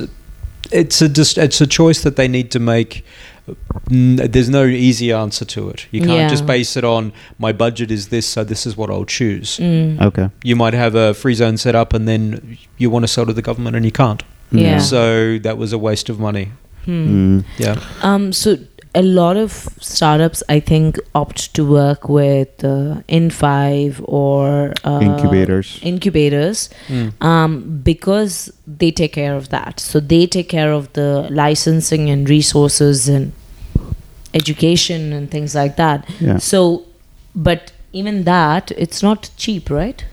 it's 0.72 1.02
a 1.02 1.08
just 1.08 1.38
it's 1.38 1.60
a 1.60 1.66
choice 1.66 2.02
that 2.02 2.16
they 2.16 2.28
need 2.28 2.50
to 2.52 2.58
make. 2.58 3.04
Mm, 3.90 4.30
There's 4.32 4.48
no 4.48 4.64
easy 4.64 5.10
answer 5.12 5.44
to 5.44 5.68
it. 5.70 5.86
You 5.90 6.00
can't 6.02 6.30
just 6.30 6.46
base 6.46 6.76
it 6.76 6.84
on 6.84 7.12
my 7.38 7.52
budget 7.52 7.90
is 7.90 8.08
this, 8.08 8.24
so 8.26 8.44
this 8.44 8.66
is 8.66 8.76
what 8.76 8.88
I'll 8.90 9.04
choose 9.04 9.58
Mm. 9.58 10.00
Okay. 10.00 10.28
you 10.44 10.54
might 10.56 10.74
have 10.74 10.94
a 10.94 11.12
free 11.12 11.34
zone 11.34 11.56
set 11.56 11.74
up 11.74 11.92
and 11.92 12.06
then 12.06 12.56
you 12.78 12.88
want 12.90 13.02
to 13.02 13.08
sell 13.08 13.26
to 13.26 13.32
the 13.32 13.42
government 13.42 13.74
and 13.76 13.84
you 13.84 13.90
can't. 13.92 14.22
Yeah. 14.52 14.78
So 14.78 15.38
that 15.38 15.58
was 15.58 15.72
a 15.72 15.78
waste 15.78 16.08
of 16.08 16.20
money. 16.20 16.52
Hmm. 16.84 17.06
Hmm. 17.06 17.40
Yeah. 17.58 17.76
Um, 18.02 18.32
so 18.32 18.56
a 18.94 19.02
lot 19.02 19.36
of 19.36 19.52
startups, 19.80 20.42
I 20.48 20.60
think, 20.60 20.98
opt 21.14 21.54
to 21.54 21.64
work 21.64 22.08
with 22.08 22.62
uh, 22.62 23.00
In5 23.08 24.04
or 24.04 24.74
uh, 24.84 25.00
Incubators. 25.00 25.78
Incubators, 25.82 26.68
um, 27.20 27.80
because 27.82 28.52
they 28.66 28.90
take 28.90 29.14
care 29.14 29.34
of 29.34 29.48
that. 29.48 29.80
So 29.80 29.98
they 29.98 30.26
take 30.26 30.48
care 30.48 30.72
of 30.72 30.92
the 30.92 31.26
licensing 31.30 32.10
and 32.10 32.28
resources 32.28 33.08
and 33.08 33.32
education 34.34 35.12
and 35.12 35.30
things 35.30 35.54
like 35.54 35.76
that. 35.76 36.08
Yeah. 36.20 36.38
So, 36.38 36.84
but 37.34 37.72
even 37.92 38.24
that, 38.24 38.72
it's 38.72 39.02
not 39.02 39.30
cheap, 39.36 39.70
right? 39.70 40.04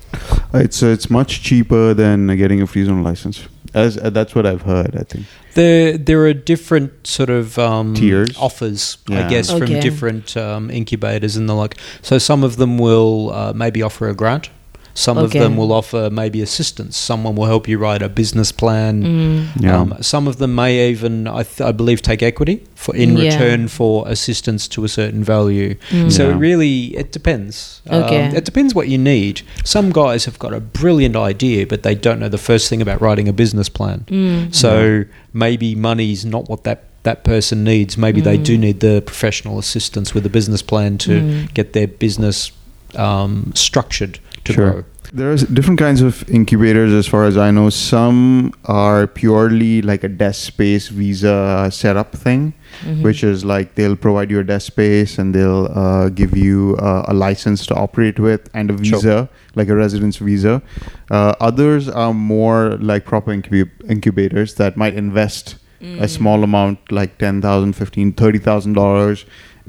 It's 0.53 0.81
uh, 0.81 0.87
it's 0.87 1.09
much 1.09 1.41
cheaper 1.43 1.93
than 1.93 2.27
getting 2.37 2.61
a 2.61 2.67
free 2.67 2.85
zone 2.85 3.03
license. 3.03 3.47
As 3.73 3.97
uh, 3.97 4.09
that's 4.09 4.33
what 4.35 4.45
I've 4.45 4.63
heard. 4.63 4.95
I 4.95 5.03
think. 5.03 5.25
There, 5.53 5.97
there 5.97 6.25
are 6.25 6.33
different 6.33 7.05
sort 7.07 7.29
of 7.29 7.57
um, 7.59 7.93
Tiers? 7.95 8.35
offers, 8.37 8.97
I 9.09 9.27
guess, 9.29 9.51
Okay. 9.51 9.65
from 9.65 9.79
different 9.79 10.37
um, 10.37 10.69
incubators 10.69 11.35
and 11.35 11.49
the 11.49 11.53
like. 11.55 11.77
So 12.01 12.17
some 12.17 12.43
of 12.43 12.57
them 12.57 12.77
will 12.77 13.31
uh, 13.31 13.53
maybe 13.53 13.81
offer 13.81 14.07
a 14.09 14.13
grant. 14.15 14.49
Some 14.93 15.17
of 15.17 15.31
them 15.31 15.55
will 15.55 15.71
offer 15.71 16.09
maybe 16.11 16.41
assistance. 16.41 16.97
Someone 16.97 17.35
will 17.35 17.45
help 17.45 17.67
you 17.67 17.77
write 17.77 18.01
a 18.01 18.09
business 18.09 18.51
plan. 18.51 19.03
Mm. 19.03 19.61
Yeah. 19.63 19.79
Um, 19.79 19.95
some 20.01 20.27
of 20.27 20.37
them 20.37 20.55
may 20.55 20.89
even, 20.89 21.27
I, 21.27 21.43
th- 21.43 21.61
I 21.61 21.71
believe, 21.71 22.01
take 22.01 22.21
equity 22.21 22.63
for 22.75 22.95
in 22.95 23.15
Yeah. 23.15 23.33
return 23.33 23.67
for 23.69 24.07
assistance 24.07 24.67
to 24.69 24.83
a 24.83 24.89
certain 24.89 25.23
value. 25.23 25.75
Mm. 25.89 26.11
So 26.11 26.27
Yeah. 26.27 26.35
it 26.35 26.37
really, 26.37 26.79
it 26.97 27.11
depends. 27.11 27.81
Um, 27.89 28.03
it 28.03 28.45
depends 28.45 28.75
what 28.75 28.87
you 28.89 28.97
need. 28.97 29.41
Some 29.63 29.91
guys 29.91 30.25
have 30.25 30.37
got 30.39 30.53
a 30.53 30.59
brilliant 30.59 31.15
idea, 31.15 31.65
but 31.65 31.83
they 31.83 31.95
don't 31.95 32.19
know 32.19 32.29
the 32.29 32.37
first 32.37 32.67
thing 32.69 32.81
about 32.81 32.99
writing 33.01 33.27
a 33.29 33.33
business 33.33 33.69
plan. 33.69 34.05
Mm. 34.09 34.53
So 34.53 35.05
maybe 35.33 35.75
money's 35.75 36.25
not 36.25 36.49
what 36.49 36.63
that 36.65 36.83
that 37.03 37.23
person 37.23 37.63
needs. 37.63 37.97
Maybe 37.97 38.19
they 38.19 38.35
do 38.37 38.57
Mm. 38.57 38.59
need 38.59 38.79
the 38.81 39.01
professional 39.01 39.57
assistance 39.57 40.13
with 40.13 40.25
a 40.25 40.29
business 40.29 40.61
plan 40.61 40.97
to 40.97 41.11
Mm. 41.21 41.53
get 41.53 41.71
their 41.71 41.87
business 41.87 42.51
um, 42.95 43.51
structured 43.55 44.17
to 44.49 44.53
Sure. 44.53 44.71
grow. 44.71 44.83
There's 45.11 45.41
different 45.43 45.79
kinds 45.79 46.01
of 46.03 46.23
incubators 46.29 46.93
as 46.93 47.07
far 47.07 47.23
as 47.25 47.35
I 47.35 47.49
know. 47.49 47.69
Some 47.71 48.51
are 48.65 49.07
purely 49.07 49.81
like 49.81 50.03
a 50.03 50.07
desk 50.07 50.45
space 50.45 50.87
visa 50.89 51.67
setup 51.71 52.13
thing, 52.15 52.53
Mhm. 52.85 53.01
which 53.01 53.23
is 53.23 53.43
like 53.43 53.73
they'll 53.75 53.95
provide 53.95 54.29
you 54.29 54.39
a 54.39 54.43
desk 54.43 54.67
space 54.67 55.17
and 55.17 55.33
they'll 55.33 55.65
uh, 55.73 56.09
give 56.09 56.37
you 56.37 56.75
uh, 56.79 57.05
a 57.07 57.13
license 57.15 57.65
to 57.67 57.73
operate 57.75 58.19
with 58.19 58.49
and 58.53 58.69
a 58.69 58.77
Sure. 58.85 58.99
visa, 58.99 59.29
like 59.55 59.67
a 59.69 59.75
residence 59.75 60.17
visa. 60.17 60.61
Uh, 61.09 61.33
others 61.41 61.89
are 61.89 62.13
more 62.13 62.77
like 62.79 63.03
proper 63.05 63.31
incub- 63.31 63.69
incubators 63.89 64.53
that 64.61 64.77
might 64.77 64.93
invest 64.93 65.55
Mm. 65.81 66.01
a 66.01 66.07
small 66.09 66.43
amount, 66.43 66.77
like 66.91 67.17
ten 67.17 67.41
thousand, 67.41 67.71
fifteen, 67.73 68.11
thirty 68.11 68.37
thousand 68.37 68.73
dollars 68.73 69.25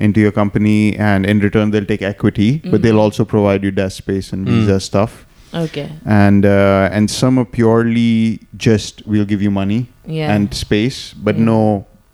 into 0.09 0.21
your 0.21 0.33
company, 0.33 0.97
and 0.97 1.27
in 1.27 1.41
return 1.41 1.71
they'll 1.73 1.91
take 1.95 2.03
equity, 2.13 2.51
but 2.71 2.83
they'll 2.83 2.97
Mhm. 3.03 3.07
also 3.09 3.25
provide 3.35 3.63
you 3.69 3.71
desk 3.83 3.97
space 4.05 4.33
and 4.33 4.47
Mm. 4.47 4.53
visa 4.61 4.79
stuff 4.81 5.27
Okay. 5.67 5.89
and 6.07 6.47
uh, 6.47 6.89
and 6.99 7.11
some 7.11 7.39
are 7.39 7.45
purely 7.61 8.41
just 8.57 9.03
we'll 9.07 9.25
give 9.37 9.43
you 9.43 9.51
money 9.51 9.87
Yeah. 10.07 10.35
and 10.35 10.53
space, 10.55 10.99
but 11.29 11.37
Yeah. 11.39 11.45
no 11.53 11.63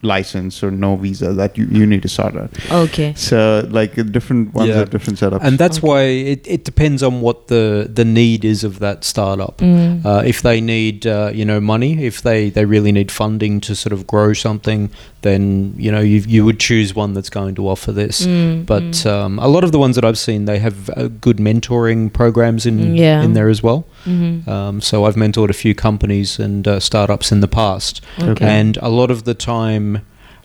license 0.03 0.63
or 0.65 0.71
no 0.71 0.95
visa 0.95 1.33
that 1.33 1.57
you, 1.59 1.67
you 1.79 1.85
need 1.93 2.03
to 2.03 2.09
sort 2.09 2.37
out. 2.37 2.51
okay. 2.71 3.13
So 3.17 3.67
like 3.79 3.95
different 4.13 4.55
ones 4.55 4.69
Yeah. 4.69 4.77
have 4.81 4.91
different 4.91 5.19
setups. 5.19 5.41
And 5.43 5.59
that's 5.59 5.79
Okay. 5.79 5.89
why 5.89 6.03
it, 6.35 6.47
it 6.47 6.65
depends 6.65 7.03
on 7.03 7.21
what 7.23 7.49
the, 7.49 7.91
the 7.93 8.05
need 8.05 8.45
is 8.45 8.63
of 8.63 8.79
that 8.79 9.03
startup. 9.05 9.57
Mm. 9.59 10.05
Uh, 10.05 10.23
if 10.25 10.43
they 10.43 10.61
need, 10.61 11.07
uh, 11.07 11.31
you 11.35 11.45
know, 11.45 11.61
money, 11.61 12.05
if 12.05 12.23
they, 12.23 12.51
they 12.51 12.65
really 12.67 12.93
need 12.93 13.11
funding 13.11 13.59
to 13.63 13.75
sort 13.75 13.93
of 13.93 14.07
grow 14.07 14.33
something, 14.33 14.91
then 15.27 15.75
you 15.85 15.91
know 15.95 16.01
you, 16.13 16.19
you 16.35 16.45
would 16.47 16.59
choose 16.69 16.95
one 17.03 17.13
that's 17.15 17.31
going 17.39 17.55
to 17.57 17.63
offer 17.69 17.93
this. 17.93 18.27
Mm, 18.27 18.65
But 18.67 18.83
mm. 18.83 19.07
um, 19.15 19.39
a 19.39 19.49
lot 19.49 19.65
of 19.65 19.71
the 19.73 19.79
ones 19.79 19.95
that 19.97 20.05
I've 20.05 20.19
seen, 20.29 20.45
they 20.47 20.59
have 20.59 20.79
uh, 20.91 21.09
good 21.27 21.39
mentoring 21.39 22.11
programs 22.13 22.67
in 22.67 22.97
Yeah. 22.97 23.25
in 23.25 23.33
there 23.35 23.51
as 23.51 23.63
well. 23.63 23.81
Mhm. 24.05 24.47
Um, 24.49 24.81
so 24.81 25.05
I've 25.07 25.17
mentored 25.17 25.51
a 25.51 25.59
few 25.65 25.75
companies 25.75 26.39
and 26.39 26.67
uh, 26.69 26.81
startups 26.81 27.33
in 27.33 27.41
the 27.41 27.49
past, 27.49 28.01
okay. 28.21 28.47
and 28.61 28.79
a 28.83 28.89
lot 28.89 29.11
of 29.11 29.25
the 29.25 29.35
time. 29.35 29.89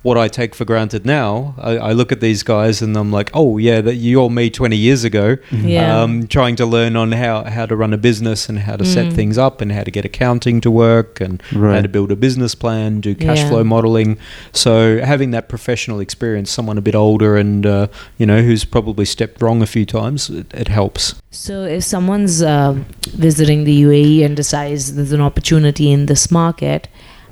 What 0.03 0.17
I 0.17 0.29
take 0.29 0.55
for 0.55 0.65
granted 0.65 1.05
now, 1.05 1.53
I, 1.59 1.77
I 1.77 1.91
look 1.91 2.11
at 2.11 2.21
these 2.21 2.41
guys 2.41 2.81
and 2.81 2.97
I'm 2.97 3.11
like, 3.11 3.29
oh 3.35 3.59
yeah, 3.59 3.81
that 3.81 3.95
you're 3.95 4.31
me 4.31 4.49
20 4.49 4.75
years 4.75 5.03
ago, 5.03 5.37
Yeah. 5.51 6.01
um, 6.01 6.25
trying 6.27 6.55
to 6.55 6.65
learn 6.65 6.95
on 6.95 7.11
how, 7.11 7.43
how 7.43 7.67
to 7.67 7.75
run 7.75 7.93
a 7.93 7.97
business 7.99 8.49
and 8.49 8.57
how 8.59 8.77
to 8.77 8.83
set 8.85 9.05
Mm. 9.07 9.13
things 9.13 9.37
up 9.37 9.61
and 9.61 9.71
how 9.71 9.83
to 9.83 9.91
get 9.91 10.03
accounting 10.03 10.59
to 10.61 10.71
work 10.71 11.21
and 11.21 11.39
how 11.51 11.81
to 11.81 11.87
build 11.87 12.11
a 12.11 12.15
business 12.15 12.55
plan, 12.55 12.99
do 12.99 13.13
cash 13.13 13.39
Yeah. 13.41 13.49
flow 13.49 13.63
modeling. 13.63 14.17
So 14.53 14.99
having 15.01 15.29
that 15.31 15.47
professional 15.49 15.99
experience, 15.99 16.49
someone 16.49 16.79
a 16.79 16.81
bit 16.81 16.95
older 16.95 17.37
and 17.37 17.65
uh, 17.67 17.87
you 18.17 18.25
know 18.25 18.41
who's 18.41 18.65
probably 18.65 19.05
stepped 19.05 19.39
wrong 19.39 19.61
a 19.61 19.67
few 19.67 19.85
times, 19.85 20.31
it, 20.31 20.47
it 20.53 20.67
helps. 20.67 21.13
So, 21.29 21.63
if 21.63 21.83
someone's 21.83 22.41
um 22.41 22.85
visiting 23.13 23.65
the 23.65 23.83
UAE 23.83 24.25
and 24.25 24.35
decides 24.35 24.95
there's 24.95 25.11
an 25.13 25.21
opportunity 25.21 25.91
in 25.91 26.07
this 26.07 26.31
market 26.31 26.87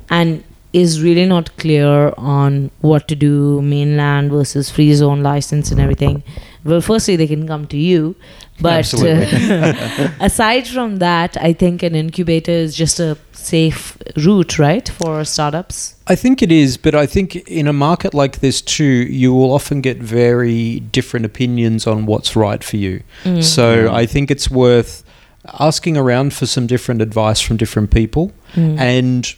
and 0.09 0.43
is 0.73 1.01
really 1.01 1.25
not 1.25 1.55
clear 1.57 2.13
on 2.17 2.69
what 2.81 3.07
to 3.07 3.15
do, 3.15 3.61
mainland 3.61 4.31
versus 4.31 4.69
free 4.69 4.93
zone 4.93 5.23
license 5.23 5.71
and 5.71 5.79
everything, 5.81 6.21
well, 6.63 6.81
firstly, 6.81 7.15
they 7.15 7.27
can 7.27 7.47
come 7.47 7.65
to 7.67 7.77
you. 7.77 8.15
But 8.61 8.93
uh, 8.93 10.09
aside 10.19 10.67
from 10.67 10.97
that, 10.97 11.37
I 11.37 11.53
think 11.53 11.81
an 11.81 11.95
incubator 11.95 12.51
is 12.51 12.75
just 12.75 12.99
a 12.99 13.17
safe 13.31 13.97
route, 14.17 14.59
right, 14.59 14.87
for 14.87 15.23
startups? 15.23 15.95
I 16.07 16.15
think 16.15 16.41
it 16.43 16.51
is, 16.51 16.77
but 16.77 16.93
I 16.93 17.05
think 17.05 17.37
in 17.47 17.67
a 17.67 17.73
market 17.73 18.13
like 18.13 18.39
this 18.39 18.61
too, 18.61 18.83
you 18.83 19.33
will 19.33 19.51
often 19.53 19.81
get 19.81 19.97
very 19.97 20.81
different 20.81 21.25
opinions 21.25 21.87
on 21.87 22.05
what's 22.05 22.35
right 22.35 22.63
for 22.63 22.77
you. 22.77 23.01
Mm. 23.23 23.43
So 23.43 23.85
Yeah. 23.85 23.93
I 23.93 24.05
think 24.05 24.29
it's 24.29 24.51
worth 24.51 25.03
asking 25.59 25.95
around 25.97 26.33
for 26.33 26.45
some 26.45 26.67
different 26.67 27.01
advice 27.01 27.39
from 27.39 27.57
different 27.57 27.91
people 27.91 28.33
Mm. 28.55 28.79
and 28.79 29.35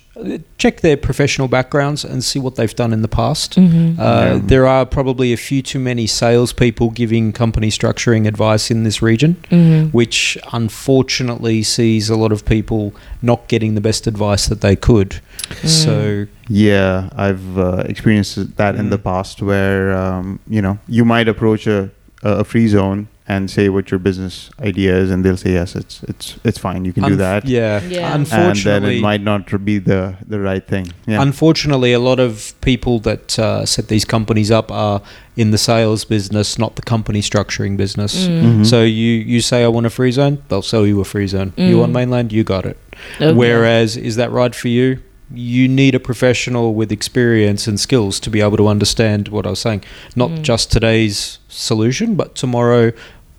check 0.57 0.81
their 0.81 0.97
professional 0.97 1.47
backgrounds 1.47 2.03
and 2.05 2.23
see 2.23 2.39
what 2.39 2.55
they've 2.55 2.75
done 2.75 2.93
in 2.93 3.01
the 3.01 3.07
past. 3.07 3.55
Mhm. 3.55 3.97
Uh, 3.99 4.01
Yeah. 4.01 4.39
There 4.43 4.67
are 4.67 4.85
probably 4.85 5.33
a 5.33 5.37
few 5.37 5.61
too 5.61 5.79
many 5.79 6.05
salespeople 6.07 6.89
giving 6.91 7.31
company 7.31 7.69
structuring 7.69 8.27
advice 8.27 8.69
in 8.71 8.83
this 8.83 9.01
region, 9.01 9.35
Mhm. 9.51 9.91
which 9.93 10.37
unfortunately 10.53 11.63
sees 11.63 12.09
a 12.09 12.15
lot 12.15 12.31
of 12.31 12.45
people 12.45 12.93
not 13.21 13.47
getting 13.47 13.75
the 13.75 13.81
best 13.81 14.07
advice 14.07 14.47
that 14.47 14.61
they 14.61 14.75
could. 14.75 15.15
Mm. 15.63 15.67
So, 15.67 16.25
Yeah, 16.49 17.09
I've 17.15 17.57
uh, 17.57 17.83
experienced 17.87 18.57
that 18.57 18.75
in 18.75 18.89
the 18.89 18.97
Mm. 18.97 19.03
past 19.03 19.41
where 19.41 19.91
um, 19.95 20.39
you 20.49 20.61
know 20.61 20.77
you 20.87 21.05
might 21.05 21.27
approach 21.29 21.65
a, 21.67 21.89
a 22.23 22.43
free 22.43 22.67
zone 22.67 23.07
and 23.33 23.49
say 23.55 23.65
what 23.75 23.85
your 23.91 23.99
business 24.07 24.35
idea 24.69 24.91
is, 25.03 25.07
and 25.11 25.23
they'll 25.23 25.41
say 25.45 25.53
yes, 25.59 25.75
it's 25.81 25.95
it's 26.11 26.27
it's 26.49 26.59
fine, 26.67 26.81
you 26.87 26.93
can 26.93 27.03
do 27.11 27.15
that. 27.27 27.41
Yeah, 27.45 27.81
Yeah. 27.89 28.13
and 28.15 28.25
then 28.25 28.39
unfortunately. 28.39 28.97
it 28.97 29.01
might 29.09 29.23
not 29.31 29.43
be 29.69 29.75
the 29.91 30.01
the 30.33 30.39
right 30.49 30.65
thing. 30.73 30.85
Yeah. 31.11 31.21
Unfortunately, 31.27 31.91
a 31.93 31.99
lot 32.09 32.19
of 32.27 32.53
people 32.61 32.95
that 33.09 33.25
uh, 33.39 33.65
set 33.65 33.85
these 33.87 34.05
companies 34.15 34.49
up 34.59 34.67
are 34.71 34.99
in 35.35 35.51
the 35.51 35.57
sales 35.57 36.05
business, 36.15 36.57
not 36.57 36.71
the 36.75 36.81
company 36.93 37.21
structuring 37.21 37.77
business. 37.77 38.13
Mm. 38.27 38.41
Mhm. 38.43 38.65
So 38.65 38.77
you, 38.83 39.11
you 39.33 39.39
say 39.41 39.63
I 39.63 39.69
want 39.75 39.85
a 39.85 39.89
free 39.89 40.11
zone, 40.11 40.35
they'll 40.49 40.61
sell 40.73 40.85
you 40.85 40.99
a 41.01 41.05
free 41.13 41.27
zone. 41.27 41.49
You 41.57 41.75
Mm. 41.75 41.79
want 41.81 41.91
mainland, 41.93 42.31
you 42.33 42.43
got 42.43 42.65
it. 42.65 42.77
Okay. 43.21 43.33
Whereas, 43.33 43.95
is 44.09 44.15
that 44.15 44.29
right 44.31 44.53
for 44.61 44.67
you? 44.69 44.97
You 45.33 45.67
need 45.81 45.95
a 45.95 45.99
professional 45.99 46.67
with 46.79 46.91
experience 46.91 47.69
and 47.69 47.79
skills 47.79 48.19
to 48.19 48.29
be 48.29 48.41
able 48.45 48.57
to 48.57 48.67
understand 48.67 49.27
what 49.29 49.45
I 49.45 49.49
was 49.49 49.59
saying. 49.67 49.81
Not 50.15 50.29
Mm. 50.31 50.41
just 50.51 50.71
today's 50.71 51.39
solution, 51.47 52.15
but 52.15 52.35
tomorrow, 52.35 52.91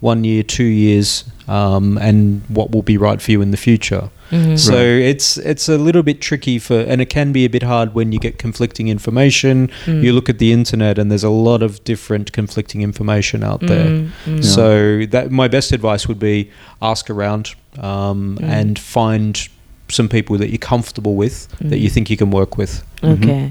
one 0.03 0.25
year, 0.25 0.43
two 0.43 0.65
years, 0.85 1.25
um, 1.49 1.97
and 1.99 2.43
what 2.49 2.71
will 2.73 2.83
be 2.83 2.97
right 2.99 3.23
for 3.23 3.31
you 3.31 3.41
in 3.43 3.51
the 3.53 3.57
future. 3.57 4.11
Mhm. 4.33 4.59
So 4.59 4.73
Right. 4.75 5.11
it's 5.12 5.37
it's 5.53 5.69
a 5.69 5.79
little 5.79 6.03
bit 6.03 6.21
tricky 6.21 6.59
for, 6.59 6.81
and 6.91 7.01
it 7.01 7.09
can 7.11 7.33
be 7.33 7.45
a 7.45 7.49
bit 7.57 7.62
hard 7.62 7.95
when 7.95 8.12
you 8.12 8.19
get 8.19 8.38
conflicting 8.38 8.88
information. 8.88 9.69
Mm. 9.87 10.03
You 10.03 10.12
look 10.12 10.29
at 10.29 10.38
the 10.38 10.51
internet, 10.53 10.99
and 10.99 11.11
there's 11.11 11.25
a 11.35 11.37
lot 11.51 11.62
of 11.62 11.83
different 11.85 12.33
conflicting 12.33 12.83
information 12.83 13.45
out 13.45 13.61
there. 13.61 13.87
Mm, 13.88 14.09
mm. 14.27 14.45
So 14.45 15.07
that 15.11 15.31
my 15.31 15.49
best 15.49 15.73
advice 15.73 16.09
would 16.09 16.19
be 16.19 16.49
ask 16.81 17.09
around 17.11 17.45
um, 17.81 18.38
Mm. 18.41 18.45
and 18.61 18.79
find 18.79 19.49
some 19.88 20.09
people 20.09 20.38
that 20.38 20.49
you're 20.49 20.59
comfortable 20.59 21.14
with 21.16 21.49
that 21.61 21.79
you 21.79 21.88
Mm. 21.90 21.92
think 21.92 22.11
you 22.11 22.16
can 22.16 22.31
work 22.31 22.57
with. 22.57 22.83
Okay. 23.05 23.51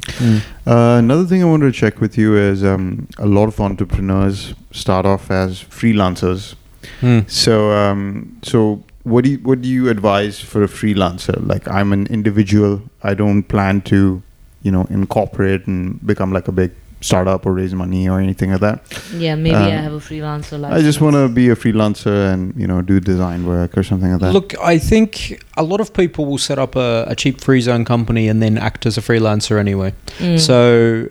Uh, 0.65 0.97
another 0.97 1.25
thing 1.25 1.41
I 1.43 1.45
wanted 1.45 1.65
to 1.73 1.79
check 1.79 2.01
with 2.01 2.17
you 2.17 2.35
is 2.35 2.63
um, 2.63 3.07
a 3.17 3.27
lot 3.27 3.47
of 3.47 3.59
entrepreneurs 3.59 4.53
start 4.71 5.05
off 5.05 5.29
as 5.29 5.63
freelancers. 5.63 6.55
Mm. 7.01 7.29
So, 7.29 7.71
um, 7.73 8.37
so 8.41 8.83
what 9.03 9.23
do 9.23 9.31
you, 9.31 9.37
what 9.39 9.61
do 9.61 9.69
you 9.69 9.89
advise 9.89 10.39
for 10.39 10.63
a 10.63 10.67
freelancer? 10.67 11.35
Like, 11.47 11.67
I'm 11.67 11.93
an 11.93 12.07
individual. 12.07 12.81
I 13.03 13.13
don't 13.13 13.43
plan 13.43 13.81
to, 13.81 14.21
you 14.63 14.71
know, 14.71 14.85
incorporate 14.89 15.67
and 15.67 15.99
become 16.05 16.31
like 16.31 16.47
a 16.47 16.51
big 16.51 16.71
startup 17.01 17.45
or 17.45 17.53
raise 17.53 17.73
money 17.73 18.07
or 18.07 18.19
anything 18.19 18.51
like 18.51 18.61
that. 18.61 18.81
Yeah, 19.15 19.35
maybe 19.35 19.55
Um, 19.55 19.63
I 19.63 19.81
have 19.81 19.93
a 19.93 19.99
freelancer 19.99 20.59
license. 20.59 20.79
I 20.79 20.81
just 20.81 21.01
want 21.01 21.15
to 21.15 21.27
be 21.27 21.49
a 21.49 21.55
freelancer 21.55 22.31
and 22.33 22.53
you 22.55 22.67
know 22.67 22.81
do 22.81 22.99
design 22.99 23.45
work 23.45 23.77
or 23.77 23.83
something 23.83 24.11
like 24.11 24.21
that. 24.21 24.33
Look, 24.33 24.55
I 24.59 24.77
think 24.77 25.43
a 25.57 25.63
lot 25.63 25.81
of 25.81 25.93
people 25.93 26.25
will 26.25 26.37
set 26.37 26.59
up 26.59 26.75
a, 26.75 27.05
a 27.07 27.15
cheap 27.15 27.41
free 27.41 27.61
zone 27.61 27.85
company 27.85 28.27
and 28.27 28.41
then 28.41 28.57
act 28.57 28.85
as 28.85 28.97
a 28.97 29.01
freelancer 29.01 29.59
anyway. 29.59 29.93
Mm. 30.19 30.39
So 30.39 31.07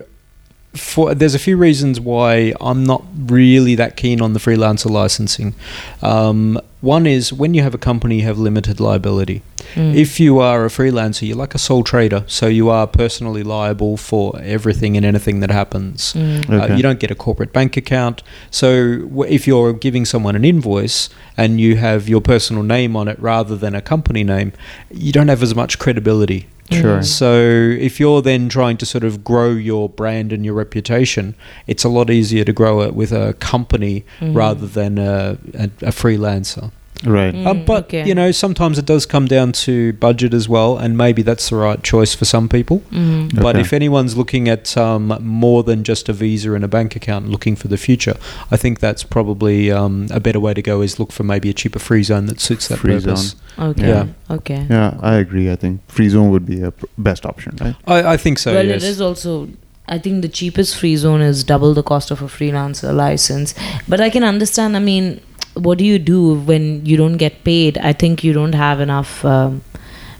for 0.73 1.13
there's 1.13 1.35
a 1.35 1.39
few 1.39 1.57
reasons 1.57 1.99
why 1.99 2.53
I'm 2.61 2.83
not 2.83 3.03
really 3.25 3.75
that 3.75 3.97
keen 3.97 4.21
on 4.21 4.33
the 4.33 4.39
freelancer 4.39 4.89
licensing. 4.89 5.53
Um, 6.01 6.59
one 6.81 7.05
is 7.05 7.31
when 7.31 7.53
you 7.53 7.61
have 7.61 7.75
a 7.75 7.77
company, 7.77 8.17
you 8.17 8.23
have 8.23 8.39
limited 8.39 8.79
liability. 8.79 9.43
Mm. 9.75 9.95
If 9.95 10.19
you 10.19 10.39
are 10.39 10.65
a 10.65 10.69
freelancer, 10.69 11.27
you're 11.27 11.37
like 11.37 11.55
a 11.55 11.59
sole 11.59 11.83
trader, 11.83 12.23
so 12.27 12.47
you 12.47 12.69
are 12.69 12.87
personally 12.87 13.43
liable 13.43 13.97
for 13.97 14.37
everything 14.41 14.97
and 14.97 15.05
anything 15.05 15.39
that 15.41 15.51
happens. 15.51 16.13
Mm. 16.13 16.49
Uh, 16.49 16.75
you 16.75 16.81
don't 16.81 16.99
get 16.99 17.11
a 17.11 17.15
corporate 17.15 17.53
bank 17.53 17.77
account. 17.77 18.23
So 18.49 18.99
w- 18.99 19.31
if 19.31 19.47
you're 19.47 19.73
giving 19.73 20.05
someone 20.05 20.35
an 20.35 20.43
invoice 20.43 21.09
and 21.37 21.61
you 21.61 21.77
have 21.77 22.09
your 22.09 22.21
personal 22.21 22.63
name 22.63 22.95
on 22.95 23.07
it 23.07 23.19
rather 23.19 23.55
than 23.55 23.75
a 23.75 23.81
company 23.81 24.23
name, 24.23 24.51
you 24.89 25.11
don't 25.11 25.27
have 25.27 25.43
as 25.43 25.55
much 25.55 25.77
credibility. 25.79 26.47
Sure. 26.71 26.99
Mm. 26.99 27.05
So 27.05 27.33
if 27.79 27.99
you're 27.99 28.21
then 28.21 28.49
trying 28.49 28.77
to 28.77 28.85
sort 28.85 29.03
of 29.03 29.23
grow 29.23 29.51
your 29.51 29.89
brand 29.89 30.31
and 30.31 30.45
your 30.45 30.53
reputation, 30.53 31.35
it's 31.67 31.83
a 31.83 31.89
lot 31.89 32.09
easier 32.09 32.43
to 32.45 32.53
grow 32.53 32.81
it 32.81 32.93
with 32.95 33.11
a 33.11 33.33
company 33.39 34.03
Mhm. 34.19 34.35
rather 34.35 34.67
than 34.67 34.97
a, 34.97 35.37
a, 35.53 35.63
a 35.81 35.91
freelancer. 35.91 36.71
Right. 37.03 37.33
Mm. 37.33 37.47
Um, 37.47 37.65
but 37.65 37.85
okay. 37.85 38.05
you 38.07 38.13
know, 38.13 38.31
sometimes 38.31 38.77
it 38.77 38.85
does 38.85 39.05
come 39.05 39.25
down 39.27 39.51
to 39.53 39.93
budget 39.93 40.33
as 40.33 40.47
well, 40.47 40.77
and 40.77 40.97
maybe 40.97 41.21
that's 41.21 41.49
the 41.49 41.55
right 41.55 41.81
choice 41.81 42.13
for 42.13 42.25
some 42.25 42.47
people. 42.47 42.81
Mhm. 42.91 43.35
But 43.41 43.55
Okay. 43.55 43.61
if 43.61 43.73
anyone's 43.73 44.15
looking 44.15 44.47
at 44.47 44.77
um, 44.77 45.17
more 45.21 45.63
than 45.63 45.83
just 45.83 46.09
a 46.09 46.13
visa 46.13 46.53
and 46.53 46.63
a 46.63 46.67
bank 46.67 46.95
account, 46.95 47.27
looking 47.29 47.55
for 47.55 47.67
the 47.67 47.77
future, 47.77 48.17
I 48.51 48.57
think 48.57 48.79
that's 48.79 49.03
probably 49.03 49.71
um, 49.71 50.07
a 50.11 50.19
better 50.19 50.39
way 50.39 50.53
to 50.53 50.61
go. 50.61 50.81
Is 50.81 50.99
look 50.99 51.11
for 51.11 51.23
maybe 51.23 51.49
a 51.49 51.53
cheaper 51.53 51.79
free 51.79 52.03
zone 52.03 52.25
that 52.27 52.39
suits 52.39 52.67
that 52.67 52.77
Free 52.79 52.99
purpose. 52.99 53.35
Okay. 53.57 53.87
Yeah. 53.87 54.05
Okay. 54.29 54.65
Yeah, 54.69 54.97
I 55.01 55.15
agree. 55.15 55.51
I 55.51 55.55
think 55.55 55.81
free 55.87 56.09
zone 56.09 56.29
would 56.31 56.45
be 56.45 56.61
a 56.61 56.71
pr- 56.71 56.85
best 56.97 57.25
option, 57.25 57.57
right? 57.61 57.75
I, 57.87 58.13
I 58.13 58.17
think 58.17 58.39
so. 58.39 58.53
well, 58.53 58.65
yes. 58.65 58.83
it 58.83 58.87
is 58.87 59.01
also. 59.01 59.49
I 59.87 59.97
think 59.97 60.21
the 60.21 60.29
cheapest 60.29 60.77
free 60.77 60.95
zone 60.95 61.21
is 61.21 61.43
double 61.43 61.73
the 61.73 61.83
cost 61.83 62.11
of 62.11 62.21
a 62.21 62.25
freelancer 62.27 62.93
license. 62.95 63.53
But 63.89 63.99
I 63.99 64.09
can 64.09 64.23
understand. 64.23 64.77
I 64.77 64.79
mean, 64.79 65.19
what 65.55 65.77
do 65.77 65.83
you 65.85 65.99
do 65.99 66.35
when 66.35 66.85
you 66.85 66.97
don't 66.97 67.17
get 67.17 67.43
paid? 67.43 67.77
I 67.77 67.93
think 67.93 68.23
you 68.23 68.33
don't 68.33 68.53
have 68.53 68.79
enough 68.79 69.23
um, 69.25 69.61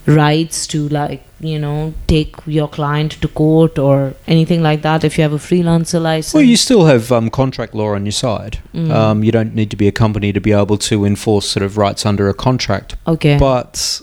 rights 0.06 0.66
to 0.68 0.90
like 0.90 1.24
you 1.40 1.58
know 1.60 1.94
take 2.08 2.36
your 2.46 2.68
client 2.68 3.12
to 3.22 3.28
court 3.28 3.78
or 3.80 4.14
anything 4.28 4.62
like 4.62 4.82
that 4.82 5.04
if 5.04 5.18
you 5.18 5.22
have 5.24 5.34
a 5.34 5.38
freelancer 5.38 6.02
license. 6.02 6.34
Well, 6.34 6.44
you 6.44 6.58
still 6.58 6.86
have 6.86 7.12
um, 7.12 7.30
contract 7.30 7.74
law 7.76 7.94
on 7.94 8.06
your 8.06 8.12
side. 8.12 8.60
Mm. 8.74 8.92
Um, 8.92 9.24
you 9.24 9.32
don't 9.32 9.56
need 9.56 9.70
to 9.72 9.76
be 9.78 9.88
a 9.88 9.92
company 9.92 10.34
to 10.34 10.40
be 10.42 10.52
able 10.52 10.78
to 10.80 11.06
enforce 11.06 11.48
sort 11.50 11.64
of 11.64 11.78
rights 11.78 12.06
under 12.06 12.30
a 12.30 12.34
contract. 12.34 12.96
okay. 13.08 13.38
But 13.38 14.02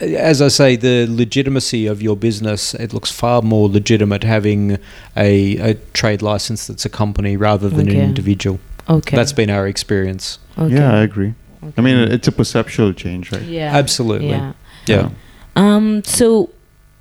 as 0.00 0.40
I 0.40 0.46
say, 0.48 0.76
the 0.76 1.06
legitimacy 1.08 1.86
of 1.88 2.00
your 2.00 2.16
business, 2.16 2.72
it 2.74 2.92
looks 2.92 3.10
far 3.10 3.42
more 3.42 3.68
legitimate 3.68 4.22
having 4.22 4.78
a, 5.16 5.56
a 5.58 5.74
trade 5.92 6.22
license 6.22 6.68
that's 6.68 6.84
a 6.84 6.88
company 6.88 7.36
rather 7.36 7.68
than 7.68 7.88
Okay. 7.88 7.98
an 7.98 8.04
individual. 8.04 8.60
Okay. 8.88 9.16
That's 9.16 9.32
been 9.32 9.50
our 9.50 9.66
experience. 9.66 10.38
okay. 10.56 10.74
Yeah, 10.74 10.92
I 10.92 11.02
agree. 11.02 11.34
I 11.76 11.80
mean, 11.80 11.96
it's 11.96 12.28
a 12.28 12.32
perceptual 12.32 12.92
change, 12.92 13.32
right? 13.32 13.42
yeah. 13.42 13.76
Absolutely. 13.76 14.28
Yeah. 14.28 14.52
Yeah. 14.86 15.10
Um, 15.56 16.04
so 16.04 16.50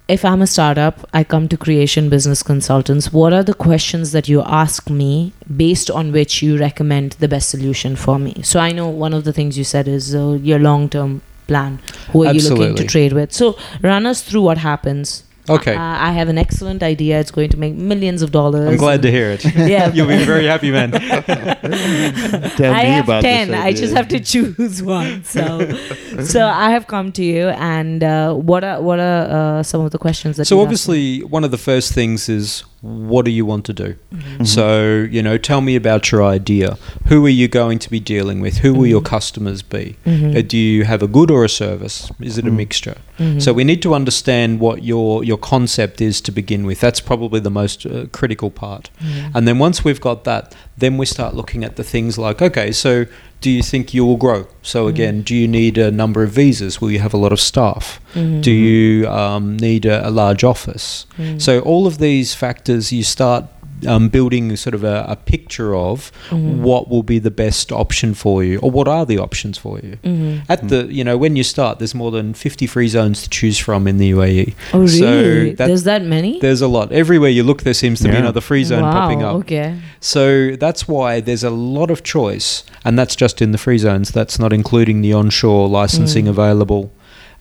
if 0.07 0.23
I'm 0.23 0.41
a 0.41 0.47
startup, 0.47 1.07
I 1.13 1.23
come 1.23 1.47
to 1.49 1.57
Creation 1.57 2.09
Business 2.09 2.41
Consultants. 2.41 3.11
What 3.11 3.33
are 3.33 3.43
the 3.43 3.53
questions 3.53 4.13
that 4.13 4.27
you 4.27 4.41
ask 4.41 4.89
me 4.89 5.33
based 5.55 5.91
on 5.91 6.11
which 6.11 6.41
you 6.41 6.57
recommend 6.57 7.11
the 7.13 7.27
best 7.27 7.49
solution 7.49 7.95
for 7.95 8.17
me? 8.17 8.41
So 8.43 8.59
I 8.59 8.71
know 8.71 8.87
one 8.87 9.13
of 9.13 9.25
the 9.25 9.33
things 9.33 9.57
you 9.57 9.63
said 9.63 9.87
is 9.87 10.15
uh, 10.15 10.39
your 10.41 10.59
long 10.59 10.89
term 10.89 11.21
plan. 11.47 11.79
Who 12.11 12.25
are 12.25 12.33
you 12.33 12.41
looking 12.49 12.75
to 12.75 12.85
trade 12.85 13.13
with? 13.13 13.33
So 13.33 13.57
run 13.81 14.05
us 14.05 14.21
through 14.23 14.41
what 14.41 14.57
happens. 14.57 15.23
Okay. 15.49 15.75
Uh, 15.75 15.81
I 15.81 16.11
have 16.11 16.27
an 16.29 16.37
excellent 16.37 16.83
idea. 16.83 17.19
It's 17.19 17.31
going 17.31 17.49
to 17.49 17.57
make 17.57 17.73
millions 17.73 18.21
of 18.21 18.31
dollars. 18.31 18.69
I'm 18.69 18.77
glad 18.77 19.01
to 19.03 19.11
hear 19.11 19.31
it. 19.31 19.45
Yeah. 19.57 19.91
You'll 19.93 20.07
be 20.07 20.23
very 20.23 20.45
happy, 20.45 20.71
man. 20.71 20.91
Tell 22.57 22.73
I 22.73 22.83
me 22.83 22.89
have 22.89 23.05
about 23.05 23.21
ten. 23.21 23.53
I 23.53 23.73
just 23.73 23.93
have 23.93 24.07
to 24.09 24.19
choose 24.19 24.81
one. 24.83 25.23
So, 25.23 25.75
so 26.23 26.45
I 26.47 26.69
have 26.71 26.87
come 26.87 27.11
to 27.13 27.23
you. 27.23 27.49
And 27.49 28.03
uh, 28.03 28.33
what 28.33 28.63
are 28.63 28.81
what 28.81 28.99
are 28.99 29.59
uh, 29.59 29.63
some 29.63 29.81
of 29.81 29.91
the 29.91 29.97
questions 29.97 30.37
that? 30.37 30.45
so 30.45 30.55
you 30.55 30.61
asked 30.61 30.61
me? 30.61 30.63
obviously, 30.63 31.23
one 31.23 31.43
of 31.43 31.51
the 31.51 31.57
first 31.57 31.93
things 31.93 32.29
is 32.29 32.63
what 32.87 33.25
do 33.25 33.31
you 33.31 33.45
want 33.45 33.65
to 33.65 33.73
do? 33.73 33.95
Mm-hmm. 34.15 34.43
So 34.45 35.05
you 35.11 35.21
know, 35.21 35.37
tell 35.37 35.61
me 35.61 35.75
about 35.75 36.11
your 36.11 36.23
idea. 36.23 36.77
Who 37.09 37.25
are 37.25 37.35
you 37.41 37.47
going 37.47 37.79
to 37.79 37.89
be 37.89 37.99
dealing 37.99 38.39
with? 38.41 38.57
Who 38.59 38.73
will 38.73 38.87
your 38.87 39.01
Mhm. 39.01 39.05
customers 39.17 39.61
be? 39.61 39.95
Mhm. 40.05 40.37
Uh, 40.37 40.41
do 40.41 40.57
you 40.57 40.83
have 40.85 41.01
a 41.03 41.07
good 41.07 41.29
or 41.31 41.43
a 41.43 41.49
service? 41.49 42.09
Is 42.21 42.37
it 42.37 42.45
a 42.47 42.51
Mm. 42.51 42.55
mixture? 42.57 42.97
Mhm. 43.19 43.41
So 43.41 43.51
we 43.53 43.63
need 43.63 43.81
to 43.81 43.93
understand 43.93 44.59
what 44.59 44.83
your 44.83 45.23
your 45.23 45.37
concept 45.37 46.01
is 46.01 46.21
to 46.21 46.31
begin 46.31 46.65
with. 46.65 46.79
That's 46.79 47.01
probably 47.01 47.39
the 47.41 47.49
most 47.61 47.85
uh, 47.85 48.05
critical 48.11 48.49
part. 48.49 48.89
Mhm. 49.01 49.31
And 49.35 49.47
then 49.47 49.59
once 49.59 49.83
we've 49.85 50.01
got 50.01 50.23
that, 50.23 50.55
then 50.77 50.97
we 50.97 51.05
start 51.05 51.35
looking 51.35 51.63
at 51.65 51.75
the 51.75 51.83
things 51.83 52.17
like, 52.17 52.41
okay, 52.41 52.71
so 52.71 53.05
do 53.41 53.49
you 53.51 53.61
think 53.61 53.93
you 53.93 54.03
will 54.05 54.17
grow? 54.17 54.47
So 54.61 54.85
Mhm. 54.85 54.89
again, 54.89 55.21
do 55.21 55.35
you 55.35 55.47
need 55.47 55.77
a 55.77 55.91
number 55.91 56.23
of 56.23 56.31
visas? 56.31 56.81
Will 56.81 56.91
you 56.91 56.99
have 56.99 57.13
a 57.13 57.17
lot 57.17 57.31
of 57.31 57.39
staff? 57.39 57.99
Mhm. 58.15 58.41
Do 58.41 58.51
you 58.51 59.07
um, 59.07 59.57
need 59.57 59.85
a, 59.85 60.07
a 60.07 60.11
large 60.11 60.43
office? 60.43 61.05
Mhm. 61.19 61.39
So 61.41 61.59
all 61.59 61.85
of 61.87 61.97
these 61.99 62.33
factors, 62.33 62.91
you 62.91 63.03
start 63.03 63.45
um, 63.85 64.09
building 64.09 64.55
sort 64.55 64.73
of 64.73 64.83
a, 64.83 65.05
a 65.07 65.15
picture 65.15 65.75
of 65.75 66.11
Mhm. 66.29 66.57
what 66.59 66.89
will 66.89 67.03
be 67.03 67.19
the 67.19 67.29
best 67.31 67.71
option 67.71 68.13
for 68.13 68.43
you, 68.43 68.57
or 68.59 68.71
what 68.71 68.87
are 68.87 69.05
the 69.05 69.17
options 69.19 69.57
for 69.57 69.79
you. 69.79 69.97
Mhm. 70.03 70.41
At 70.49 70.69
the, 70.69 70.87
you 70.89 71.03
know, 71.03 71.17
when 71.17 71.35
you 71.35 71.43
start, 71.43 71.77
there's 71.79 71.93
more 71.93 72.09
than 72.11 72.33
50 72.33 72.65
free 72.65 72.87
zones 72.87 73.21
to 73.23 73.29
choose 73.29 73.57
from 73.59 73.87
in 73.87 73.97
the 73.97 74.09
UAE. 74.13 74.55
Oh, 74.73 74.79
really? 74.79 74.87
so 74.99 75.55
that- 75.57 75.67
There's 75.67 75.83
that 75.83 76.03
many? 76.03 76.39
There's 76.39 76.61
a 76.61 76.67
lot. 76.67 76.91
Everywhere 76.91 77.29
you 77.29 77.43
look, 77.43 77.61
there 77.63 77.73
seems 77.75 77.99
to 78.01 78.07
be 78.09 78.15
another 78.15 78.41
free 78.41 78.63
zone 78.63 78.81
wow, 78.83 78.91
popping 78.93 79.21
up. 79.23 79.35
Okay. 79.35 79.75
So 79.99 80.55
that's 80.59 80.87
why 80.87 81.19
there's 81.19 81.43
a 81.43 81.49
lot 81.51 81.91
of 81.91 82.03
choice, 82.03 82.63
and 82.85 82.97
that's 82.97 83.15
just 83.15 83.41
in 83.41 83.51
the 83.51 83.57
free 83.57 83.77
zones. 83.77 84.11
That's 84.11 84.39
not 84.39 84.53
including 84.53 85.01
the 85.01 85.13
onshore 85.13 85.67
licensing 85.69 86.25
Mm. 86.25 86.29
available. 86.29 86.91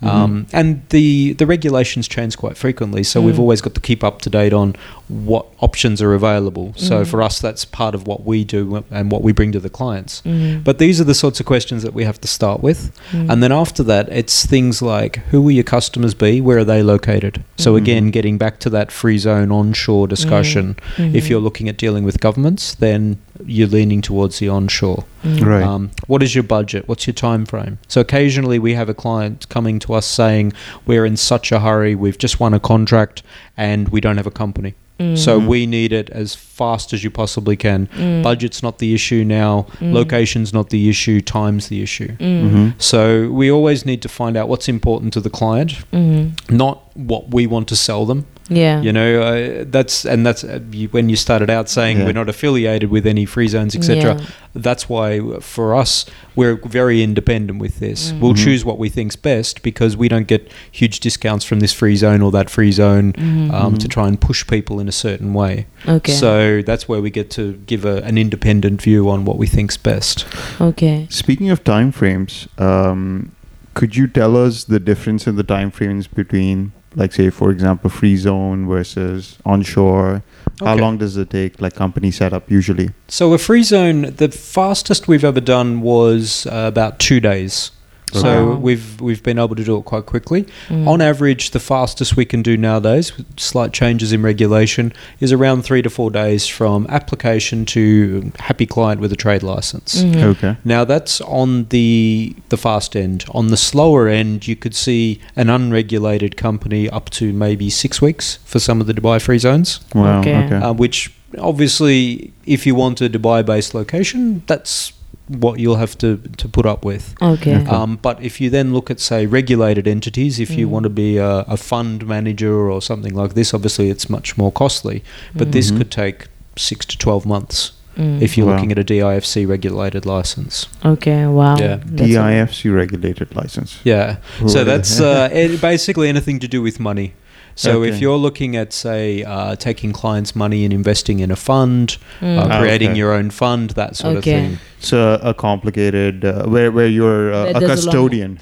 Mhm. 0.03 0.09
Um, 0.09 0.47
and 0.53 0.83
the 0.91 1.33
the 1.39 1.47
regulations 1.47 2.07
change 2.07 2.37
quite 2.37 2.57
frequently, 2.59 3.03
so 3.03 3.23
we've 3.23 3.37
Mm. 3.37 3.45
always 3.45 3.63
got 3.63 3.75
to 3.77 3.81
keep 3.81 4.05
up 4.05 4.21
to 4.23 4.29
date 4.31 4.53
on 4.53 4.75
what 5.09 5.47
options 5.61 6.03
are 6.03 6.15
available. 6.15 6.73
So 6.77 7.03
Mm. 7.03 7.07
for 7.07 7.23
us, 7.23 7.39
that's 7.39 7.65
part 7.65 7.95
of 7.95 8.07
what 8.07 8.27
we 8.27 8.43
do 8.45 8.83
and 8.91 9.11
what 9.11 9.23
we 9.23 9.33
bring 9.33 9.53
to 9.53 9.61
the 9.61 9.69
clients. 9.69 10.21
Mhm. 10.27 10.65
But 10.65 10.79
these 10.79 11.01
are 11.01 11.05
the 11.05 11.15
sorts 11.15 11.39
of 11.39 11.47
questions 11.47 11.83
that 11.85 11.95
we 11.95 12.05
have 12.05 12.21
to 12.23 12.29
start 12.29 12.63
with. 12.63 12.91
Mhm. 13.13 13.31
And 13.31 13.43
then 13.43 13.53
after 13.53 13.83
that, 13.85 14.09
it's 14.11 14.45
things 14.47 14.83
like 14.83 15.21
who 15.31 15.41
will 15.41 15.53
your 15.53 15.65
customers 15.65 16.15
be? 16.15 16.41
Where 16.41 16.59
are 16.59 16.65
they 16.65 16.83
located? 16.83 17.45
So 17.57 17.75
Mhm. 17.75 17.77
again, 17.79 18.11
getting 18.11 18.37
back 18.37 18.59
to 18.61 18.71
that 18.71 18.91
free 18.91 19.19
zone 19.19 19.53
onshore 19.53 20.09
discussion. 20.09 20.77
If 20.99 21.27
Mhm. 21.27 21.31
you're 21.31 21.41
looking 21.41 21.69
at 21.69 21.77
dealing 21.79 22.03
with 22.05 22.21
governments, 22.21 22.75
then 22.75 23.19
you're 23.47 23.69
leaning 23.69 24.01
towards 24.01 24.39
the 24.39 24.49
onshore. 24.49 25.05
Mhm. 25.25 25.45
Right. 25.47 25.63
Um, 25.63 25.91
what 26.07 26.23
is 26.23 26.35
your 26.35 26.43
budget? 26.45 26.85
What's 26.89 27.07
your 27.07 27.15
time 27.15 27.45
frame? 27.47 27.79
So 27.87 28.01
occasionally 28.01 28.59
we 28.59 28.75
have 28.75 28.89
a 28.89 28.95
client 28.95 29.47
coming 29.51 29.79
to 29.81 29.93
us 29.95 30.07
saying, 30.07 30.53
"We're 30.87 31.05
in 31.05 31.17
such 31.17 31.53
a 31.53 31.61
hurry. 31.61 31.95
We've 31.95 32.17
just 32.19 32.41
won 32.41 32.55
a 32.55 32.61
contract 32.61 33.23
and 33.57 33.89
we 33.89 34.01
don't 34.01 34.17
have 34.17 34.27
a 34.27 34.39
company. 34.45 34.75
So 35.15 35.39
Mhm. 35.41 35.47
we 35.47 35.67
need 35.67 35.93
it 35.93 36.09
as 36.11 36.35
fast 36.61 36.93
as 36.95 37.01
you 37.05 37.11
possibly 37.11 37.57
can. 37.57 37.89
Mm. 37.99 38.23
Budget's 38.23 38.63
not 38.63 38.79
the 38.79 38.91
issue 38.99 39.23
now. 39.25 39.67
Mm. 39.81 39.93
Location's 39.93 40.53
not 40.59 40.71
the 40.71 40.89
issue. 40.89 41.21
Time's 41.21 41.69
the 41.69 41.81
issue." 41.83 42.11
Mm. 42.19 42.51
Mhm. 42.51 42.73
So 42.79 43.01
we 43.41 43.51
always 43.57 43.85
need 43.85 44.01
to 44.03 44.09
find 44.09 44.37
out 44.37 44.49
what's 44.49 44.69
important 44.69 45.13
to 45.13 45.21
the 45.21 45.31
client, 45.31 45.71
Mhm. 45.93 46.33
not 46.51 46.77
what 46.95 47.23
we 47.35 47.47
want 47.47 47.67
to 47.69 47.77
sell 47.77 48.07
them. 48.07 48.25
Yeah. 48.49 48.81
You 48.81 48.93
know, 48.93 49.11
uh, 49.23 49.65
that's 49.77 50.05
and 50.07 50.25
that's 50.25 50.45
uh, 50.45 50.61
you, 50.71 50.87
when 50.93 51.09
you 51.09 51.17
started 51.17 51.51
out 51.51 51.69
saying 51.69 51.99
Yeah. 51.99 52.07
we're 52.07 52.13
not 52.23 52.29
affiliated 52.29 52.91
with 52.91 53.05
any 53.05 53.25
free 53.27 53.49
zones, 53.49 53.75
etc. 53.75 54.17
Yeah. 54.19 54.27
That's 54.55 54.89
why 54.89 55.21
for 55.41 55.75
us 55.75 56.07
we're 56.37 56.57
very 56.81 57.03
independent 57.03 57.59
with 57.61 57.81
this. 57.81 58.13
Mm. 58.13 58.21
We'll 58.21 58.35
Mhm. 58.35 58.45
choose 58.45 58.65
what 58.65 58.79
we 58.79 58.89
think's 58.89 59.17
best 59.17 59.63
because 59.63 59.97
we 59.97 60.09
don't 60.09 60.29
get 60.29 60.43
huge 60.71 61.01
discounts 61.01 61.45
from 61.45 61.59
this 61.61 61.73
free 61.73 61.97
zone 61.97 62.23
or 62.23 62.31
that 62.39 62.49
free 62.49 62.71
zone 62.73 63.13
Mhm. 63.15 63.53
um, 63.53 63.77
to 63.79 63.87
Mhm. 63.89 63.91
try 63.97 64.07
and 64.09 64.17
push 64.21 64.47
people 64.47 64.79
in 64.83 64.89
a 64.89 64.93
certain 65.07 65.35
way. 65.35 65.67
Okay. 65.89 66.13
So 66.13 66.63
that's 66.63 66.89
where 66.89 67.01
we 67.01 67.11
get 67.11 67.31
to 67.33 67.55
give 67.67 67.85
a, 67.85 68.03
an 68.05 68.19
independent 68.19 68.83
view 68.83 69.09
on 69.09 69.25
what 69.25 69.37
we 69.39 69.47
think's 69.47 69.77
best. 69.77 70.27
okay. 70.61 71.07
Speaking 71.11 71.51
of 71.51 71.63
time 71.65 71.93
frames, 71.93 72.49
um, 72.59 73.33
could 73.75 73.95
you 73.97 74.07
tell 74.07 74.37
us 74.37 74.65
the 74.65 74.81
difference 74.81 75.27
in 75.27 75.37
the 75.37 75.43
time 75.45 75.71
frames 75.71 76.07
between, 76.07 76.73
like, 76.95 77.13
say, 77.13 77.29
for 77.31 77.51
example, 77.51 77.91
free 77.91 78.17
zone 78.17 78.67
versus 78.67 79.39
onshore? 79.45 80.23
How 80.61 80.73
Okay. 80.73 80.81
long 80.81 80.97
does 80.97 81.17
it 81.19 81.29
take, 81.29 81.61
like, 81.61 81.75
company 81.75 82.11
setup 82.11 82.51
usually? 82.51 82.91
So 83.09 83.35
a 83.35 83.39
free 83.39 83.63
zone, 83.63 84.15
the 84.17 84.29
fastest 84.31 85.07
we've 85.07 85.25
ever 85.25 85.41
done 85.43 85.83
was 85.83 86.47
uh, 86.47 86.65
about 86.67 86.99
two 86.99 87.21
days. 87.21 87.71
So 88.13 88.23
Wow. 88.51 88.55
we've 88.57 89.01
we've 89.01 89.23
been 89.23 89.39
able 89.39 89.57
to 89.57 89.65
do 89.65 89.77
it 89.79 89.85
quite 89.85 90.07
quickly. 90.07 90.47
Mm. 90.69 90.87
On 90.87 91.01
average, 91.03 91.51
the 91.51 91.59
fastest 91.59 92.17
we 92.17 92.25
can 92.25 92.41
do 92.41 92.57
nowadays, 92.57 93.17
with 93.17 93.27
slight 93.39 93.73
changes 93.73 94.13
in 94.13 94.23
regulation, 94.23 94.93
is 95.21 95.33
around 95.33 95.63
three 95.63 95.83
to 95.83 95.91
four 95.91 96.11
days 96.11 96.47
from 96.47 96.87
application 96.89 97.65
to 97.67 98.33
happy 98.39 98.65
client 98.65 99.01
with 99.01 99.13
a 99.13 99.17
trade 99.17 99.43
license. 99.43 100.03
Mhm. 100.05 100.23
Okay. 100.23 100.57
Now 100.65 100.85
that's 100.85 101.21
on 101.23 101.67
the 101.71 102.37
the 102.49 102.57
fast 102.57 102.95
end. 102.95 103.25
On 103.33 103.49
the 103.49 103.57
slower 103.57 104.09
end, 104.09 104.47
you 104.47 104.55
could 104.57 104.75
see 104.75 105.19
an 105.35 105.51
unregulated 105.51 106.37
company 106.37 106.89
up 106.89 107.11
to 107.11 107.33
maybe 107.33 107.69
six 107.71 108.01
weeks 108.01 108.39
for 108.45 108.61
some 108.61 108.81
of 108.81 108.87
the 108.87 108.95
Dubai 108.95 109.21
free 109.21 109.39
zones, 109.39 109.81
Wow. 109.95 110.21
Okay. 110.21 110.37
Okay. 110.45 110.57
uh, 110.57 110.73
which 110.73 111.11
obviously, 111.39 112.33
if 112.47 112.67
you 112.67 112.75
want 112.75 113.01
a 113.01 113.09
Dubai-based 113.11 113.75
location, 113.75 114.43
that's 114.47 114.93
what 115.29 115.59
you'll 115.59 115.77
have 115.77 115.99
to, 115.99 116.19
to 116.37 116.49
put 116.49 116.67
up 116.67 116.85
with. 116.85 117.15
Okay. 117.21 117.57
Okay. 117.57 117.67
Um, 117.71 117.99
but 118.01 118.23
if 118.23 118.41
you 118.41 118.49
then 118.51 118.73
look 118.73 118.91
at, 118.91 119.01
say, 119.01 119.27
regulated 119.27 119.89
entities, 119.89 120.39
if 120.39 120.51
you 120.53 120.67
Mm. 120.67 120.71
want 120.71 120.83
to 120.85 120.91
be 120.91 121.17
a, 121.17 121.39
a 121.49 121.57
fund 121.57 122.07
manager 122.07 122.71
or 122.71 122.81
something 122.81 123.15
like 123.15 123.35
this, 123.35 123.53
obviously 123.53 123.91
it's 123.91 124.09
much 124.09 124.39
more 124.39 124.53
costly. 124.53 125.03
But 125.35 125.53
this 125.53 125.71
Mhm. 125.71 125.79
could 125.79 125.91
take 125.91 126.29
six 126.57 126.87
to 126.87 126.97
12 126.99 127.27
months 127.27 127.73
Mm. 127.99 128.21
if 128.21 128.37
you're 128.37 128.47
Wow. 128.47 128.55
looking 128.55 128.71
at 128.73 128.79
a 128.79 128.85
DIFC 128.85 129.47
regulated 129.47 130.05
license. 130.07 130.69
Okay. 130.85 131.27
Wow. 131.27 131.57
Yeah. 131.57 131.79
That's 131.85 132.03
DIFC 132.13 132.71
regulated 132.71 133.35
license. 133.35 133.79
Yeah. 133.85 134.17
Right. 134.41 134.51
So 134.51 134.65
that's 134.65 135.01
uh, 135.01 135.29
basically 135.63 136.09
anything 136.09 136.39
to 136.41 136.47
do 136.49 136.61
with 136.63 136.79
money. 136.79 137.15
So 137.59 137.83
Okay. 137.83 137.89
if 137.89 138.01
you're 138.03 138.19
looking 138.19 138.55
at, 138.55 138.73
say, 138.75 139.25
uh, 139.25 139.57
taking 139.57 139.91
clients' 139.93 140.37
money 140.37 140.65
and 140.65 140.73
investing 140.75 141.21
in 141.21 141.31
a 141.31 141.37
fund, 141.37 141.97
Mm. 142.21 142.39
uh, 142.39 142.47
Ah, 142.51 142.61
creating 142.61 142.91
okay. 142.91 142.99
your 142.99 143.13
own 143.13 143.31
fund, 143.31 143.71
that 143.71 143.97
sort 143.97 144.19
Okay. 144.19 144.35
of 144.35 144.41
thing. 144.51 144.59
So 144.79 145.19
a 145.23 145.33
complicated 145.33 146.25
uh, 146.25 146.45
where 146.45 146.71
where 146.71 146.87
you're 146.87 147.33
uh, 147.33 147.51
a 147.51 147.53
there's 147.61 147.65
a 147.65 147.67
custodian. 147.89 148.39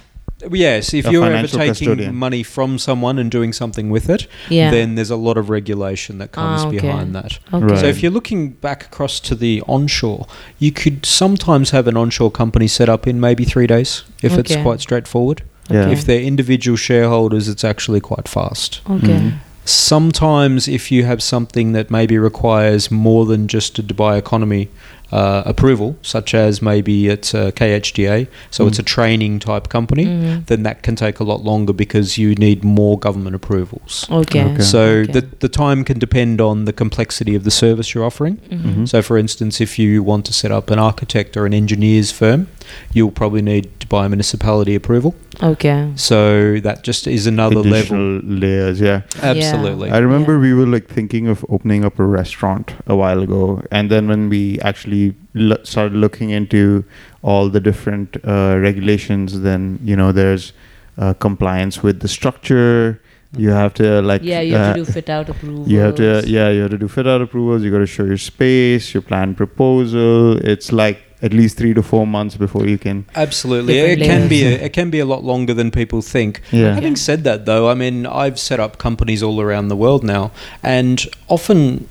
Yes, 0.51 0.93
if 0.93 1.07
A 1.07 1.13
you're 1.13 1.25
ever 1.33 1.47
taking 1.47 1.69
custodian. 1.69 2.15
money 2.17 2.43
from 2.43 2.77
someone 2.77 3.19
and 3.21 3.31
doing 3.31 3.53
something 3.55 3.89
with 3.89 4.11
it, 4.11 4.27
yeah. 4.51 4.71
then 4.71 4.95
there's 4.97 5.11
a 5.11 5.17
lot 5.17 5.39
of 5.39 5.49
regulation 5.49 6.19
that 6.19 6.33
comes 6.33 6.63
Ah, 6.65 6.67
okay. 6.69 6.81
behind 6.81 7.15
that. 7.15 7.39
okay. 7.53 7.65
Right. 7.65 7.79
So 7.79 7.87
if 7.87 8.03
you're 8.03 8.13
looking 8.13 8.51
back 8.61 8.85
across 8.85 9.21
to 9.21 9.35
the 9.37 9.63
onshore, 9.67 10.27
you 10.59 10.71
could 10.73 11.07
sometimes 11.07 11.71
have 11.71 11.87
an 11.87 11.97
onshore 11.97 12.31
company 12.33 12.67
set 12.67 12.89
up 12.89 13.07
in 13.07 13.21
maybe 13.21 13.45
three 13.45 13.67
days 13.69 14.03
if 14.23 14.37
it's 14.37 14.55
quite 14.57 14.81
straightforward. 14.81 15.43
Yeah. 15.71 15.89
If 15.89 16.05
they're 16.05 16.21
individual 16.21 16.77
shareholders, 16.77 17.49
it's 17.49 17.65
actually 17.65 18.01
quite 18.01 18.29
fast. 18.29 18.81
Okay. 18.89 19.07
Mhm. 19.21 19.33
Sometimes, 19.67 20.69
if 20.69 20.93
you 20.93 21.05
have 21.05 21.23
something 21.23 21.73
that 21.73 21.91
maybe 21.91 22.17
requires 22.19 22.91
more 22.91 23.25
than 23.25 23.49
just 23.49 23.79
a 23.79 23.83
Dubai 23.83 24.19
economy 24.19 24.69
uh, 25.13 25.43
approval, 25.47 25.95
such 26.03 26.35
as 26.35 26.61
maybe 26.61 27.07
it's 27.09 27.35
a 27.35 27.53
KHDA, 27.53 28.27
so 28.51 28.67
it's 28.67 28.81
a 28.81 28.83
Mm. 28.83 28.87
training 28.87 29.39
type 29.39 29.69
company, 29.69 30.07
Mhm. 30.07 30.47
then 30.47 30.65
that 30.65 30.83
can 30.83 30.97
take 30.97 31.21
a 31.21 31.25
lot 31.25 31.45
longer 31.45 31.73
because 31.73 32.19
you 32.19 32.35
need 32.35 32.65
more 32.65 32.99
government 32.99 33.37
approvals. 33.37 34.07
Okay. 34.11 34.43
Okay. 34.43 34.63
So 34.63 34.81
Okay. 34.81 35.13
the 35.13 35.25
the 35.39 35.49
time 35.49 35.85
can 35.85 35.99
depend 36.01 36.41
on 36.41 36.65
the 36.65 36.73
complexity 36.73 37.35
of 37.37 37.45
the 37.45 37.51
service 37.53 37.95
you're 37.95 38.05
offering. 38.05 38.39
Mhm. 38.51 38.75
Mhm. 38.75 38.89
So, 38.89 39.03
for 39.03 39.17
instance, 39.17 39.61
if 39.61 39.79
you 39.79 40.03
want 40.03 40.25
to 40.25 40.33
set 40.33 40.51
up 40.51 40.69
an 40.71 40.79
architect 40.81 41.37
or 41.37 41.47
an 41.47 41.55
engineer's 41.55 42.11
firm, 42.11 42.49
you'll 42.93 43.11
probably 43.11 43.43
need 43.43 43.69
Dubai 43.81 44.09
municipality 44.09 44.75
approval. 44.75 45.15
Okay. 45.43 45.93
So 45.97 46.59
that 46.61 46.83
just 46.85 47.07
is 47.07 47.27
another 47.27 47.57
level. 47.57 47.73
Additional 47.73 48.21
layers. 48.25 48.81
Yeah. 48.81 49.03
Absolutely. 49.23 49.91
I 49.91 49.99
remember 49.99 50.35
Yeah. 50.35 50.41
we 50.41 50.55
were 50.55 50.67
like 50.67 50.87
thinking 50.89 51.29
of 51.29 51.45
opening 51.49 51.85
up 51.85 51.99
a 51.99 52.05
restaurant 52.05 52.75
a 52.87 52.97
while 52.97 53.23
ago, 53.23 53.63
and 53.71 53.91
then 53.91 54.09
when 54.09 54.29
we 54.29 54.59
actually 54.61 55.15
lo- 55.35 55.63
started 55.65 55.95
looking 55.97 56.31
into 56.31 56.85
all 57.23 57.49
the 57.49 57.61
different 57.61 58.17
uh, 58.25 58.57
regulations, 58.61 59.41
then 59.41 59.79
you 59.83 59.97
know 59.97 60.13
there's 60.13 60.53
uh, 60.99 61.15
compliance 61.15 61.83
with 61.83 62.01
the 62.01 62.09
structure. 62.09 63.01
You 63.37 63.51
have 63.51 63.75
to 63.75 64.01
like 64.01 64.23
Yeah, 64.23 64.41
you 64.43 64.55
have 64.55 64.71
uh, 64.71 64.75
to 64.79 64.85
do 64.85 64.93
fit 64.93 65.09
out 65.11 65.29
approvals. 65.29 65.67
You 65.69 65.79
have 65.81 65.97
to 65.97 66.23
yeah, 66.25 66.51
you 66.51 66.63
have 66.63 66.71
to 66.71 66.79
do 66.79 66.87
fit 66.87 67.07
out 67.09 67.21
approvals. 67.21 67.65
You 67.65 67.73
got 67.73 67.79
to 67.79 67.87
show 67.87 68.05
your 68.05 68.17
space, 68.17 68.95
your 68.95 69.03
plan 69.03 69.35
proposal. 69.35 70.39
It's 70.39 70.71
like 70.71 71.03
at 71.25 71.33
least 71.33 71.57
three 71.59 71.75
to 71.75 71.83
four 71.83 72.07
months 72.07 72.37
before 72.37 72.67
you 72.73 72.79
can. 72.79 73.05
Absolutely, 73.15 73.79
it 73.79 74.01
can 74.11 74.29
be 74.29 74.41
a, 74.45 74.51
it 74.67 74.73
can 74.73 74.91
be 74.91 75.01
a 75.01 75.07
lot 75.07 75.23
longer 75.25 75.55
than 75.55 75.71
people 75.71 76.03
think. 76.03 76.41
Yeah. 76.53 76.75
Having 76.75 76.97
said 76.97 77.25
that, 77.25 77.47
though, 77.47 77.69
I 77.73 77.75
mean, 77.75 78.07
I've 78.07 78.39
set 78.39 78.61
up 78.61 78.73
companies 78.79 79.23
all 79.23 79.41
around 79.41 79.69
the 79.69 79.77
world 79.85 80.03
now, 80.05 80.31
and 80.63 80.97
often 81.29 81.89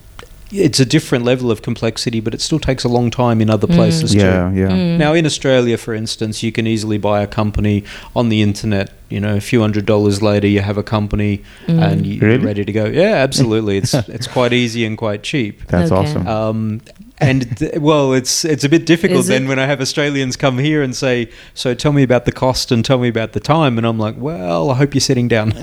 it's 0.55 0.79
a 0.79 0.85
different 0.85 1.25
level 1.25 1.49
of 1.49 1.63
complexity, 1.63 2.19
but 2.19 2.33
it 2.35 2.41
still 2.41 2.59
takes 2.59 2.83
a 2.83 2.87
long 2.97 3.09
time 3.09 3.41
in 3.41 3.49
other 3.49 3.65
Mm. 3.67 3.73
places 3.75 4.11
too. 4.11 4.19
Yeah, 4.19 4.51
yeah. 4.53 4.67
Mm. 4.69 4.97
Now, 4.99 5.13
in 5.13 5.25
Australia, 5.25 5.77
for 5.77 5.95
instance, 5.95 6.43
you 6.43 6.51
can 6.51 6.67
easily 6.67 6.99
buy 6.99 7.23
a 7.23 7.27
company 7.27 7.83
on 8.15 8.29
the 8.29 8.43
internet. 8.43 8.91
You 9.09 9.19
know, 9.19 9.35
a 9.35 9.41
few 9.41 9.61
hundred 9.61 9.85
dollars 9.87 10.21
later, 10.21 10.45
you 10.47 10.61
have 10.61 10.77
a 10.77 10.83
company 10.83 11.41
Mm. 11.67 11.81
and 11.81 12.05
you're 12.05 12.29
Really? 12.29 12.45
ready 12.45 12.63
to 12.65 12.71
go. 12.71 12.85
Yeah, 12.85 13.15
absolutely. 13.27 13.77
It's 13.77 13.95
it's 14.17 14.27
quite 14.27 14.53
easy 14.53 14.85
and 14.85 14.95
quite 14.95 15.23
cheap. 15.23 15.53
That's 15.69 15.91
Okay. 15.91 16.01
awesome. 16.01 16.27
Um, 16.27 16.81
and 17.29 17.57
th- 17.57 17.77
well, 17.77 18.13
it's 18.13 18.43
it's 18.45 18.63
a 18.63 18.69
bit 18.69 18.85
difficult 18.85 19.21
Is 19.21 19.27
then 19.27 19.45
it? 19.45 19.47
when 19.47 19.59
I 19.59 19.65
have 19.65 19.81
Australians 19.81 20.35
come 20.37 20.57
here 20.59 20.81
and 20.83 20.95
say, 20.95 21.29
"So 21.53 21.73
tell 21.73 21.91
me 21.93 22.03
about 22.03 22.25
the 22.25 22.31
cost 22.31 22.71
and 22.71 22.83
tell 22.85 22.97
me 22.99 23.07
about 23.07 23.31
the 23.33 23.39
time," 23.39 23.77
and 23.77 23.85
I'm 23.87 23.97
like, 23.97 24.15
"Well, 24.17 24.69
I 24.71 24.75
hope 24.75 24.93
you're 24.93 25.01
sitting 25.01 25.27
down." 25.27 25.53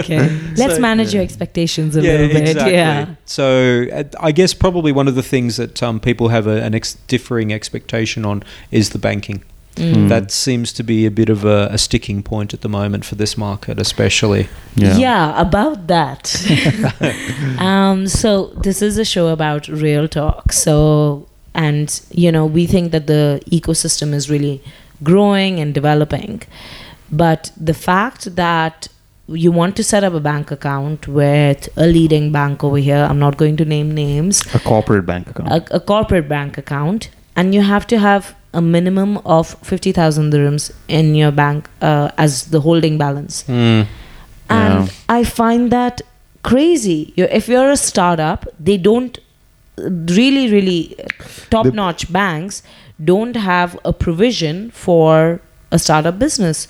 okay. 0.00 0.28
Let's 0.56 0.74
So- 0.76 0.80
manage 0.80 1.12
your 1.14 1.22
expectations 1.22 1.96
a 1.96 2.00
yeah, 2.02 2.12
little 2.12 2.28
bit. 2.28 2.48
exactly. 2.48 2.72
Yeah. 2.72 3.14
So 3.24 3.86
uh, 3.92 4.04
I 4.20 4.32
guess 4.32 4.54
probably 4.54 4.92
one 4.92 5.08
of 5.08 5.14
the 5.14 5.22
things 5.22 5.56
that 5.56 5.82
um, 5.82 6.00
people 6.00 6.28
have 6.28 6.46
a, 6.46 6.62
an 6.62 6.74
ex- 6.74 6.94
differing 7.06 7.52
expectation 7.52 8.24
on 8.24 8.42
is 8.70 8.90
the 8.90 8.98
banking. 8.98 9.42
Mm. 9.78 10.08
That 10.08 10.30
seems 10.30 10.72
to 10.74 10.82
be 10.82 11.06
a 11.06 11.10
bit 11.10 11.28
of 11.28 11.44
a, 11.44 11.68
a 11.70 11.78
sticking 11.78 12.22
point 12.22 12.52
at 12.54 12.60
the 12.60 12.68
moment 12.68 13.04
for 13.04 13.14
this 13.14 13.36
market, 13.36 13.78
especially. 13.78 14.48
yeah. 14.74 15.40
about 15.40 15.86
that. 15.86 16.22
um, 17.58 18.06
so 18.08 18.46
this 18.62 18.82
is 18.82 18.98
a 18.98 19.04
show 19.04 19.28
about 19.28 19.68
real 19.68 20.08
talk. 20.08 20.52
So 20.52 21.28
and 21.54 22.00
you 22.10 22.30
know 22.30 22.46
we 22.46 22.66
think 22.66 22.92
that 22.92 23.06
the 23.06 23.42
ecosystem 23.50 24.12
is 24.12 24.30
really 24.30 24.62
growing 25.02 25.60
and 25.60 25.74
developing, 25.74 26.42
but 27.10 27.52
the 27.56 27.74
fact 27.74 28.36
that 28.36 28.88
you 29.28 29.52
want 29.52 29.76
to 29.76 29.84
set 29.84 30.04
up 30.04 30.14
a 30.14 30.20
bank 30.20 30.50
account 30.50 31.06
with 31.06 31.68
a 31.76 31.86
leading 31.86 32.32
bank 32.32 32.64
over 32.64 32.78
here. 32.78 33.06
I'm 33.08 33.18
not 33.18 33.36
going 33.36 33.58
to 33.58 33.64
name 33.64 33.94
names. 33.94 34.42
A 34.54 34.58
corporate 34.58 35.04
bank 35.04 35.28
account. 35.28 35.50
A, 35.50 35.76
a 35.76 35.80
corporate 35.80 36.28
bank 36.28 36.56
account, 36.56 37.10
and 37.36 37.54
you 37.54 37.60
have 37.60 37.86
to 37.88 37.98
have 37.98 38.34
a 38.60 38.62
minimum 38.74 39.16
of 39.36 39.54
fifty 39.70 39.92
thousand 40.00 40.32
dirhams 40.34 40.66
in 40.98 41.14
your 41.20 41.30
bank 41.40 41.68
uh, 41.90 42.10
as 42.26 42.36
the 42.56 42.60
holding 42.68 42.98
balance 43.04 43.44
Mm. 43.48 43.86
and 44.58 44.84
Yeah. 44.86 45.16
i 45.18 45.24
find 45.38 45.70
that 45.78 46.02
crazy 46.50 46.98
you 47.20 47.24
if 47.38 47.48
you're 47.52 47.70
a 47.78 47.80
startup 47.88 48.46
they 48.68 48.76
don't 48.86 49.18
really 50.18 50.44
really 50.52 50.78
top 51.54 51.66
notch 51.80 52.04
banks 52.12 52.62
don't 53.12 53.36
have 53.36 53.78
a 53.84 53.92
provision 54.04 54.70
for 54.70 55.40
a 55.70 55.78
startup 55.78 56.18
business 56.18 56.62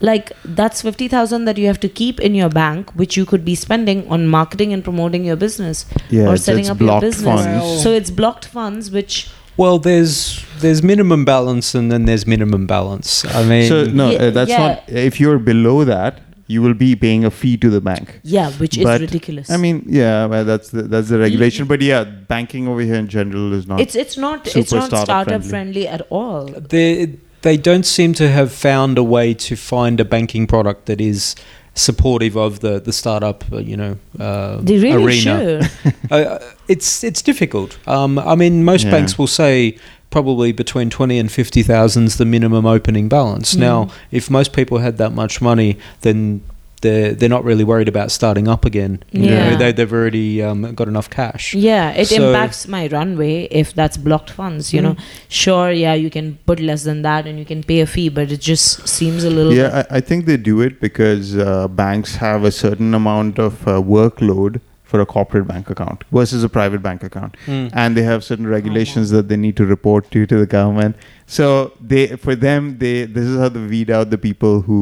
like 0.00 0.30
that's 0.60 0.82
50000 0.82 1.44
that 1.46 1.56
you 1.62 1.66
have 1.66 1.80
to 1.80 1.88
keep 1.88 2.20
in 2.20 2.34
your 2.34 2.48
bank 2.48 2.90
which 3.02 3.16
you 3.16 3.24
could 3.24 3.44
be 3.44 3.54
spending 3.54 4.06
on 4.08 4.26
marketing 4.26 4.72
and 4.72 4.84
promoting 4.84 5.24
your 5.24 5.36
business 5.36 5.86
yeah, 6.10 6.28
or 6.28 6.36
setting 6.36 6.68
up 6.68 6.80
your 6.80 7.00
business 7.00 7.44
funds. 7.46 7.82
so 7.82 7.90
it's 7.92 8.10
blocked 8.10 8.44
funds 8.44 8.90
which 8.90 9.30
Well, 9.56 9.78
there's 9.78 10.44
there's 10.58 10.82
minimum 10.82 11.24
balance 11.24 11.74
and 11.74 11.90
then 11.92 12.06
there's 12.06 12.26
minimum 12.26 12.66
balance. 12.66 13.24
I 13.24 13.44
mean, 13.44 13.68
So 13.68 13.84
no, 13.84 14.10
Yeah, 14.10 14.18
uh, 14.18 14.30
that's 14.30 14.50
yeah. 14.50 14.58
not. 14.58 14.88
If 14.88 15.20
you're 15.20 15.38
below 15.38 15.84
that, 15.84 16.20
you 16.46 16.60
will 16.62 16.74
be 16.74 16.94
paying 16.96 17.24
a 17.24 17.30
fee 17.30 17.56
to 17.58 17.70
the 17.70 17.80
bank. 17.80 18.20
yeah 18.22 18.50
which 18.52 18.76
is 18.76 18.84
ridiculous 18.84 19.50
I 19.50 19.56
mean, 19.56 19.84
yeah, 19.86 20.26
well, 20.26 20.44
that's 20.44 20.70
the, 20.70 20.82
that's 20.82 21.08
the 21.08 21.18
regulation. 21.18 21.66
But 21.66 21.80
yeah, 21.80 22.04
banking 22.04 22.68
over 22.68 22.80
here 22.80 22.96
in 22.96 23.08
general 23.08 23.52
is 23.52 23.66
not. 23.66 23.80
it's 23.80 23.94
it's 23.94 24.16
not 24.16 24.46
it's 24.56 24.72
not 24.72 24.86
startup 24.86 25.04
startup 25.06 25.42
friendly. 25.42 25.48
friendly 25.50 25.88
at 25.88 26.02
all 26.10 26.44
they 26.46 27.16
they 27.42 27.56
don't 27.56 27.84
seem 27.86 28.12
to 28.14 28.28
have 28.30 28.52
found 28.52 28.98
a 28.98 29.02
way 29.02 29.34
to 29.34 29.54
find 29.56 30.00
a 30.00 30.04
banking 30.04 30.46
product 30.46 30.86
that 30.86 31.00
is 31.00 31.34
supportive 31.74 32.36
of 32.36 32.60
the 32.60 32.80
the 32.80 32.92
startup 32.92 33.44
uh, 33.52 33.58
you 33.58 33.76
know 33.76 33.96
uh, 34.20 34.58
they 34.60 34.78
really 34.78 35.04
arena 35.04 35.62
should 35.68 35.94
uh, 36.12 36.38
it's 36.68 37.02
it's 37.04 37.20
difficult 37.22 37.76
um, 37.88 38.18
I 38.18 38.34
mean 38.36 38.64
most 38.64 38.84
Yeah. 38.84 38.92
banks 38.92 39.18
will 39.18 39.26
say 39.26 39.76
probably 40.10 40.52
between 40.52 40.90
20 40.90 41.18
and 41.18 41.28
50,000 41.32 42.04
is 42.04 42.16
the 42.18 42.24
minimum 42.24 42.64
opening 42.66 43.08
balance 43.08 43.54
Mm. 43.56 43.60
now 43.60 43.88
if 44.12 44.30
most 44.30 44.52
people 44.52 44.78
had 44.78 44.96
that 44.98 45.12
much 45.12 45.40
money 45.42 45.76
then 46.02 46.40
they're, 46.84 47.10
they're 47.18 47.34
not 47.36 47.44
really 47.50 47.64
worried 47.72 47.88
about 47.94 48.08
starting 48.18 48.46
up 48.54 48.62
again 48.70 48.92
you 49.12 49.26
know, 49.30 49.36
Yeah. 49.36 49.56
they, 49.62 49.70
they've 49.76 49.92
already 50.00 50.28
um, 50.48 50.60
got 50.80 50.88
enough 50.94 51.08
cash 51.18 51.44
Yeah, 51.68 52.00
it 52.02 52.08
So- 52.08 52.16
impacts 52.22 52.60
my 52.76 52.82
runway 52.96 53.34
if 53.62 53.68
that's 53.80 53.96
blocked 54.06 54.30
funds. 54.40 54.72
You 54.74 54.80
Mm. 54.80 54.86
know, 54.86 54.96
sure, 55.42 55.70
yeah, 55.84 55.94
you 56.04 56.10
can 56.16 56.26
put 56.50 56.58
less 56.70 56.82
than 56.90 56.98
that 57.08 57.26
and 57.28 57.38
you 57.42 57.46
can 57.52 57.62
pay 57.70 57.80
a 57.86 57.88
fee, 57.94 58.08
but 58.18 58.26
it 58.36 58.40
just 58.52 58.86
seems 58.96 59.24
a 59.30 59.32
little. 59.36 59.54
yeah, 59.60 59.70
I, 59.80 59.96
I 59.98 60.00
think 60.08 60.26
they 60.30 60.38
do 60.52 60.56
it 60.66 60.74
because 60.86 61.26
uh, 61.36 61.68
banks 61.84 62.16
have 62.26 62.44
a 62.52 62.52
certain 62.64 62.92
amount 63.02 63.38
of 63.48 63.66
uh, 63.66 63.80
workload 63.96 64.60
for 64.94 65.00
a 65.00 65.06
corporate 65.12 65.46
bank 65.48 65.68
account 65.74 66.04
versus 66.16 66.44
a 66.44 66.48
private 66.56 66.80
bank 66.82 67.02
account, 67.06 67.36
Mm. 67.52 67.62
and 67.82 67.96
they 67.96 68.02
have 68.08 68.22
certain 68.26 68.46
regulations 68.50 69.10
that 69.14 69.26
they 69.30 69.36
need 69.44 69.56
to 69.60 69.66
report 69.70 70.08
to 70.12 70.20
to 70.32 70.36
the 70.42 70.46
government. 70.52 70.94
So 71.36 71.46
they, 71.92 72.02
for 72.26 72.34
them, 72.44 72.68
they 72.82 72.92
this 73.16 73.24
is 73.32 73.38
how 73.44 73.48
they 73.56 73.64
weed 73.72 73.90
out 73.96 74.10
the 74.14 74.18
people 74.26 74.60
who 74.68 74.78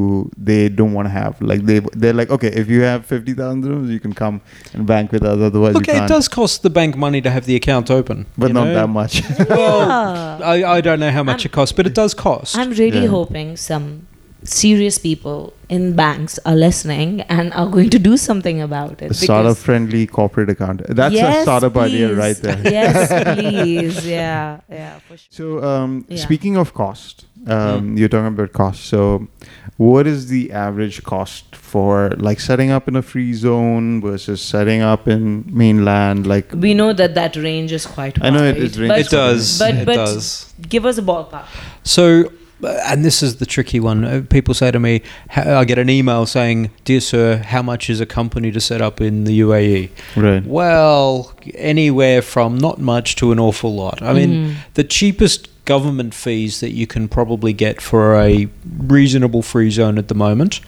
they 0.51 0.59
don't 0.81 0.93
want 0.99 1.07
to 1.11 1.15
have. 1.15 1.41
Like 1.53 1.65
they, 1.71 1.79
they're 2.03 2.19
like, 2.21 2.35
okay, 2.37 2.53
if 2.65 2.69
you 2.75 2.83
have 2.91 3.07
fifty 3.15 3.33
thousand 3.41 3.65
dirhams, 3.65 3.89
you 3.97 4.01
can 4.07 4.13
come 4.23 4.43
and 4.75 4.87
bank 4.93 5.13
with 5.17 5.25
us. 5.33 5.39
Otherwise, 5.49 5.75
look 5.81 5.87
you 5.87 5.95
it 5.95 6.01
can't. 6.03 6.13
does 6.17 6.29
cost 6.39 6.63
the 6.69 6.75
bank 6.81 7.01
money 7.09 7.23
to 7.29 7.31
have 7.39 7.47
the 7.51 7.57
account 7.63 7.91
open 7.99 8.27
but 8.37 8.53
not 8.61 8.65
know? 8.69 8.75
that 8.81 8.89
much. 9.01 9.23
Yeah. 9.23 10.39
I, 10.55 10.57
I 10.77 10.81
don't 10.91 11.01
know 11.01 11.11
how 11.19 11.23
much 11.33 11.43
I'm- 11.47 11.51
it 11.53 11.53
costs, 11.61 11.75
but 11.81 11.87
it 11.87 11.95
does 12.05 12.13
cost. 12.29 12.59
I'm 12.65 12.71
really 12.85 13.05
Yeah. 13.09 13.17
hoping 13.19 13.57
some 13.57 13.87
serious 14.45 14.99
people 14.99 15.53
in 15.69 15.95
banks 15.97 16.39
are 16.45 16.55
listening 16.57 17.21
and 17.23 17.53
are 17.55 17.67
going 17.69 17.89
to 17.91 17.99
do 17.99 18.17
something 18.17 18.61
about 18.61 19.01
it. 19.01 19.11
A 19.11 19.15
startup 19.15 19.57
friendly 19.57 20.07
corporate 20.07 20.51
account. 20.51 20.83
That's 20.89 21.15
a 21.15 21.19
Yes, 21.19 21.43
startup 21.43 21.77
idea 21.77 22.13
right 22.15 22.37
there. 22.37 22.61
yes, 22.65 23.35
please. 23.39 24.07
Yeah, 24.13 24.61
yeah, 24.69 24.99
for 25.09 25.17
sure. 25.17 25.27
So, 25.31 25.65
um, 25.65 26.05
Yeah. 26.09 26.17
speaking 26.23 26.57
of 26.57 26.75
cost, 26.75 27.25
um, 27.47 27.57
Mm. 27.95 27.99
you're 27.99 28.09
talking 28.09 28.27
about 28.29 28.53
cost. 28.53 28.85
So, 28.87 29.29
what 29.79 30.07
is 30.07 30.27
the 30.29 30.53
average 30.53 31.03
cost 31.05 31.57
for 31.57 32.11
like 32.19 32.41
setting 32.41 32.71
up 32.71 32.89
in 32.89 32.97
a 32.97 33.03
free 33.03 33.33
zone 33.33 34.01
versus 34.03 34.43
setting 34.43 34.83
up 34.83 35.07
in 35.09 35.45
mainland? 35.47 36.27
Like, 36.27 36.53
We 36.53 36.75
know 36.75 36.93
that 36.93 37.15
that 37.15 37.37
range 37.37 37.73
is 37.73 37.87
quite 37.87 38.17
high. 38.19 38.27
I 38.27 38.31
know 38.31 38.43
it 38.45 38.57
wide, 38.57 38.63
is 38.63 38.79
range 38.79 38.91
but 38.91 39.01
It 39.01 39.11
does. 39.11 39.59
But, 39.59 39.75
it 39.75 39.87
but 39.87 39.95
does. 39.95 40.53
give 40.69 40.85
us 40.85 40.99
a 40.99 41.03
ballpark. 41.03 41.47
So, 41.85 42.31
and 42.65 43.05
this 43.05 43.23
is 43.23 43.37
the 43.37 43.47
tricky 43.47 43.81
one. 43.81 44.05
Uh, 44.05 44.23
People 44.29 44.55
say 44.55 44.71
to 44.71 44.79
me, 44.79 45.03
I 45.35 45.65
get 45.65 45.79
an 45.79 45.91
email 45.91 46.27
saying, 46.27 46.71
Dear 46.85 47.01
sir, 47.01 47.37
how 47.39 47.63
much 47.63 47.91
is 47.91 48.01
a 48.01 48.07
company 48.07 48.51
to 48.53 48.61
set 48.61 48.81
up 48.81 49.01
in 49.01 49.25
the 49.25 49.41
UAE? 49.41 49.91
right? 50.17 50.45
Well, 50.47 51.33
anywhere 51.55 52.23
from 52.23 52.59
not 52.59 52.81
much 52.81 53.17
to 53.17 53.33
an 53.33 53.39
awful 53.41 53.75
lot. 53.75 54.01
I 54.03 54.13
mean, 54.13 54.31
Mhm. 54.31 54.55
the 54.75 54.85
cheapest 54.85 55.49
government 55.65 56.13
fees 56.13 56.59
that 56.61 56.73
you 56.73 56.87
can 56.89 57.07
probably 57.09 57.53
get 57.53 57.81
for 57.81 58.17
a 58.21 58.49
reasonable 58.79 59.43
free 59.43 59.71
zone 59.71 59.97
at 59.97 60.09
the 60.09 60.15
moment 60.15 60.61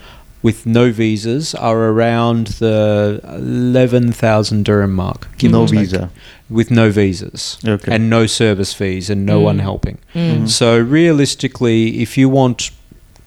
with 0.45 0.59
no 0.77 0.85
visas 0.91 1.55
are 1.55 1.79
around 1.91 2.43
the 2.63 3.19
11,000 3.23 4.63
dirham 4.63 4.93
mark. 4.93 5.27
give 5.39 5.51
No 5.51 5.63
or 5.63 5.67
take, 5.67 5.79
visa. 5.79 6.09
With 6.49 6.69
no 6.69 6.85
visas 6.91 7.57
Okay. 7.75 7.91
and 7.95 8.09
no 8.09 8.27
service 8.27 8.71
fees 8.79 9.09
and 9.09 9.25
no 9.25 9.39
one 9.49 9.57
Mm. 9.57 9.61
helping. 9.69 9.97
Mm. 10.13 10.47
So 10.47 10.67
realistically, 10.77 11.79
if 12.05 12.17
you 12.19 12.27
want 12.29 12.69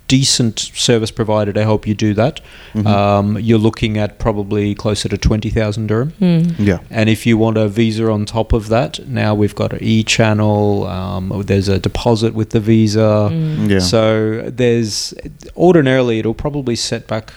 decent 0.08 0.58
service 0.74 1.10
provider 1.10 1.52
to 1.52 1.62
help 1.62 1.86
you 1.86 1.94
do 1.94 2.14
that, 2.14 2.40
Mhm. 2.74 2.86
um, 2.86 3.38
you're 3.38 3.58
looking 3.58 3.96
at 3.98 4.18
probably 4.18 4.74
closer 4.74 5.08
to 5.08 5.16
20,000 5.18 5.86
dirham. 5.86 6.12
Mm. 6.20 6.54
yeah. 6.58 6.78
And 6.90 7.08
if 7.08 7.26
you 7.26 7.36
want 7.38 7.56
a 7.58 7.68
visa 7.68 8.10
on 8.10 8.24
top 8.24 8.52
of 8.52 8.68
that, 8.68 9.06
now 9.06 9.34
we've 9.34 9.54
got 9.54 9.72
an 9.74 9.78
e-channel. 9.82 10.86
Um, 10.86 11.42
there's 11.46 11.68
a 11.68 11.78
deposit 11.78 12.34
with 12.34 12.50
the 12.50 12.60
visa. 12.60 13.28
Mm. 13.30 13.68
Yeah. 13.70 13.78
So 13.80 14.50
there's 14.54 15.14
ordinarily 15.56 16.18
it'll 16.18 16.34
probably 16.34 16.74
set 16.76 17.06
back 17.06 17.32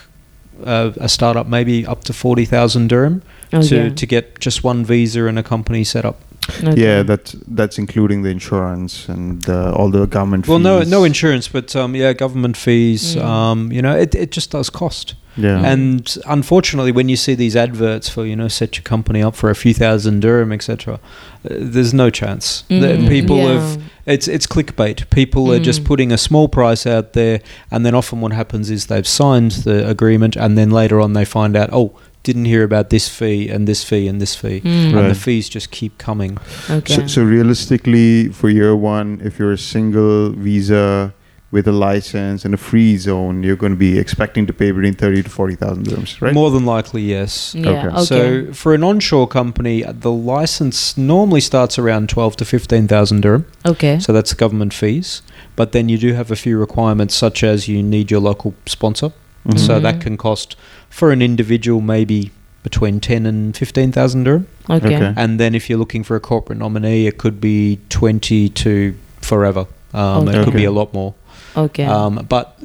uh, 0.64 0.92
a 0.96 1.08
startup 1.08 1.46
maybe 1.48 1.84
up 1.86 2.04
to 2.04 2.12
forty 2.12 2.44
thousand 2.44 2.88
dirham 2.88 3.20
Okay. 3.52 3.66
to 3.68 3.90
to 3.90 4.06
get 4.06 4.38
just 4.38 4.62
one 4.64 4.84
visa 4.84 5.26
and 5.26 5.38
a 5.38 5.42
company 5.42 5.82
set 5.84 6.04
up. 6.04 6.20
Okay. 6.48 6.80
Yeah, 6.80 7.02
that's 7.04 7.32
that's 7.46 7.78
including 7.78 8.22
the 8.22 8.30
insurance 8.30 9.08
and 9.08 9.48
uh, 9.48 9.72
all 9.72 9.90
the 9.90 10.06
government. 10.06 10.48
Well, 10.48 10.58
no 10.58 10.80
fees. 10.80 10.90
no 10.90 11.04
insurance, 11.04 11.48
but 11.48 11.74
um, 11.76 11.94
yeah, 11.94 12.12
government 12.12 12.56
fees. 12.56 13.14
Mm. 13.16 13.22
Um, 13.24 13.72
you 13.72 13.80
know, 13.82 13.96
it 13.96 14.14
it 14.14 14.32
just 14.32 14.50
does 14.50 14.68
cost. 14.70 15.14
Yeah. 15.36 15.62
And 15.64 16.14
unfortunately, 16.26 16.92
when 16.92 17.08
you 17.08 17.16
see 17.16 17.34
these 17.34 17.56
adverts 17.56 18.08
for 18.08 18.26
you 18.26 18.36
know 18.36 18.48
set 18.48 18.76
your 18.76 18.82
company 18.82 19.22
up 19.22 19.34
for 19.36 19.50
a 19.50 19.54
few 19.54 19.72
thousand 19.72 20.20
dirham, 20.20 20.52
etc., 20.52 20.94
uh, 20.94 20.98
there's 21.44 21.94
no 21.94 22.10
chance. 22.10 22.64
The 22.68 22.74
Mm. 22.98 23.08
people 23.08 23.36
Yeah. 23.38 23.52
have 23.60 23.82
it's 24.04 24.28
it's 24.28 24.46
clickbait. 24.46 25.08
People 25.10 25.52
are 25.52 25.60
just 25.60 25.82
Mm. 25.82 25.86
putting 25.86 26.12
a 26.12 26.18
small 26.18 26.48
price 26.48 26.86
out 26.86 27.12
there, 27.12 27.40
and 27.70 27.86
then 27.86 27.94
often 27.94 28.20
what 28.20 28.32
happens 28.32 28.68
is 28.70 28.86
they've 28.86 29.06
signed 29.06 29.52
the 29.64 29.88
agreement, 29.88 30.36
and 30.36 30.58
then 30.58 30.70
later 30.70 31.00
on 31.00 31.12
they 31.12 31.24
find 31.24 31.56
out, 31.56 31.70
oh, 31.72 31.92
didn't 32.22 32.44
hear 32.44 32.62
about 32.64 32.90
this 32.90 33.08
fee 33.08 33.48
and 33.48 33.66
this 33.66 33.82
fee 33.84 34.06
and 34.08 34.20
this 34.20 34.34
fee, 34.36 34.60
Mm. 34.60 34.96
and 34.96 35.10
the 35.10 35.14
fees 35.14 35.48
just 35.48 35.70
keep 35.70 35.98
coming. 35.98 36.38
Okay. 36.70 36.94
So, 36.94 37.06
so 37.06 37.22
realistically, 37.22 38.28
for 38.28 38.48
year 38.48 38.74
one, 38.76 39.20
if 39.24 39.38
you're 39.38 39.52
a 39.52 39.58
single 39.58 40.30
visa 40.32 41.12
with 41.50 41.68
a 41.68 41.72
license 41.72 42.46
and 42.46 42.54
a 42.54 42.56
free 42.56 42.96
zone, 42.96 43.42
you're 43.42 43.56
going 43.56 43.72
to 43.72 43.78
be 43.78 43.98
expecting 43.98 44.46
to 44.46 44.52
pay 44.54 44.70
between 44.70 44.94
thirty 44.94 45.22
to 45.22 45.28
forty 45.28 45.54
thousand 45.54 45.84
dirhams, 45.86 46.18
right? 46.22 46.32
More 46.32 46.50
than 46.50 46.64
likely, 46.64 47.02
yes. 47.02 47.54
yeah. 47.54 47.68
okay. 47.68 47.88
Okay. 47.88 48.04
So 48.04 48.52
for 48.54 48.72
an 48.72 48.82
onshore 48.82 49.28
company, 49.28 49.82
the 49.86 50.10
license 50.12 50.96
normally 50.96 51.40
starts 51.42 51.78
around 51.78 52.08
twelve 52.08 52.36
to 52.36 52.44
fifteen 52.44 52.88
thousand 52.88 53.20
dirham. 53.22 53.44
okay. 53.66 53.98
So 53.98 54.12
that's 54.14 54.32
government 54.34 54.72
fees. 54.72 55.22
But 55.54 55.72
then 55.72 55.90
you 55.90 55.98
do 55.98 56.14
have 56.14 56.30
a 56.30 56.36
few 56.36 56.56
requirements, 56.58 57.14
such 57.14 57.44
as 57.44 57.68
you 57.68 57.82
need 57.82 58.10
your 58.10 58.20
local 58.20 58.54
sponsor. 58.66 59.12
Mhm. 59.46 59.58
So 59.58 59.80
that 59.80 60.00
can 60.00 60.16
cost 60.16 60.56
for 60.88 61.10
an 61.12 61.20
individual 61.22 61.80
maybe 61.80 62.30
between 62.62 63.00
ten 63.00 63.26
and 63.26 63.56
fifteen 63.56 63.90
thousand 63.92 64.24
dirham. 64.24 64.46
Okay. 64.70 64.94
Okay. 64.96 65.12
And 65.16 65.40
then 65.40 65.54
if 65.54 65.68
you're 65.68 65.78
looking 65.78 66.04
for 66.04 66.14
a 66.16 66.20
corporate 66.20 66.58
nominee, 66.58 67.06
it 67.06 67.18
could 67.18 67.40
be 67.40 67.78
twenty 67.88 68.48
to 68.50 68.94
forever. 69.20 69.66
Um, 69.92 70.28
It 70.28 70.44
could 70.44 70.54
be 70.54 70.64
a 70.64 70.70
lot 70.70 70.94
more. 70.94 71.14
Okay. 71.56 71.84
Um, 71.84 72.24
but 72.28 72.56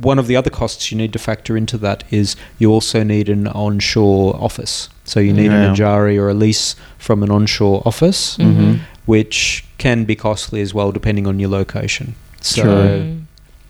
one 0.00 0.18
of 0.18 0.26
the 0.26 0.36
other 0.36 0.50
costs 0.50 0.90
you 0.90 0.96
need 0.98 1.12
to 1.12 1.18
factor 1.18 1.54
into 1.56 1.76
that 1.78 2.02
is 2.10 2.34
you 2.58 2.70
also 2.72 3.02
need 3.04 3.28
an 3.28 3.46
onshore 3.46 4.34
office. 4.40 4.88
So 5.04 5.20
you 5.20 5.32
need 5.34 5.50
Yeah. 5.52 5.64
an 5.68 5.74
Ejari 5.76 6.16
or 6.18 6.30
a 6.30 6.34
lease 6.34 6.74
from 6.98 7.22
an 7.22 7.30
onshore 7.30 7.82
office, 7.84 8.36
Mhm. 8.38 8.54
Mhm. 8.56 8.78
which 9.04 9.64
can 9.78 10.04
be 10.04 10.14
costly 10.16 10.62
as 10.62 10.72
well 10.72 10.92
depending 10.92 11.26
on 11.26 11.38
your 11.38 11.50
location. 11.50 12.14
So 12.40 12.62
Sure. 12.62 13.04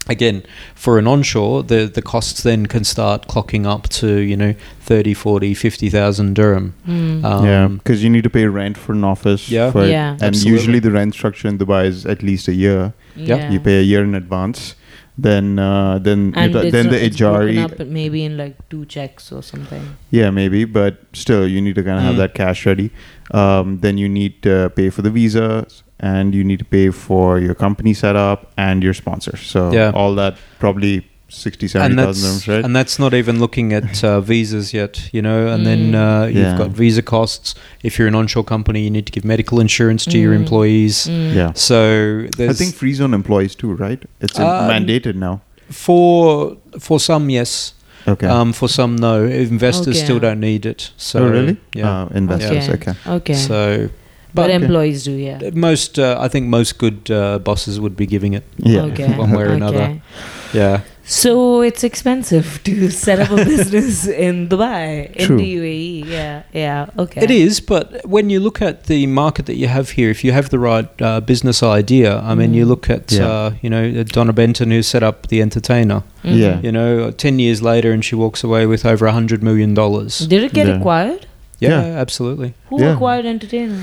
Again, 0.09 0.43
for 0.75 0.99
an 0.99 1.07
onshore, 1.07 1.63
the 1.63 1.87
the 1.87 2.03
costs 2.03 2.43
then 2.43 2.67
can 2.67 2.83
start 2.85 3.29
clocking 3.29 3.65
up 3.67 3.89
to, 3.91 4.19
you 4.19 4.37
know, 4.37 4.55
30, 4.81 5.15
40, 5.15 5.55
50,000 5.55 6.35
dirham. 6.35 6.75
Mm. 6.89 7.25
Um, 7.25 7.45
yeah, 7.47 7.69
because 7.69 8.03
you 8.03 8.11
need 8.11 8.25
to 8.25 8.31
pay 8.31 8.47
rent 8.47 8.77
for 8.77 8.93
an 8.93 9.05
office. 9.05 9.49
Yeah. 9.49 9.71
for- 9.71 9.87
Yeah. 9.87 10.13
And 10.15 10.23
Absolutely. 10.23 10.53
usually 10.59 10.79
the 10.81 10.91
rent 10.91 11.15
structure 11.15 11.47
in 11.47 11.57
Dubai 11.57 11.87
is 11.87 12.05
at 12.05 12.21
least 12.23 12.49
a 12.49 12.53
year. 12.55 12.93
yeah. 13.15 13.49
You 13.53 13.61
pay 13.61 13.79
a 13.79 13.83
year 13.83 14.03
in 14.03 14.15
advance. 14.17 14.75
Then, 15.19 15.59
uh, 15.59 15.99
then, 15.99 16.33
and 16.37 16.55
it- 16.57 16.73
then 16.73 16.89
the 16.89 17.05
it's 17.05 17.19
broken 17.19 17.57
Ejari. 17.57 17.65
up 17.81 17.87
maybe 17.87 18.25
in 18.25 18.37
like 18.39 18.57
two 18.71 18.87
checks 18.87 19.31
or 19.31 19.43
something. 19.43 19.83
Yeah, 20.11 20.31
maybe, 20.31 20.65
but 20.65 21.01
still, 21.13 21.47
you 21.47 21.61
need 21.61 21.75
to 21.75 21.83
kind 21.83 21.99
of 21.99 22.05
have 22.05 22.15
Mm. 22.15 22.19
that 22.19 22.35
cash 22.35 22.65
ready. 22.65 22.91
Um, 23.33 23.79
then 23.81 23.99
you 23.99 24.09
need 24.09 24.43
to 24.43 24.71
pay 24.75 24.89
for 24.89 25.03
the 25.03 25.11
visa, 25.11 25.67
and 26.01 26.35
you 26.35 26.43
need 26.43 26.59
to 26.61 26.65
pay 26.65 26.91
for 26.91 27.39
your 27.39 27.55
company 27.55 27.93
setup 27.95 28.51
and 28.57 28.83
your 28.83 28.95
sponsor. 28.95 29.37
So 29.37 29.71
Yeah. 29.73 29.91
all 29.95 30.15
that 30.15 30.37
probably 30.59 31.07
60, 31.35 31.65
and 31.67 31.71
70,000 31.71 31.97
that's 31.97 32.19
dirhams, 32.21 32.49
right? 32.55 32.65
and 32.65 32.77
that's 32.77 32.99
not 32.99 33.15
even 33.15 33.39
looking 33.41 33.73
at 33.73 34.05
uh, 34.05 34.21
visas 34.21 34.73
yet, 34.75 35.09
you 35.13 35.23
know. 35.23 35.49
And 35.49 35.67
then 35.67 35.93
Mm. 35.93 35.95
uh, 35.95 36.27
you've 36.27 36.37
Yeah. 36.37 36.59
got 36.59 36.71
visa 36.71 37.03
costs. 37.03 37.55
If 37.83 37.99
you're 37.99 38.09
an 38.09 38.15
onshore 38.15 38.45
company, 38.45 38.81
you 38.85 38.91
need 38.91 39.07
to 39.07 39.13
give 39.13 39.25
medical 39.25 39.59
insurance 39.61 40.05
to 40.05 40.19
your 40.19 40.33
Mm. 40.33 40.41
employees. 40.43 41.07
Mm. 41.09 41.35
yeah. 41.35 41.53
So 41.55 42.27
there's 42.37 42.51
I 42.51 42.53
think 42.53 42.75
free 42.75 42.95
zone 42.95 43.15
employees 43.15 43.55
too, 43.55 43.73
right? 43.73 44.03
It's 44.21 44.39
uh, 44.39 44.69
mandated 44.69 45.15
now. 45.17 45.41
for 45.71 46.57
for 46.79 47.01
some 47.01 47.31
yes, 47.31 47.73
Okay. 48.07 48.27
um, 48.27 48.53
for 48.53 48.69
some 48.69 48.97
no. 48.97 49.25
Investors 49.25 49.97
Okay. 49.97 50.05
still 50.05 50.19
don't 50.21 50.41
need 50.41 50.67
it. 50.67 50.91
So 50.97 51.19
oh, 51.25 51.29
really? 51.31 51.57
Yeah. 51.75 52.03
Uh, 52.03 52.09
investors, 52.15 52.69
Okay. 52.69 52.91
okay. 52.91 53.11
Okay. 53.17 53.35
So, 53.35 53.89
but 54.35 54.49
but 54.49 54.51
employees 54.51 55.05
do, 55.05 55.13
yeah. 55.13 55.39
most 55.55 55.99
uh, 55.99 56.17
I 56.21 56.29
think 56.29 56.47
most 56.49 56.79
good 56.79 57.11
uh, 57.11 57.39
bosses 57.39 57.79
would 57.81 57.97
be 57.97 58.07
giving 58.07 58.35
it. 58.35 58.45
Yeah. 58.59 58.83
Okay. 58.93 59.09
One 59.25 59.31
way 59.31 59.45
or 59.45 59.53
another. 59.55 60.01
Yeah. 60.53 60.81
So 61.13 61.61
it's 61.61 61.85
expensive 61.85 62.61
to 62.65 62.91
set 62.91 63.19
up 63.21 63.31
a 63.31 63.45
business 63.55 64.07
in 64.07 64.49
Dubai, 64.49 65.15
in 65.15 65.37
the 65.37 65.57
UAE. 65.57 66.07
Yeah, 66.09 66.43
yeah, 66.55 66.87
okay. 66.99 67.21
It 67.23 67.31
is, 67.31 67.61
but 67.61 67.85
when 68.07 68.31
you 68.31 68.41
look 68.41 68.63
at 68.63 68.85
the 68.85 69.07
market 69.07 69.45
that 69.47 69.57
you 69.57 69.69
have 69.69 69.91
here, 69.91 70.09
if 70.09 70.25
you 70.25 70.33
have 70.33 70.49
the 70.49 70.59
right 70.59 70.89
uh, 71.03 71.21
business 71.21 71.63
idea, 71.63 72.19
I 72.21 72.35
mean, 72.35 72.55
you 72.55 72.65
Mm. 72.65 72.69
look 72.73 72.89
at, 72.89 73.13
Yeah. 73.13 73.27
uh, 73.29 73.51
you 73.63 73.69
know, 73.69 74.03
Donna 74.05 74.33
Benton 74.33 74.71
who 74.71 74.83
set 74.83 75.03
up 75.03 75.27
The 75.29 75.43
Entertainer. 75.43 76.03
Mhm. 76.25 76.39
Yeah. 76.45 76.61
You 76.63 76.73
know, 76.73 77.11
10 77.11 77.39
years 77.39 77.61
later 77.61 77.93
and 77.93 78.03
she 78.03 78.15
walks 78.15 78.43
away 78.43 78.65
with 78.67 78.87
over 78.87 79.07
a 79.07 79.13
$100 79.13 79.43
million. 79.43 79.75
Did 79.75 80.43
it 80.49 80.53
get 80.55 80.67
Yeah. 80.67 80.79
acquired? 80.79 81.27
Yeah, 81.61 81.87
Yeah. 81.87 82.01
absolutely. 82.05 82.55
Who 82.71 82.81
Yeah. 82.81 82.95
acquired 82.95 83.27
Entertainer? 83.27 83.83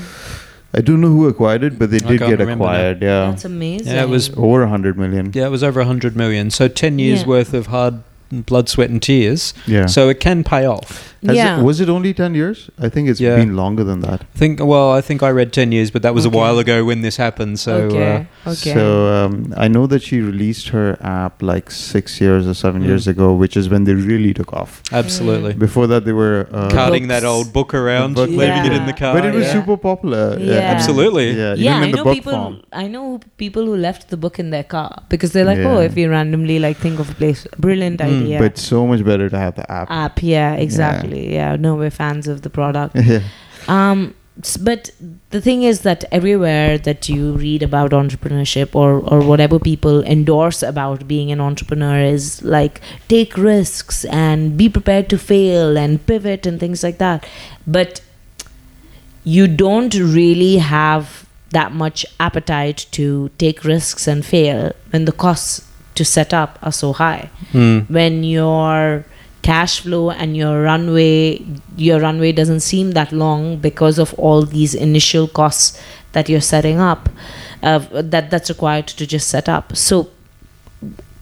I 0.72 0.80
don't 0.82 1.00
know 1.00 1.08
who 1.08 1.26
acquired 1.26 1.64
it, 1.64 1.78
but 1.78 1.90
they 1.90 1.96
I 1.96 2.00
did 2.10 2.18
can't 2.20 2.30
get 2.30 2.38
remember 2.38 2.64
now. 2.64 2.70
acquired. 2.70 3.02
Yeah. 3.02 3.30
That's 3.30 3.44
amazing. 3.44 3.92
Yeah, 3.92 4.02
it 4.04 4.08
was- 4.08 4.30
Over 4.36 4.62
a 4.62 4.68
hundred 4.68 4.96
million. 4.96 5.32
Yeah, 5.34 5.46
it 5.46 5.50
was 5.50 5.64
over 5.64 5.80
a 5.80 5.84
100 5.84 6.14
million. 6.16 6.50
So 6.50 6.68
10 6.68 6.98
years 7.00 7.22
Yeah. 7.22 7.26
worth 7.26 7.54
of 7.54 7.66
hard 7.66 7.94
blood, 8.30 8.68
sweat, 8.68 8.90
and 8.90 9.02
tears. 9.02 9.54
Yeah. 9.66 9.86
So 9.86 10.08
it 10.08 10.20
can 10.20 10.44
pay 10.44 10.64
off. 10.66 11.06
Has 11.26 11.36
yeah. 11.36 11.60
it, 11.60 11.62
was 11.62 11.80
it 11.80 11.88
only 11.90 12.14
10 12.14 12.34
years? 12.34 12.70
I 12.80 12.88
think 12.88 13.08
it's 13.10 13.20
Yeah. 13.20 13.36
been 13.36 13.54
longer 13.54 13.84
than 13.84 14.00
that. 14.00 14.22
I 14.22 14.38
think, 14.38 14.58
well, 14.64 14.90
I 14.92 15.02
think 15.02 15.22
I 15.22 15.28
read 15.30 15.52
10 15.52 15.70
years, 15.70 15.90
but 15.90 16.00
that 16.00 16.14
was 16.14 16.24
Okay. 16.24 16.34
a 16.34 16.38
while 16.40 16.58
ago 16.58 16.82
when 16.86 17.02
this 17.02 17.16
happened. 17.18 17.60
So, 17.60 17.74
okay. 17.74 18.26
uh, 18.46 18.50
okay. 18.52 18.72
So 18.72 19.12
um, 19.12 19.52
I 19.56 19.68
know 19.68 19.86
that 19.86 20.02
she 20.02 20.20
released 20.22 20.68
her 20.68 20.96
app 21.02 21.42
like 21.42 21.70
six 21.70 22.20
years 22.22 22.46
or 22.46 22.54
seven 22.54 22.82
Mm. 22.82 22.86
years 22.86 23.06
ago, 23.06 23.34
which 23.34 23.54
is 23.56 23.68
when 23.68 23.84
they 23.84 23.92
really 23.94 24.32
took 24.32 24.52
off. 24.54 24.82
absolutely. 24.92 25.52
Before 25.52 25.86
that, 25.88 26.04
they 26.06 26.12
were. 26.12 26.48
Uh, 26.52 26.70
Carting 26.70 27.08
that 27.08 27.24
old 27.24 27.52
book 27.52 27.74
around, 27.74 28.14
book, 28.14 28.30
leaving 28.30 28.64
it 28.64 28.72
in 28.72 28.86
the 28.86 28.92
car. 28.94 29.12
but 29.14 29.24
it 29.26 29.34
was 29.34 29.44
yeah. 29.44 29.52
super 29.52 29.76
popular. 29.76 30.38
Yeah. 30.38 30.74
Absolutely. 30.74 31.32
Yeah, 31.32 31.54
yeah, 31.54 31.76
even 31.76 31.88
I 31.88 31.90
the 31.90 31.96
know 31.98 32.04
book 32.04 32.14
people. 32.14 32.32
form. 32.32 32.62
I 32.72 32.86
know 32.86 33.20
people 33.36 33.64
who 33.66 33.76
left 33.76 34.08
the 34.08 34.16
book 34.16 34.38
in 34.38 34.48
their 34.50 34.64
car 34.64 35.02
because 35.10 35.32
they're 35.32 35.44
like, 35.52 35.58
Yeah. 35.58 35.72
oh, 35.76 35.80
if 35.80 35.94
we 35.94 36.06
randomly 36.06 36.58
like 36.58 36.78
think 36.78 36.98
of 36.98 37.10
a 37.10 37.14
place, 37.14 37.46
brilliant 37.58 38.00
Mm, 38.00 38.04
idea. 38.08 38.19
But 38.38 38.58
so 38.58 38.86
much 38.86 39.04
better 39.04 39.28
to 39.28 39.38
have 39.38 39.54
the 39.54 39.70
app. 39.70 39.90
app, 39.90 40.22
yeah, 40.22 40.54
exactly. 40.54 41.34
Yeah. 41.34 41.56
no, 41.56 41.74
we're 41.74 41.90
fans 41.90 42.28
of 42.28 42.42
the 42.42 42.50
product. 42.50 42.96
yeah. 42.96 43.22
Um, 43.68 44.14
but 44.60 44.90
the 45.30 45.40
thing 45.40 45.62
is 45.62 45.82
that 45.82 46.04
everywhere 46.10 46.78
that 46.78 47.08
you 47.08 47.32
read 47.32 47.62
about 47.62 47.90
entrepreneurship 47.90 48.74
or 48.74 49.00
or 49.00 49.20
whatever 49.20 49.58
people 49.58 50.02
endorse 50.04 50.62
about 50.62 51.06
being 51.06 51.30
an 51.30 51.40
entrepreneur 51.40 52.00
is 52.00 52.42
like 52.42 52.80
take 53.08 53.36
risks 53.36 54.04
and 54.06 54.56
be 54.56 54.68
prepared 54.68 55.10
to 55.10 55.18
fail 55.18 55.76
and 55.76 56.04
pivot 56.06 56.46
and 56.46 56.58
things 56.58 56.82
like 56.82 56.98
that 56.98 57.26
but 57.66 58.00
you 59.24 59.46
don't 59.46 59.94
really 59.94 60.56
have 60.56 61.26
that 61.50 61.72
much 61.72 62.06
appetite 62.18 62.86
to 62.92 63.30
take 63.36 63.64
risks 63.64 64.06
and 64.06 64.24
fail 64.24 64.72
when 64.90 65.04
the 65.04 65.12
costs 65.12 65.66
to 66.00 66.04
set 66.16 66.34
up 66.42 66.58
are 66.62 66.72
so 66.82 66.92
high 67.04 67.22
Mm. 67.52 67.78
when 67.98 68.22
your 68.24 69.04
cash 69.42 69.80
flow 69.84 70.10
and 70.10 70.36
your 70.36 70.54
runway 70.62 71.40
your 71.88 71.98
runway 72.06 72.30
doesn't 72.40 72.60
seem 72.60 72.90
that 72.98 73.10
long 73.24 73.56
because 73.68 73.98
of 74.04 74.12
all 74.24 74.42
these 74.56 74.74
initial 74.88 75.26
costs 75.40 75.80
that 76.12 76.28
you're 76.28 76.46
setting 76.54 76.78
up 76.92 77.08
uh, 77.62 77.78
that 78.12 78.30
that's 78.30 78.50
required 78.54 78.86
to 78.98 79.06
just 79.14 79.28
set 79.36 79.48
up 79.48 79.74
so 79.88 80.08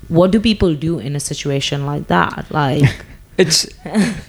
what 0.08 0.30
do 0.30 0.40
people 0.40 0.74
do 0.74 0.98
in 0.98 1.14
a 1.16 1.20
situation 1.20 1.86
like 1.86 2.06
that 2.08 2.44
like 2.50 2.82
It's 3.38 3.68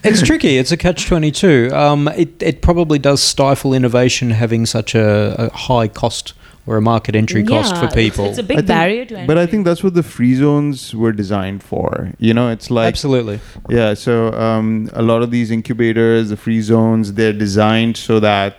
it's 0.04 0.22
tricky. 0.22 0.60
It's 0.60 0.72
a 0.72 0.78
catch 0.78 1.08
twenty 1.08 1.32
two. 1.32 1.72
Um, 1.74 2.08
it 2.10 2.30
it 2.44 2.62
probably 2.62 3.00
does 3.00 3.24
stifle 3.24 3.74
innovation 3.74 4.30
having 4.30 4.68
such 4.68 4.94
a, 4.94 5.36
a 5.46 5.50
high 5.58 5.88
cost 5.88 6.34
or 6.70 6.78
a 6.78 6.82
market 6.94 7.16
entry 7.16 7.44
cost 7.44 7.74
Yeah, 7.74 7.80
for 7.82 7.88
it's- 7.88 8.04
people. 8.04 8.26
it's, 8.30 8.38
a 8.38 8.44
big 8.44 8.58
I 8.58 8.62
think- 8.62 8.68
barrier 8.68 9.06
to 9.06 9.14
entry 9.16 9.28
But 9.32 9.38
I 9.44 9.46
think 9.52 9.66
that's 9.66 9.84
what 9.84 9.96
the 9.96 10.04
free 10.04 10.36
zones 10.36 10.94
were 11.02 11.12
designed 11.24 11.62
for. 11.64 11.88
You 12.20 12.34
know, 12.38 12.48
it's 12.56 12.70
like 12.70 12.88
Absolutely. 12.96 13.40
Yeah, 13.78 13.96
so 13.96 14.14
um, 14.48 14.68
a 14.94 15.02
lot 15.12 15.24
of 15.26 15.32
these 15.32 15.50
incubators, 15.50 16.30
the 16.30 16.38
free 16.46 16.62
zones, 16.62 17.14
they're 17.14 17.34
designed 17.48 17.98
so 17.98 18.20
that 18.30 18.52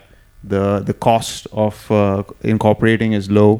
the 0.52 0.64
the 0.90 0.96
cost 1.08 1.46
of 1.52 1.74
uh, 1.90 2.22
incorporating 2.54 3.12
is 3.20 3.30
low, 3.40 3.52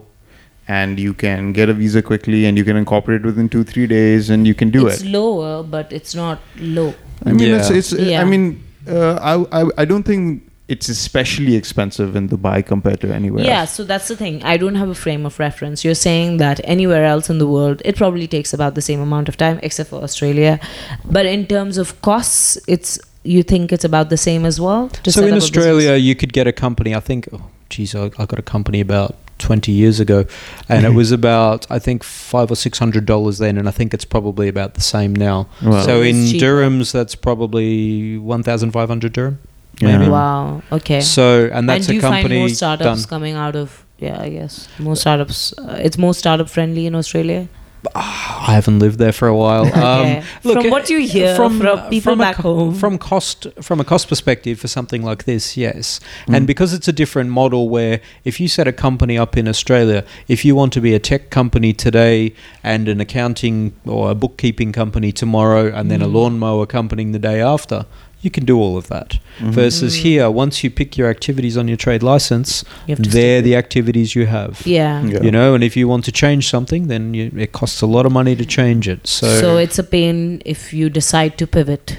and 0.81 0.99
you 1.07 1.13
can 1.25 1.53
get 1.61 1.69
a 1.69 1.75
visa 1.83 2.03
quickly, 2.11 2.41
and 2.47 2.59
you 2.59 2.65
can 2.71 2.77
incorporate 2.85 3.23
within 3.31 3.49
two 3.55 3.65
three 3.73 3.87
days, 3.87 4.31
and 4.31 4.47
you 4.51 4.55
can 4.61 4.71
do 4.79 4.87
it's 4.87 4.97
it. 5.01 5.05
It's 5.07 5.15
lower 5.21 5.63
but 5.77 5.93
it's 6.01 6.15
not 6.25 6.39
low 6.77 6.89
I 7.25 7.33
mean, 7.33 7.51
it's, 7.61 7.71
it's 7.81 7.93
Yeah. 7.93 8.23
I 8.23 8.25
mean, 8.35 8.45
uh, 8.89 9.17
I, 9.33 9.61
I 9.61 9.67
I 9.83 9.85
don't 9.85 10.07
think 10.13 10.50
it's 10.71 10.89
especially 10.89 11.57
expensive 11.57 12.15
in 12.15 12.29
Dubai 12.29 12.65
compared 12.65 13.01
to 13.01 13.13
anywhere. 13.13 13.41
Else. 13.41 13.49
Yeah, 13.49 13.61
else. 13.63 13.73
so 13.73 13.83
that's 13.83 14.07
the 14.07 14.17
thing. 14.17 14.43
I 14.45 14.57
don't 14.57 14.77
have 14.77 14.89
a 14.89 14.95
frame 14.95 15.27
of 15.27 15.41
reference. 15.41 15.85
You're 15.85 16.03
saying 16.09 16.37
that 16.37 16.61
anywhere 16.63 17.05
else 17.05 17.29
in 17.29 17.39
the 17.39 17.49
world, 17.49 17.83
it 17.85 17.97
probably 17.97 18.29
takes 18.29 18.55
about 18.55 18.77
the 18.77 18.83
same 18.91 19.01
amount 19.01 19.29
of 19.29 19.37
time, 19.37 19.59
except 19.65 19.91
for 19.91 20.01
Australia. 20.01 20.61
But 21.05 21.27
in 21.27 21.47
terms 21.47 21.77
of 21.77 22.01
costs, 22.03 22.57
it's 22.69 23.01
you 23.25 23.43
think 23.43 23.73
it's 23.73 23.85
about 23.85 24.11
the 24.11 24.17
same 24.17 24.45
as 24.47 24.61
well. 24.61 24.89
to 24.89 25.13
so 25.13 25.23
in 25.23 25.29
up 25.29 25.33
a 25.33 25.37
Australia, 25.43 25.97
you 25.97 26.15
could 26.15 26.33
get 26.33 26.47
a 26.47 26.53
company. 26.53 26.95
I 26.95 27.01
think, 27.01 27.29
oh, 27.33 27.43
geez, 27.69 27.95
I, 27.95 28.05
I 28.17 28.25
got 28.33 28.39
a 28.39 28.49
company 28.55 28.81
about 28.81 29.17
twenty 29.39 29.73
years 29.73 29.99
ago, 29.99 30.25
and 30.69 30.87
it 30.87 30.95
was 31.03 31.11
about 31.11 31.67
I 31.69 31.81
think 31.81 32.05
five 32.05 32.49
or 32.55 32.57
six 32.57 32.79
hundred 32.79 33.07
dollars 33.07 33.39
then, 33.39 33.59
and 33.59 33.69
I 33.69 33.73
think 33.73 33.93
it's 33.93 34.05
probably 34.05 34.47
about 34.47 34.75
the 34.75 34.87
same 34.95 35.15
now. 35.15 35.49
Wow. 35.63 35.83
So 35.83 36.01
It's 36.01 36.17
in 36.17 36.27
cheaper. 36.29 36.47
dirhams, 36.47 36.93
that's 36.93 37.17
probably 37.17 38.19
one 38.19 38.45
thousand 38.45 38.71
five 38.71 38.89
hundred 38.89 39.13
dirham. 39.13 39.41
Yeah. 39.81 39.87
Maybe. 39.89 39.99
business. 39.99 40.13
Wow. 40.13 40.63
Okay. 40.73 41.01
So 41.01 41.49
and 41.53 41.69
that's 41.69 41.79
and 41.79 41.87
do 41.87 41.93
a 41.93 41.95
you 41.97 42.01
company 42.01 42.23
find 42.29 42.39
more 42.41 42.49
startups 42.49 43.01
done. 43.03 43.09
coming 43.09 43.35
out 43.35 43.57
of? 43.57 43.85
Yeah, 43.99 44.21
I 44.21 44.29
guess 44.31 44.69
more 44.79 44.97
startups. 44.97 45.53
Uh, 45.59 45.79
it's 45.83 45.99
more 45.99 46.15
startup 46.15 46.49
friendly 46.49 46.87
in 46.87 46.95
Australia. 46.95 47.49
I 47.95 48.53
haven't 48.53 48.79
lived 48.79 48.99
there 48.99 49.13
for 49.13 49.27
a 49.27 49.35
while. 49.35 49.65
Okay. 49.67 50.19
Um, 50.19 50.25
look, 50.45 50.61
From 50.61 50.71
what 50.71 50.85
do 50.85 50.93
you 50.95 51.09
hear 51.09 51.35
from 51.35 51.61
people 51.89 52.13
a 52.13 52.17
back 52.17 52.37
co- 52.37 52.55
home. 52.55 52.75
from 52.75 52.99
cost 52.99 53.47
from 53.63 53.81
a 53.81 53.85
cost 53.85 54.07
perspective 54.09 54.61
for 54.61 54.69
something 54.69 55.03
like 55.03 55.25
this, 55.25 55.57
yes, 55.57 55.99
Mm. 56.27 56.37
and 56.37 56.47
because 56.47 56.75
it's 56.75 56.89
a 56.89 56.93
different 56.93 57.31
model 57.31 57.71
where 57.71 58.01
if 58.25 58.39
you 58.39 58.49
set 58.49 58.69
a 58.69 58.73
company 58.73 59.17
up 59.17 59.35
in 59.37 59.49
Australia, 59.49 60.05
if 60.29 60.45
you 60.45 60.55
want 60.55 60.75
to 60.75 60.81
be 60.83 60.95
a 60.95 60.99
tech 60.99 61.31
company 61.31 61.73
today 61.73 62.35
and 62.63 62.87
an 62.89 63.01
accounting 63.01 63.73
or 63.87 64.11
a 64.11 64.15
bookkeeping 64.15 64.73
company 64.73 65.11
tomorrow, 65.13 65.73
and 65.75 65.91
then 65.91 66.03
a 66.03 66.07
Mm. 66.09 66.13
lawnmower 66.13 66.67
company 66.67 67.05
the 67.13 67.19
day 67.19 67.41
after. 67.41 67.87
You 68.23 68.31
can 68.31 68.45
do 68.45 68.59
all 68.59 68.77
of 68.77 68.89
that. 68.89 69.19
Mhm. 69.39 69.51
Versus 69.53 69.97
Mm. 69.97 70.01
here, 70.03 70.31
once 70.31 70.63
you 70.63 70.69
pick 70.71 70.99
your 70.99 71.09
activities 71.09 71.57
on 71.57 71.69
your 71.69 71.77
trade 71.79 72.03
license, 72.03 72.65
You 72.87 72.97
they're 72.97 73.41
the 73.41 73.57
activities 73.57 74.15
you 74.15 74.27
have. 74.27 74.61
yeah. 74.67 75.03
Yeah. 75.07 75.23
You 75.23 75.31
know, 75.31 75.55
and 75.55 75.65
if 75.65 75.75
you 75.77 75.89
want 75.89 76.05
to 76.05 76.13
change 76.13 76.49
something, 76.49 76.89
then 76.89 77.15
you, 77.15 77.31
it 77.37 77.53
costs 77.53 77.81
a 77.81 77.87
lot 77.87 78.05
of 78.07 78.13
money 78.13 78.37
to 78.37 78.45
change 78.45 78.87
it. 78.89 79.07
So, 79.07 79.41
So 79.41 79.57
it's 79.57 79.79
a 79.79 79.83
pain 79.85 80.43
if 80.45 80.73
you 80.75 80.91
decide 80.91 81.39
to 81.39 81.47
pivot. 81.47 81.97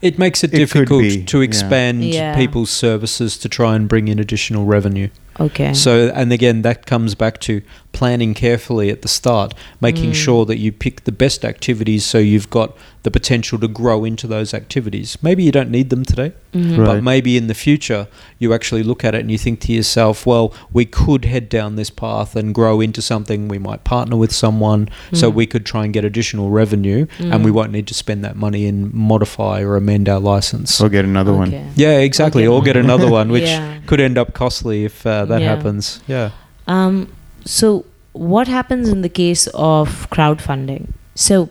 it 0.00 0.18
makes 0.18 0.44
it, 0.44 0.52
It 0.54 0.58
difficult 0.58 1.02
be, 1.02 1.22
to 1.24 1.38
yeah. 1.38 1.44
expand 1.44 2.04
Yeah. 2.04 2.36
people's 2.36 2.70
services 2.70 3.36
to 3.38 3.48
try 3.48 3.74
and 3.74 3.88
bring 3.88 4.06
in 4.08 4.18
additional 4.20 4.64
revenue. 4.64 5.08
Okay. 5.40 5.72
So, 5.74 6.10
and 6.14 6.32
again, 6.32 6.62
that 6.62 6.86
comes 6.86 7.14
back 7.14 7.40
to 7.42 7.62
planning 7.92 8.34
carefully 8.34 8.90
at 8.90 9.02
the 9.02 9.08
start, 9.08 9.54
making 9.80 10.10
Mm. 10.10 10.14
sure 10.14 10.44
that 10.46 10.58
you 10.58 10.70
pick 10.72 11.02
the 11.04 11.12
best 11.12 11.44
activities 11.44 12.04
so 12.04 12.18
you've 12.18 12.50
got 12.50 12.76
the 13.04 13.10
potential 13.10 13.58
to 13.60 13.68
grow 13.68 14.04
into 14.04 14.26
those 14.26 14.52
activities. 14.52 15.16
Maybe 15.22 15.42
you 15.44 15.52
don't 15.52 15.70
need 15.70 15.88
them 15.90 16.04
today, 16.04 16.32
Mhm. 16.52 16.78
Right. 16.78 16.86
but 16.86 17.02
maybe 17.04 17.36
in 17.36 17.46
the 17.46 17.54
future 17.54 18.08
you 18.38 18.52
actually 18.52 18.82
look 18.82 19.04
at 19.04 19.14
it 19.14 19.20
and 19.20 19.30
you 19.30 19.38
think 19.38 19.60
to 19.60 19.72
yourself, 19.72 20.26
well, 20.26 20.52
we 20.72 20.84
could 20.84 21.24
head 21.24 21.48
down 21.48 21.76
this 21.76 21.90
path 21.90 22.34
and 22.34 22.54
grow 22.54 22.80
into 22.80 23.00
something. 23.00 23.46
We 23.48 23.58
might 23.58 23.84
partner 23.84 24.16
with 24.16 24.32
someone 24.32 24.88
so 25.12 25.30
Mm. 25.30 25.34
we 25.34 25.46
could 25.46 25.64
try 25.64 25.84
and 25.84 25.92
get 25.92 26.04
additional 26.04 26.50
revenue 26.50 27.06
and 27.20 27.44
we 27.44 27.50
Mm. 27.50 27.54
won't 27.54 27.72
need 27.72 27.86
to 27.86 27.94
spend 27.94 28.24
that 28.24 28.36
money 28.36 28.66
and 28.66 28.92
modify 28.92 29.62
or 29.62 29.76
amend 29.76 30.08
our 30.08 30.20
license. 30.20 30.80
Or 30.80 30.88
get 30.88 31.04
another 31.04 31.32
one. 31.32 31.54
Yeah, 31.76 31.98
exactly. 31.98 32.42
Okay. 32.42 32.48
Or 32.48 32.62
get 32.62 32.76
another 32.76 33.08
one, 33.08 33.30
which 33.30 33.44
Yeah. 33.44 33.74
could 33.86 34.00
end 34.00 34.18
up 34.18 34.34
costly 34.34 34.84
if 34.84 35.06
uh, 35.06 35.24
that 35.26 35.40
Yeah. 35.40 35.48
happens. 35.54 36.00
Yeah. 36.08 36.30
Um, 36.66 37.08
so, 37.44 37.84
what 38.12 38.48
happens 38.48 38.88
in 38.88 39.02
the 39.02 39.08
case 39.08 39.46
of 39.54 40.08
crowdfunding? 40.10 40.88
So, 41.14 41.48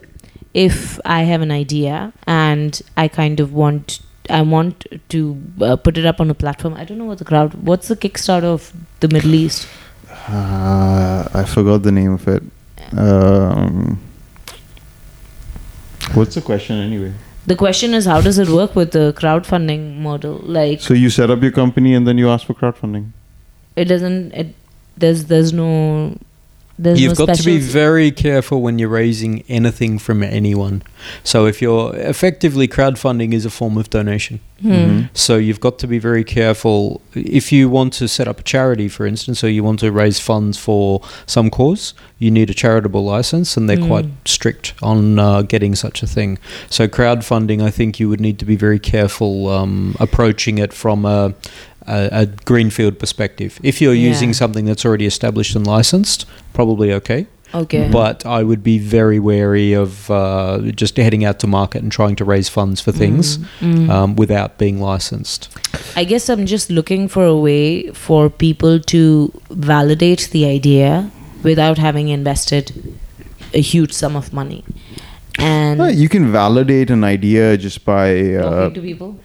if 0.65 0.99
I 1.05 1.21
have 1.31 1.41
an 1.43 1.51
idea 1.51 1.95
and 2.25 2.81
I 2.97 3.07
kind 3.07 3.39
of 3.39 3.53
want, 3.53 3.99
I 4.27 4.41
want 4.41 4.85
to 5.09 5.19
uh, 5.61 5.75
put 5.75 5.97
it 5.99 6.05
up 6.11 6.19
on 6.19 6.31
a 6.31 6.33
platform. 6.33 6.73
I 6.73 6.83
don't 6.83 6.97
know 6.97 7.05
what 7.05 7.19
the 7.19 7.25
crowd. 7.25 7.53
What's 7.69 7.87
the 7.89 7.95
Kickstarter 7.95 8.49
of 8.57 8.73
the 9.01 9.07
Middle 9.07 9.35
East? 9.35 9.67
Uh, 10.29 11.27
I 11.41 11.43
forgot 11.45 11.83
the 11.83 11.91
name 11.91 12.13
of 12.13 12.27
it. 12.27 12.43
Um, 12.97 13.99
what's 16.13 16.35
the 16.35 16.41
question 16.41 16.77
anyway? 16.77 17.13
The 17.45 17.55
question 17.55 17.93
is, 17.93 18.05
how 18.05 18.19
does 18.21 18.37
it 18.39 18.49
work 18.49 18.75
with 18.75 18.91
the 18.91 19.13
crowdfunding 19.17 19.99
model? 19.99 20.39
Like, 20.43 20.81
So 20.81 20.93
you 20.93 21.09
set 21.09 21.29
up 21.29 21.41
your 21.41 21.51
company 21.51 21.93
and 21.93 22.07
then 22.07 22.17
you 22.17 22.29
ask 22.29 22.45
for 22.47 22.53
crowdfunding. 22.53 23.11
it 23.75 23.85
doesn't. 23.85 24.33
It 24.33 24.55
there's 24.97 25.25
there's 25.25 25.53
no. 25.53 26.17
There's 26.79 27.01
You've 27.01 27.17
no 27.17 27.25
got 27.25 27.35
to 27.37 27.43
be 27.43 27.57
very 27.57 28.11
careful 28.11 28.61
when 28.61 28.77
you're 28.77 28.89
raising 28.89 29.43
anything 29.49 29.97
from 29.97 30.21
anyone. 30.21 30.83
So 31.23 31.47
if 31.47 31.59
you're 31.61 31.95
effectively 31.95 32.67
crowdfunding 32.67 33.33
is 33.33 33.45
a 33.45 33.49
form 33.49 33.77
of 33.77 33.89
donation. 33.89 34.39
Hmm. 34.61 34.71
Mhm. 34.71 35.09
So 35.13 35.37
you've 35.37 35.59
got 35.59 35.79
to 35.79 35.87
be 35.87 35.97
very 35.99 36.23
careful 36.23 37.01
if 37.15 37.51
you 37.51 37.67
want 37.69 37.93
to 37.93 38.07
set 38.07 38.27
up 38.27 38.39
a 38.39 38.43
charity, 38.43 38.89
for 38.89 39.05
instance, 39.07 39.43
or 39.43 39.49
you 39.49 39.63
want 39.63 39.79
to 39.79 39.91
raise 39.91 40.19
funds 40.19 40.57
for 40.57 41.01
some 41.25 41.49
cause. 41.49 41.93
You 42.19 42.29
need 42.31 42.49
a 42.49 42.53
charitable 42.53 43.03
license, 43.03 43.57
and 43.57 43.67
they're 43.69 43.77
Mm. 43.77 43.87
quite 43.87 44.05
strict 44.25 44.73
on 44.81 45.19
uh, 45.19 45.41
getting 45.43 45.75
such 45.75 46.01
a 46.03 46.07
thing. 46.07 46.37
So 46.69 46.87
crowdfunding, 46.87 47.61
I 47.61 47.69
think 47.71 47.99
you 47.99 48.09
would 48.09 48.21
need 48.21 48.37
to 48.39 48.45
be 48.45 48.55
very 48.55 48.79
careful 48.79 49.47
um, 49.49 49.95
approaching 49.99 50.57
it 50.57 50.73
from 50.73 51.05
a, 51.05 51.33
a, 51.87 52.09
a 52.11 52.25
greenfield 52.45 52.99
perspective. 52.99 53.59
If 53.63 53.81
you're 53.81 53.93
Yeah. 53.93 54.09
using 54.09 54.33
something 54.33 54.65
that's 54.65 54.85
already 54.85 55.05
established 55.05 55.55
and 55.55 55.65
licensed, 55.65 56.25
probably 56.53 56.91
okay. 56.93 57.25
Okay. 57.53 57.87
But 57.89 58.25
I 58.25 58.43
would 58.43 58.61
be 58.61 58.77
very 58.77 59.19
wary 59.19 59.71
of 59.71 60.11
uh, 60.11 60.59
just 60.75 60.97
heading 60.97 61.23
out 61.23 61.39
to 61.39 61.47
market 61.47 61.81
and 61.81 61.89
trying 61.91 62.17
to 62.17 62.25
raise 62.25 62.49
funds 62.49 62.81
for 62.81 62.91
things 62.91 63.37
Mm, 63.37 63.47
mm. 63.61 63.89
um, 63.89 64.15
without 64.17 64.57
being 64.57 64.81
licensed. 64.81 65.47
I 65.95 66.03
guess 66.03 66.27
I'm 66.29 66.45
just 66.45 66.69
looking 66.69 67.07
for 67.07 67.23
a 67.23 67.37
way 67.37 67.89
for 67.93 68.29
people 68.29 68.79
to 68.81 69.31
validate 69.49 70.27
the 70.31 70.45
idea 70.45 71.09
without 71.41 71.77
having 71.77 72.09
invested 72.09 72.71
a 73.53 73.61
huge 73.61 73.93
sum 73.93 74.15
of 74.17 74.33
money. 74.33 74.65
And 75.39 75.95
you 75.97 76.09
can 76.09 76.31
validate 76.31 76.89
an 76.89 77.03
idea 77.03 77.57
just 77.57 77.85
by 77.85 78.33
uh, 78.35 78.41
talking 78.51 78.73
to 78.73 78.81
people. 78.81 79.19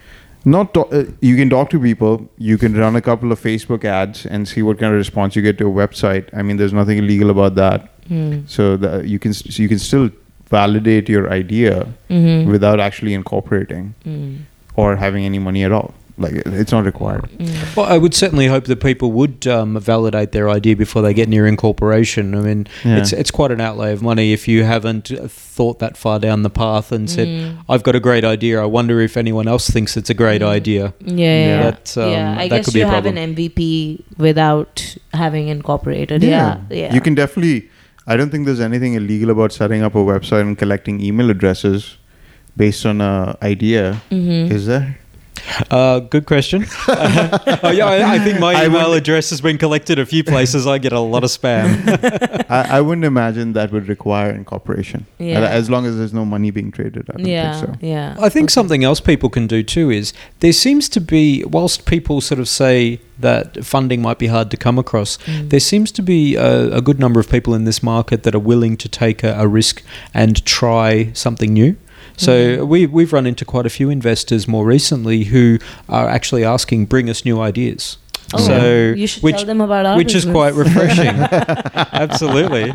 Not 0.44 0.76
uh, 0.76 1.04
you 1.20 1.36
can 1.36 1.48
talk 1.50 1.70
to 1.70 1.78
people 1.78 2.28
you 2.38 2.58
can 2.58 2.74
run 2.76 2.96
a 2.96 3.00
couple 3.00 3.30
of 3.30 3.40
facebook 3.40 3.84
ads 3.84 4.26
and 4.26 4.48
see 4.48 4.62
what 4.62 4.78
kind 4.78 4.92
of 4.92 4.98
response 4.98 5.36
you 5.36 5.42
get 5.42 5.56
to 5.58 5.66
a 5.68 5.70
website 5.70 6.28
i 6.36 6.42
mean 6.42 6.56
there's 6.56 6.72
nothing 6.72 6.98
illegal 6.98 7.30
about 7.30 7.54
that 7.54 7.88
Hmm. 8.08 8.40
so 8.46 8.76
that 8.78 9.06
you 9.06 9.18
can 9.20 9.32
so 9.32 9.62
you 9.62 9.68
can 9.68 9.78
still 9.78 10.10
validate 10.50 11.08
your 11.08 11.30
idea 11.34 11.86
Mhm. 12.10 12.46
without 12.54 12.80
actually 12.80 13.14
incorporating 13.14 13.94
Mm. 14.04 14.38
or 14.74 14.96
having 14.96 15.24
any 15.24 15.38
money 15.38 15.62
at 15.68 15.70
all 15.70 15.94
like 16.22 16.34
it's 16.34 16.72
not 16.72 16.84
required. 16.84 17.24
Mm. 17.38 17.76
Well, 17.76 17.86
I 17.86 17.98
would 17.98 18.14
certainly 18.14 18.46
hope 18.46 18.64
that 18.64 18.80
people 18.80 19.12
would 19.12 19.46
um, 19.46 19.78
validate 19.78 20.32
their 20.32 20.48
idea 20.48 20.74
before 20.76 21.02
they 21.02 21.12
get 21.12 21.28
near 21.28 21.46
incorporation. 21.46 22.34
I 22.34 22.40
mean, 22.40 22.66
Yeah. 22.84 22.98
it's 22.98 23.12
it's 23.12 23.30
quite 23.30 23.50
an 23.50 23.60
outlay 23.60 23.92
of 23.92 24.00
money 24.02 24.32
if 24.32 24.46
you 24.48 24.64
haven't 24.64 25.10
uh, 25.12 25.26
thought 25.28 25.78
that 25.80 25.96
far 25.96 26.18
down 26.18 26.42
the 26.42 26.50
path 26.50 26.92
and 26.92 27.10
said, 27.10 27.28
Mm. 27.28 27.56
"I've 27.68 27.82
got 27.82 27.94
a 27.94 28.00
great 28.00 28.24
idea. 28.24 28.62
I 28.62 28.66
wonder 28.66 29.00
if 29.00 29.16
anyone 29.16 29.46
else 29.48 29.68
thinks 29.68 29.96
it's 29.96 30.10
a 30.10 30.14
great 30.14 30.40
Mm. 30.42 30.46
idea." 30.58 30.94
Yeah, 31.04 31.16
yeah, 31.16 31.46
yeah. 31.46 31.62
That, 31.70 31.96
um, 31.98 32.10
yeah. 32.10 32.34
I 32.38 32.48
that 32.48 32.56
guess 32.56 32.64
could 32.66 32.74
you 32.74 32.86
have 32.86 33.06
an. 33.06 33.16
MVP 33.18 34.00
without 34.18 34.96
having 35.12 35.48
incorporated. 35.48 36.22
Yeah, 36.22 36.58
yeah. 36.70 36.94
You 36.94 37.00
can 37.00 37.14
definitely. 37.14 37.68
I 38.06 38.16
don't 38.16 38.30
think 38.30 38.46
there's 38.46 38.60
anything 38.60 38.94
illegal 38.94 39.30
about 39.30 39.52
setting 39.52 39.82
up 39.82 39.94
a 39.94 39.98
website 39.98 40.40
and 40.40 40.58
collecting 40.58 41.00
email 41.00 41.30
addresses 41.30 41.96
based 42.56 42.84
on 42.84 43.00
a 43.00 43.36
idea. 43.42 44.02
Mhm. 44.10 44.50
Is 44.50 44.66
there? 44.66 44.98
Uh, 45.70 45.98
good 46.00 46.26
question. 46.26 46.64
oh, 46.88 47.70
yeah, 47.74 47.86
I, 47.86 48.14
I 48.14 48.18
think 48.20 48.38
my 48.38 48.64
email 48.64 48.90
would- 48.90 48.98
address 48.98 49.30
has 49.30 49.40
been 49.40 49.58
collected 49.58 49.98
a 49.98 50.06
few 50.06 50.22
places. 50.24 50.66
I 50.66 50.78
get 50.78 50.92
a 50.92 51.00
lot 51.00 51.24
of 51.24 51.30
spam. 51.30 51.66
I, 52.50 52.78
I 52.78 52.80
wouldn't 52.80 53.04
imagine 53.04 53.52
that 53.54 53.72
would 53.72 53.88
require 53.88 54.30
incorporation. 54.30 55.06
Yeah. 55.18 55.40
As 55.40 55.68
long 55.68 55.84
as 55.86 55.96
there's 55.96 56.12
no 56.14 56.24
money 56.24 56.50
being 56.50 56.70
traded. 56.70 57.08
I 57.10 57.16
don't 57.16 57.26
yeah, 57.26 57.60
think 57.60 57.74
so. 57.80 57.86
yeah. 57.86 58.16
I 58.20 58.28
think 58.28 58.44
Okay. 58.44 58.52
something 58.52 58.84
else 58.84 59.00
people 59.00 59.28
can 59.30 59.46
do 59.46 59.62
too 59.62 59.90
is 59.90 60.12
there 60.40 60.52
seems 60.52 60.88
to 60.90 61.00
be, 61.00 61.44
whilst 61.44 61.86
people 61.86 62.20
sort 62.20 62.38
of 62.40 62.48
say 62.48 63.00
that 63.18 63.64
funding 63.64 64.00
might 64.02 64.18
be 64.18 64.26
hard 64.28 64.50
to 64.50 64.56
come 64.56 64.78
across, 64.78 65.18
Mm. 65.26 65.50
there 65.50 65.60
seems 65.60 65.92
to 65.92 66.02
be 66.02 66.34
a, 66.36 66.72
a 66.76 66.80
good 66.80 66.98
number 66.98 67.20
of 67.20 67.28
people 67.30 67.54
in 67.54 67.64
this 67.64 67.82
market 67.82 68.22
that 68.24 68.34
are 68.34 68.40
willing 68.40 68.76
to 68.78 68.88
take 68.88 69.22
a, 69.22 69.34
a 69.38 69.46
risk 69.46 69.82
and 70.14 70.44
try 70.44 71.10
something 71.12 71.52
new. 71.52 71.76
So 72.22 72.32
Mhm. 72.32 72.68
we, 72.68 72.86
we've 72.86 73.12
run 73.12 73.26
into 73.26 73.44
quite 73.44 73.66
a 73.66 73.70
few 73.78 73.90
investors 73.90 74.46
more 74.46 74.64
recently 74.76 75.24
who 75.24 75.58
are 75.88 76.08
actually 76.08 76.44
asking, 76.44 76.86
bring 76.86 77.10
us 77.10 77.24
new 77.24 77.40
ideas. 77.40 77.96
Oh, 78.34 78.38
so 78.38 78.94
you 78.96 79.06
should 79.06 79.22
which, 79.22 79.36
tell 79.36 79.46
them 79.46 79.60
about 79.60 79.84
our 79.84 79.96
which 79.96 80.14
is 80.14 80.24
quite 80.24 80.54
refreshing. 80.54 81.08
Absolutely. 82.04 82.72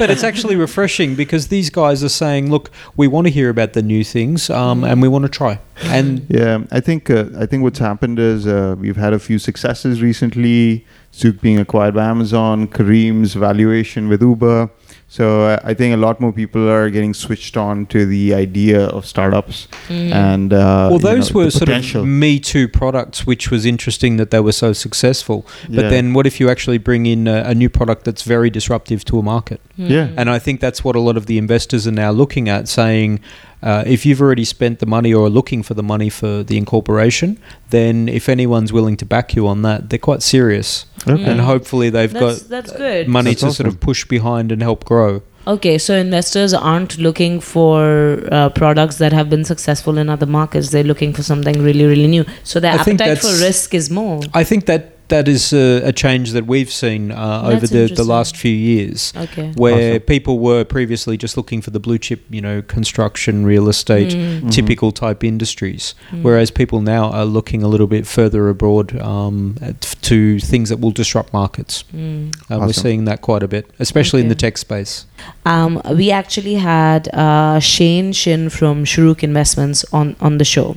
but 0.00 0.10
it's 0.10 0.24
actually 0.24 0.56
refreshing 0.56 1.14
because 1.14 1.48
these 1.48 1.70
guys 1.70 2.02
are 2.02 2.08
saying, 2.08 2.50
look, 2.50 2.70
we 2.96 3.06
want 3.06 3.26
to 3.26 3.30
hear 3.30 3.48
about 3.50 3.74
the 3.74 3.82
new 3.82 4.02
things 4.02 4.50
um, 4.50 4.82
and 4.84 5.00
we 5.02 5.08
want 5.08 5.24
to 5.24 5.28
try. 5.28 5.58
And 5.84 6.26
Yeah, 6.28 6.64
I 6.72 6.80
think 6.80 7.10
uh, 7.10 7.24
I 7.38 7.46
think 7.46 7.62
what's 7.62 7.78
happened 7.78 8.18
is 8.18 8.46
uh, 8.46 8.74
we've 8.78 8.96
had 8.96 9.12
a 9.12 9.18
few 9.18 9.38
successes 9.38 10.02
recently. 10.02 10.84
Souq 11.12 11.40
being 11.40 11.58
acquired 11.58 11.94
by 11.94 12.04
Amazon, 12.04 12.66
Careem's 12.68 13.34
valuation 13.34 14.08
with 14.08 14.20
Uber. 14.22 14.70
So 15.12 15.46
uh, 15.46 15.58
I 15.64 15.74
think 15.74 15.92
a 15.92 15.96
lot 15.96 16.20
more 16.20 16.32
people 16.32 16.68
are 16.70 16.88
getting 16.88 17.14
switched 17.14 17.56
on 17.56 17.86
to 17.86 18.06
the 18.06 18.32
idea 18.32 18.86
of 18.86 19.04
startups 19.04 19.66
Mm. 19.88 20.12
and 20.12 20.52
uh, 20.52 20.56
well, 20.56 20.92
you 20.92 20.98
know, 20.98 21.14
those 21.14 21.34
were 21.34 21.50
sort 21.50 21.68
of 21.68 22.06
Me 22.06 22.38
Too 22.38 22.68
products, 22.68 23.26
which 23.26 23.50
was 23.50 23.66
interesting 23.66 24.18
that 24.18 24.30
they 24.30 24.38
were 24.38 24.52
so 24.52 24.72
successful. 24.72 25.44
But 25.68 25.84
Yeah. 25.84 25.90
then 25.90 26.14
what 26.14 26.26
if 26.26 26.38
you 26.40 26.48
actually 26.48 26.78
bring 26.78 27.06
in 27.06 27.26
a, 27.26 27.42
a 27.46 27.54
new 27.54 27.68
product 27.68 28.04
that's 28.04 28.22
very 28.22 28.50
disruptive 28.50 29.04
to 29.06 29.18
a 29.18 29.22
market? 29.22 29.60
Yeah. 29.88 30.08
Mm. 30.08 30.14
And 30.18 30.30
I 30.30 30.38
think 30.38 30.60
that's 30.60 30.84
what 30.84 30.96
a 30.96 31.00
lot 31.00 31.16
of 31.16 31.26
the 31.26 31.38
investors 31.38 31.86
are 31.86 31.92
now 31.92 32.10
looking 32.10 32.48
at, 32.48 32.68
saying 32.68 33.20
uh, 33.62 33.84
if 33.86 34.04
you've 34.06 34.20
already 34.20 34.44
spent 34.44 34.78
the 34.78 34.86
money 34.86 35.12
or 35.12 35.26
are 35.26 35.30
looking 35.30 35.62
for 35.62 35.74
the 35.74 35.82
money 35.82 36.08
for 36.08 36.42
the 36.42 36.56
incorporation, 36.56 37.38
then 37.70 38.08
if 38.08 38.28
anyone's 38.28 38.72
willing 38.72 38.96
to 38.96 39.06
back 39.06 39.34
you 39.34 39.46
on 39.46 39.62
that, 39.62 39.90
they're 39.90 39.98
quite 39.98 40.22
serious. 40.22 40.86
Okay. 41.06 41.24
And 41.24 41.40
hopefully 41.40 41.90
they've 41.90 42.12
that's, 42.12 42.42
got 42.42 42.48
that's 42.48 42.72
good. 42.72 43.08
money 43.08 43.30
That's 43.30 43.42
to 43.42 43.52
sort 43.52 43.68
of 43.68 43.80
push 43.80 44.04
behind 44.04 44.52
and 44.52 44.62
help 44.62 44.84
grow. 44.84 45.22
Okay, 45.46 45.78
so 45.78 45.94
investors 45.96 46.52
aren't 46.52 46.98
looking 46.98 47.40
for 47.40 48.28
uh, 48.30 48.50
products 48.50 48.98
that 48.98 49.12
have 49.12 49.30
been 49.30 49.44
successful 49.44 49.96
in 49.96 50.10
other 50.10 50.26
markets. 50.26 50.70
They're 50.70 50.84
looking 50.84 51.14
for 51.14 51.22
something 51.22 51.62
really, 51.62 51.86
really 51.86 52.06
new. 52.06 52.26
So 52.44 52.60
their 52.60 52.72
I 52.72 52.76
appetite 52.76 53.18
for 53.18 53.32
risk 53.40 53.74
is 53.74 53.90
more. 53.90 54.20
I 54.34 54.44
think 54.44 54.66
that 54.66 54.99
that 55.10 55.28
is 55.28 55.52
a, 55.52 55.82
a 55.84 55.92
change 55.92 56.32
that 56.32 56.46
we've 56.46 56.70
seen 56.72 57.12
uh, 57.12 57.42
over 57.52 57.66
the, 57.66 57.86
the 57.94 58.02
last 58.04 58.36
few 58.36 58.50
years. 58.52 59.12
Okay. 59.16 59.52
Where 59.56 59.92
Awesome. 59.96 60.02
people 60.06 60.38
were 60.38 60.64
previously 60.64 61.16
just 61.16 61.36
looking 61.36 61.60
for 61.62 61.70
the 61.70 61.78
blue 61.80 61.98
chip, 61.98 62.20
you 62.30 62.40
know, 62.40 62.62
construction, 62.62 63.44
real 63.44 63.68
estate, 63.68 64.10
Mm, 64.14 64.40
Mhm. 64.40 64.50
typical 64.50 64.90
type 64.92 65.22
industries. 65.22 65.94
mm. 66.10 66.22
Whereas 66.22 66.50
people 66.50 66.80
now 66.80 67.10
are 67.10 67.24
looking 67.26 67.62
a 67.62 67.68
little 67.68 67.86
bit 67.86 68.06
further 68.06 68.48
abroad 68.48 68.98
um, 69.00 69.56
at- 69.60 69.96
to 70.02 70.40
things 70.40 70.68
that 70.70 70.80
will 70.80 70.90
disrupt 70.92 71.32
markets. 71.32 71.84
Mm. 71.94 72.32
And 72.48 72.60
we're 72.60 72.72
seeing 72.72 73.04
that 73.04 73.20
quite 73.20 73.42
a 73.42 73.48
bit, 73.48 73.66
especially 73.78 74.20
in 74.22 74.28
the 74.28 74.34
tech 74.34 74.56
space. 74.58 75.04
Um, 75.44 75.80
we 75.94 76.10
actually 76.10 76.54
had 76.54 77.08
uh, 77.14 77.60
Shane 77.60 78.12
Shin 78.12 78.48
from 78.50 78.84
Shorooq 78.84 79.22
Investments 79.22 79.84
on, 79.92 80.16
on 80.20 80.38
the 80.38 80.44
show. 80.44 80.76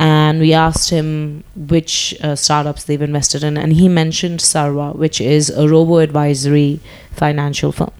And 0.00 0.40
we 0.40 0.54
asked 0.54 0.88
him 0.88 1.44
which 1.54 2.16
uh, 2.22 2.34
startups 2.34 2.84
they've 2.84 3.02
invested 3.02 3.44
in. 3.44 3.58
And 3.58 3.74
he 3.74 3.86
mentioned 3.86 4.40
Sarwa, 4.40 4.96
which 4.96 5.20
is 5.20 5.50
a 5.50 5.68
robo 5.68 5.98
advisory 5.98 6.80
financial 7.12 7.70
firm. 7.70 7.92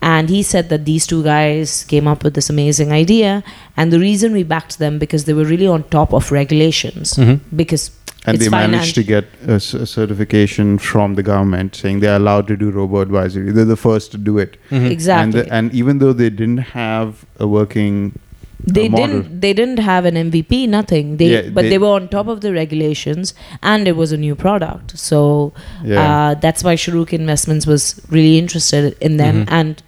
And 0.00 0.30
he 0.30 0.42
said 0.42 0.70
that 0.70 0.86
these 0.86 1.06
two 1.06 1.22
guys 1.22 1.84
came 1.84 2.08
up 2.08 2.24
with 2.24 2.32
this 2.32 2.48
amazing 2.48 2.90
idea. 2.90 3.44
And 3.76 3.92
the 3.92 4.00
reason 4.00 4.32
we 4.32 4.44
backed 4.44 4.78
them 4.78 4.98
because 4.98 5.26
they 5.26 5.34
were 5.34 5.44
really 5.44 5.66
on 5.66 5.84
top 5.90 6.14
of 6.14 6.32
regulations. 6.32 7.12
Mm-hmm. 7.14 7.54
Because 7.54 7.90
and 8.24 8.36
it's 8.36 8.44
they 8.44 8.50
managed 8.50 8.94
to 8.94 9.04
get 9.04 9.26
a 9.46 9.60
certification 9.60 10.78
from 10.78 11.16
the 11.16 11.22
government 11.22 11.76
saying 11.76 12.00
they're 12.00 12.16
allowed 12.16 12.48
to 12.48 12.56
do 12.56 12.70
robo 12.70 13.00
advisory. 13.00 13.52
They're 13.52 13.66
the 13.66 13.76
first 13.76 14.10
to 14.12 14.18
do 14.18 14.38
it. 14.38 14.56
Mm-hmm. 14.70 14.86
exactly. 14.86 15.40
And, 15.40 15.48
the, 15.48 15.54
and 15.54 15.74
even 15.74 15.98
though 15.98 16.14
they 16.14 16.30
didn't 16.30 16.64
have 16.72 17.26
a 17.38 17.46
working 17.46 18.18
they 18.58 18.88
didn't 18.88 19.40
they 19.40 19.52
didn't 19.52 19.78
have 19.78 20.04
an 20.06 20.14
MVP 20.14 20.68
nothing. 20.68 21.16
They 21.18 21.26
Yeah, 21.32 21.50
but 21.50 21.62
they, 21.62 21.70
they- 21.70 21.78
were 21.78 21.88
on 21.92 22.08
top 22.08 22.26
of 22.28 22.40
the 22.40 22.52
regulations 22.52 23.34
and 23.62 23.86
it 23.86 23.96
was 23.96 24.12
a 24.12 24.16
new 24.16 24.34
product. 24.34 24.98
So 24.98 25.52
Yeah. 25.84 26.30
uh, 26.30 26.34
that's 26.34 26.64
why 26.64 26.74
Shorooq 26.76 27.12
Investments 27.12 27.66
was 27.66 28.00
really 28.10 28.38
interested 28.38 28.96
in 29.00 29.16
them 29.18 29.44
Mhm. 29.44 29.52
and 29.52 29.82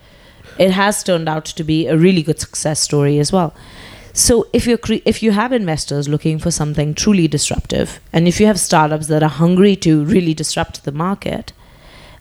it 0.59 0.71
has 0.73 1.03
turned 1.03 1.29
out 1.29 1.45
to 1.45 1.65
be 1.65 1.87
a 1.87 1.97
really 1.97 2.23
good 2.23 2.41
success 2.41 2.81
story 2.81 3.19
as 3.19 3.33
well. 3.33 3.55
So 4.13 4.47
if 4.53 4.67
you're 4.67 4.79
cre- 4.79 5.03
if 5.05 5.23
you 5.23 5.31
have 5.33 5.53
investors 5.53 6.09
looking 6.09 6.39
for 6.39 6.51
something 6.51 6.93
truly 6.95 7.29
disruptive 7.29 8.01
and 8.13 8.27
if 8.29 8.41
you 8.41 8.47
have 8.47 8.59
startups 8.59 9.07
that 9.07 9.23
are 9.23 9.29
hungry 9.45 9.77
to 9.77 10.05
really 10.05 10.35
disrupt 10.35 10.85
the 10.85 10.91
market 10.93 11.53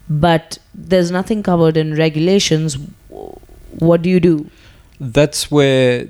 but 0.10 0.58
there's 0.74 1.12
nothing 1.12 1.44
covered 1.44 1.76
in 1.76 1.94
regulations 1.96 2.78
what 3.80 4.02
do 4.02 4.10
you 4.10 4.20
do? 4.20 4.50
That's 5.00 5.52
where 5.52 6.06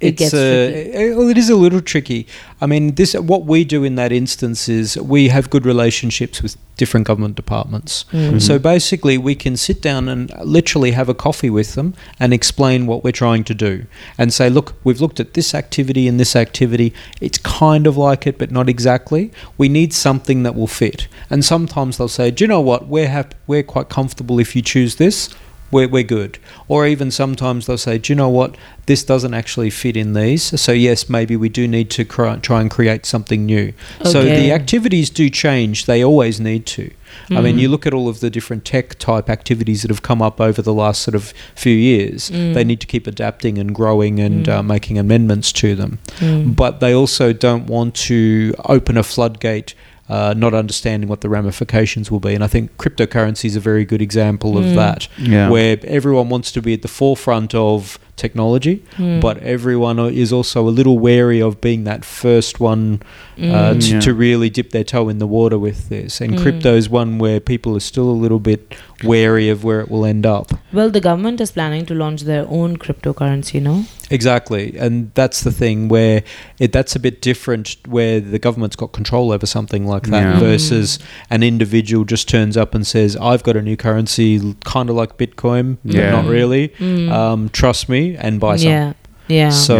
It 0.00 0.20
it's 0.20 0.32
gets 0.32 0.34
uh, 0.34 1.14
well, 1.16 1.28
it 1.28 1.36
is 1.36 1.50
a 1.50 1.56
little 1.56 1.82
tricky. 1.82 2.26
I 2.60 2.66
mean, 2.66 2.94
this 2.94 3.14
what 3.14 3.44
we 3.44 3.64
do 3.64 3.84
in 3.84 3.96
that 3.96 4.12
instance 4.12 4.68
is 4.68 4.96
we 4.96 5.28
have 5.28 5.50
good 5.50 5.66
relationships 5.66 6.42
with 6.42 6.56
different 6.80 7.06
government 7.06 7.36
departments. 7.36 8.06
Mm. 8.10 8.40
So 8.40 8.58
basically, 8.58 9.18
we 9.18 9.34
can 9.34 9.58
sit 9.58 9.82
down 9.82 10.08
and 10.08 10.32
literally 10.42 10.92
have 10.92 11.10
a 11.10 11.14
coffee 11.14 11.50
with 11.50 11.74
them 11.74 11.94
and 12.18 12.32
explain 12.32 12.86
what 12.86 13.04
we're 13.04 13.12
trying 13.12 13.44
to 13.44 13.54
do 13.54 13.84
and 14.16 14.32
say, 14.32 14.48
look, 14.48 14.74
we've 14.84 15.02
looked 15.02 15.20
at 15.20 15.34
this 15.34 15.54
activity 15.54 16.08
and 16.08 16.18
this 16.18 16.34
activity. 16.34 16.94
It's 17.20 17.36
kind 17.36 17.86
of 17.86 17.98
like 17.98 18.26
it, 18.26 18.38
but 18.38 18.50
not 18.50 18.70
exactly. 18.70 19.30
We 19.58 19.68
need 19.68 19.92
something 19.92 20.42
that 20.44 20.54
will 20.54 20.66
fit. 20.66 21.08
And 21.28 21.44
sometimes 21.44 21.98
they'll 21.98 22.08
say, 22.08 22.30
do 22.30 22.44
you 22.44 22.48
know 22.48 22.62
what? 22.62 22.88
We're 22.88 23.08
hap- 23.08 23.34
we're 23.46 23.62
quite 23.62 23.90
comfortable 23.90 24.38
if 24.38 24.56
you 24.56 24.62
choose 24.62 24.96
this. 24.96 25.28
We're, 25.70 25.88
we're 25.88 26.02
good. 26.02 26.38
Or 26.68 26.86
even 26.86 27.10
sometimes 27.10 27.66
they'll 27.66 27.78
say, 27.78 27.98
do 27.98 28.12
you 28.12 28.16
know 28.16 28.28
what? 28.28 28.56
This 28.86 29.04
doesn't 29.04 29.34
actually 29.34 29.70
fit 29.70 29.96
in 29.96 30.14
these. 30.14 30.60
So, 30.60 30.72
yes, 30.72 31.08
maybe 31.08 31.36
we 31.36 31.48
do 31.48 31.68
need 31.68 31.90
to 31.90 32.04
cry, 32.04 32.36
try 32.36 32.60
and 32.60 32.70
create 32.70 33.06
something 33.06 33.46
new. 33.46 33.72
So, 34.04 34.24
the 34.24 34.50
activities 34.52 35.10
do 35.10 35.30
change. 35.30 35.86
They 35.86 36.02
always 36.04 36.40
need 36.40 36.66
to. 36.66 36.90
I 37.28 37.40
mean, 37.40 37.56
Mm. 37.56 37.60
you 37.60 37.68
look 37.68 37.86
at 37.88 37.94
all 37.94 38.08
of 38.08 38.20
the 38.20 38.30
different 38.30 38.64
tech 38.64 38.96
type 38.98 39.28
activities 39.28 39.82
that 39.82 39.90
have 39.90 40.02
come 40.02 40.22
up 40.22 40.40
over 40.40 40.62
the 40.62 40.72
last 40.74 41.02
sort 41.02 41.16
of 41.16 41.32
few 41.56 41.74
years. 41.74 42.30
Mm. 42.30 42.54
They 42.54 42.62
need 42.64 42.80
to 42.80 42.86
keep 42.86 43.06
adapting 43.08 43.58
and 43.58 43.74
growing 43.74 44.20
and 44.20 44.46
Mm. 44.46 44.52
uh, 44.58 44.62
making 44.62 44.96
amendments 44.98 45.52
to 45.54 45.74
them. 45.74 45.98
Mm. 46.20 46.54
But 46.54 46.78
they 46.80 46.92
also 46.94 47.32
don't 47.32 47.66
want 47.66 47.94
to 48.06 48.54
open 48.64 48.96
a 48.96 49.02
floodgate. 49.02 49.74
Uh, 50.10 50.34
not 50.36 50.52
understanding 50.54 51.08
what 51.08 51.20
the 51.20 51.28
ramifications 51.28 52.10
will 52.10 52.18
be, 52.18 52.34
and 52.34 52.42
I 52.42 52.48
think 52.48 52.76
cryptocurrency 52.78 53.44
is 53.44 53.54
a 53.54 53.60
very 53.60 53.84
good 53.84 54.02
example 54.02 54.58
of 54.58 54.64
Mm. 54.64 54.74
that, 54.74 55.06
Yeah. 55.16 55.48
where 55.48 55.78
everyone 55.84 56.28
wants 56.28 56.50
to 56.52 56.60
be 56.60 56.72
at 56.74 56.82
the 56.82 56.88
forefront 56.88 57.54
of 57.54 57.96
technology, 58.20 58.76
Mm. 58.98 59.20
but 59.20 59.36
everyone 59.56 59.98
is 60.22 60.30
also 60.32 60.58
a 60.68 60.74
little 60.78 60.98
wary 60.98 61.40
of 61.48 61.60
being 61.60 61.84
that 61.84 62.04
first 62.04 62.60
one 62.60 63.00
uh, 63.40 63.72
Mm. 63.72 63.80
to, 63.80 63.88
Yeah. 63.94 64.00
to 64.00 64.12
really 64.12 64.50
dip 64.50 64.68
their 64.70 64.84
toe 64.84 65.08
in 65.08 65.18
the 65.18 65.26
water 65.26 65.58
with 65.58 65.88
this. 65.88 66.20
And 66.20 66.34
Mm. 66.34 66.42
crypto 66.42 66.76
is 66.76 66.90
one 66.90 67.16
where 67.18 67.40
people 67.40 67.74
are 67.74 67.80
still 67.92 68.10
a 68.10 68.18
little 68.24 68.38
bit 68.38 68.74
wary 69.02 69.48
of 69.48 69.64
where 69.64 69.80
it 69.80 69.88
will 69.90 70.04
end 70.04 70.26
up. 70.26 70.52
Well, 70.74 70.90
the 70.90 71.00
government 71.00 71.40
is 71.40 71.50
planning 71.52 71.86
to 71.86 71.94
launch 71.94 72.20
their 72.24 72.44
own 72.50 72.76
cryptocurrency, 72.76 73.58
no? 73.62 73.84
Exactly, 74.10 74.74
and 74.78 75.10
that's 75.14 75.40
the 75.42 75.52
thing 75.52 75.88
where 75.88 76.22
it, 76.58 76.72
that's 76.72 76.94
a 76.96 76.98
bit 77.00 77.22
different, 77.22 77.76
where 77.88 78.20
the 78.20 78.38
government's 78.38 78.76
got 78.76 78.92
control 78.92 79.32
over 79.32 79.46
something 79.46 79.86
like 79.86 80.08
that 80.08 80.34
Yeah. 80.34 80.38
versus 80.38 80.98
an 81.30 81.42
individual 81.42 82.04
just 82.04 82.28
turns 82.28 82.56
up 82.56 82.74
and 82.74 82.86
says, 82.86 83.16
"I've 83.16 83.42
got 83.42 83.56
a 83.56 83.62
new 83.62 83.76
currency, 83.76 84.54
kind 84.64 84.90
of 84.90 84.96
like 84.96 85.16
Bitcoin, 85.16 85.78
but 85.84 86.10
not 86.16 86.26
really. 86.26 86.72
Mm. 86.78 87.10
Um, 87.10 87.48
trust 87.52 87.88
me 87.88 88.09
and 88.18 88.40
buy 88.40 88.56
some." 88.56 88.70
yeah. 88.70 88.92
Yeah. 89.28 89.50
So 89.50 89.76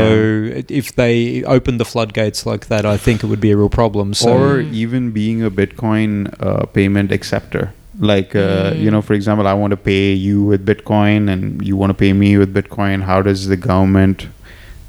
if 0.68 0.94
they 0.94 1.42
opened 1.42 1.80
the 1.80 1.84
floodgates 1.84 2.46
like 2.46 2.68
that, 2.68 2.86
I 2.86 2.96
think 2.96 3.24
it 3.24 3.26
would 3.26 3.40
be 3.40 3.50
a 3.50 3.56
real 3.56 3.68
problem. 3.68 4.14
So 4.14 4.32
or 4.32 4.60
even 4.60 5.10
being 5.10 5.42
a 5.42 5.50
Bitcoin 5.50 6.12
uh, 6.40 6.66
payment 6.66 7.10
acceptor. 7.10 7.72
Like, 7.98 8.34
uh, 8.36 8.70
Mm. 8.70 8.80
you 8.82 8.90
know, 8.92 9.02
for 9.02 9.12
example, 9.14 9.46
I 9.48 9.52
want 9.54 9.72
to 9.72 9.76
pay 9.76 10.12
you 10.12 10.42
with 10.44 10.64
Bitcoin 10.64 11.28
and 11.28 11.60
you 11.66 11.76
want 11.76 11.90
to 11.90 11.94
pay 11.94 12.12
me 12.12 12.38
with 12.38 12.54
Bitcoin. 12.54 13.02
How 13.02 13.20
does 13.22 13.48
the 13.48 13.56
government, 13.56 14.28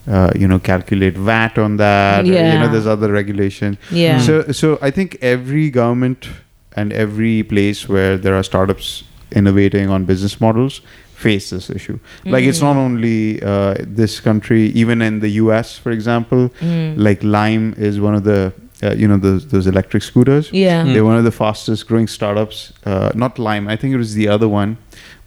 uh, 0.08 0.30
you 0.36 0.48
know, 0.48 0.60
calculate 0.60 1.18
VAT 1.18 1.58
on 1.58 1.78
that? 1.78 2.24
Or, 2.24 2.28
you 2.54 2.60
know, 2.60 2.70
there's 2.72 2.88
other 2.88 3.12
regulation. 3.12 3.78
yeah. 3.92 4.20
So, 4.20 4.52
so 4.52 4.78
I 4.82 4.92
think 4.92 5.18
every 5.22 5.70
government 5.72 6.30
and 6.76 6.94
every 6.94 7.42
place 7.44 7.90
where 7.90 8.16
there 8.16 8.36
are 8.36 8.44
startups 8.44 9.04
innovating 9.32 9.90
on 9.90 10.06
business 10.06 10.40
models 10.40 10.82
face 11.26 11.46
this 11.56 11.70
issue. 11.78 11.98
Like, 12.34 12.44
it's 12.50 12.60
Mm. 12.62 12.68
not 12.70 12.78
only 12.88 13.18
uh, 13.52 13.76
this 14.02 14.14
country, 14.28 14.64
even 14.82 14.98
in 15.10 15.20
the 15.26 15.32
US, 15.44 15.68
for 15.84 15.92
example, 15.98 16.42
Mm. 16.62 16.94
like 17.08 17.20
Lime 17.38 17.68
is 17.90 17.96
one 18.08 18.16
of 18.20 18.24
the 18.32 18.42
uh, 18.84 18.96
you 19.02 19.08
know 19.10 19.18
those 19.28 19.42
those 19.54 19.66
electric 19.74 20.04
scooters. 20.10 20.46
yeah. 20.52 20.84
Mm. 20.84 20.94
They're 20.94 21.06
one 21.12 21.20
of 21.22 21.26
the 21.32 21.36
fastest 21.44 21.82
growing 21.90 22.08
startups. 22.18 22.58
Uh, 22.92 23.12
not 23.24 23.32
Lime, 23.48 23.66
I 23.74 23.76
think 23.80 23.90
it 23.98 24.00
was 24.06 24.14
the 24.22 24.28
other 24.36 24.50
one, 24.62 24.72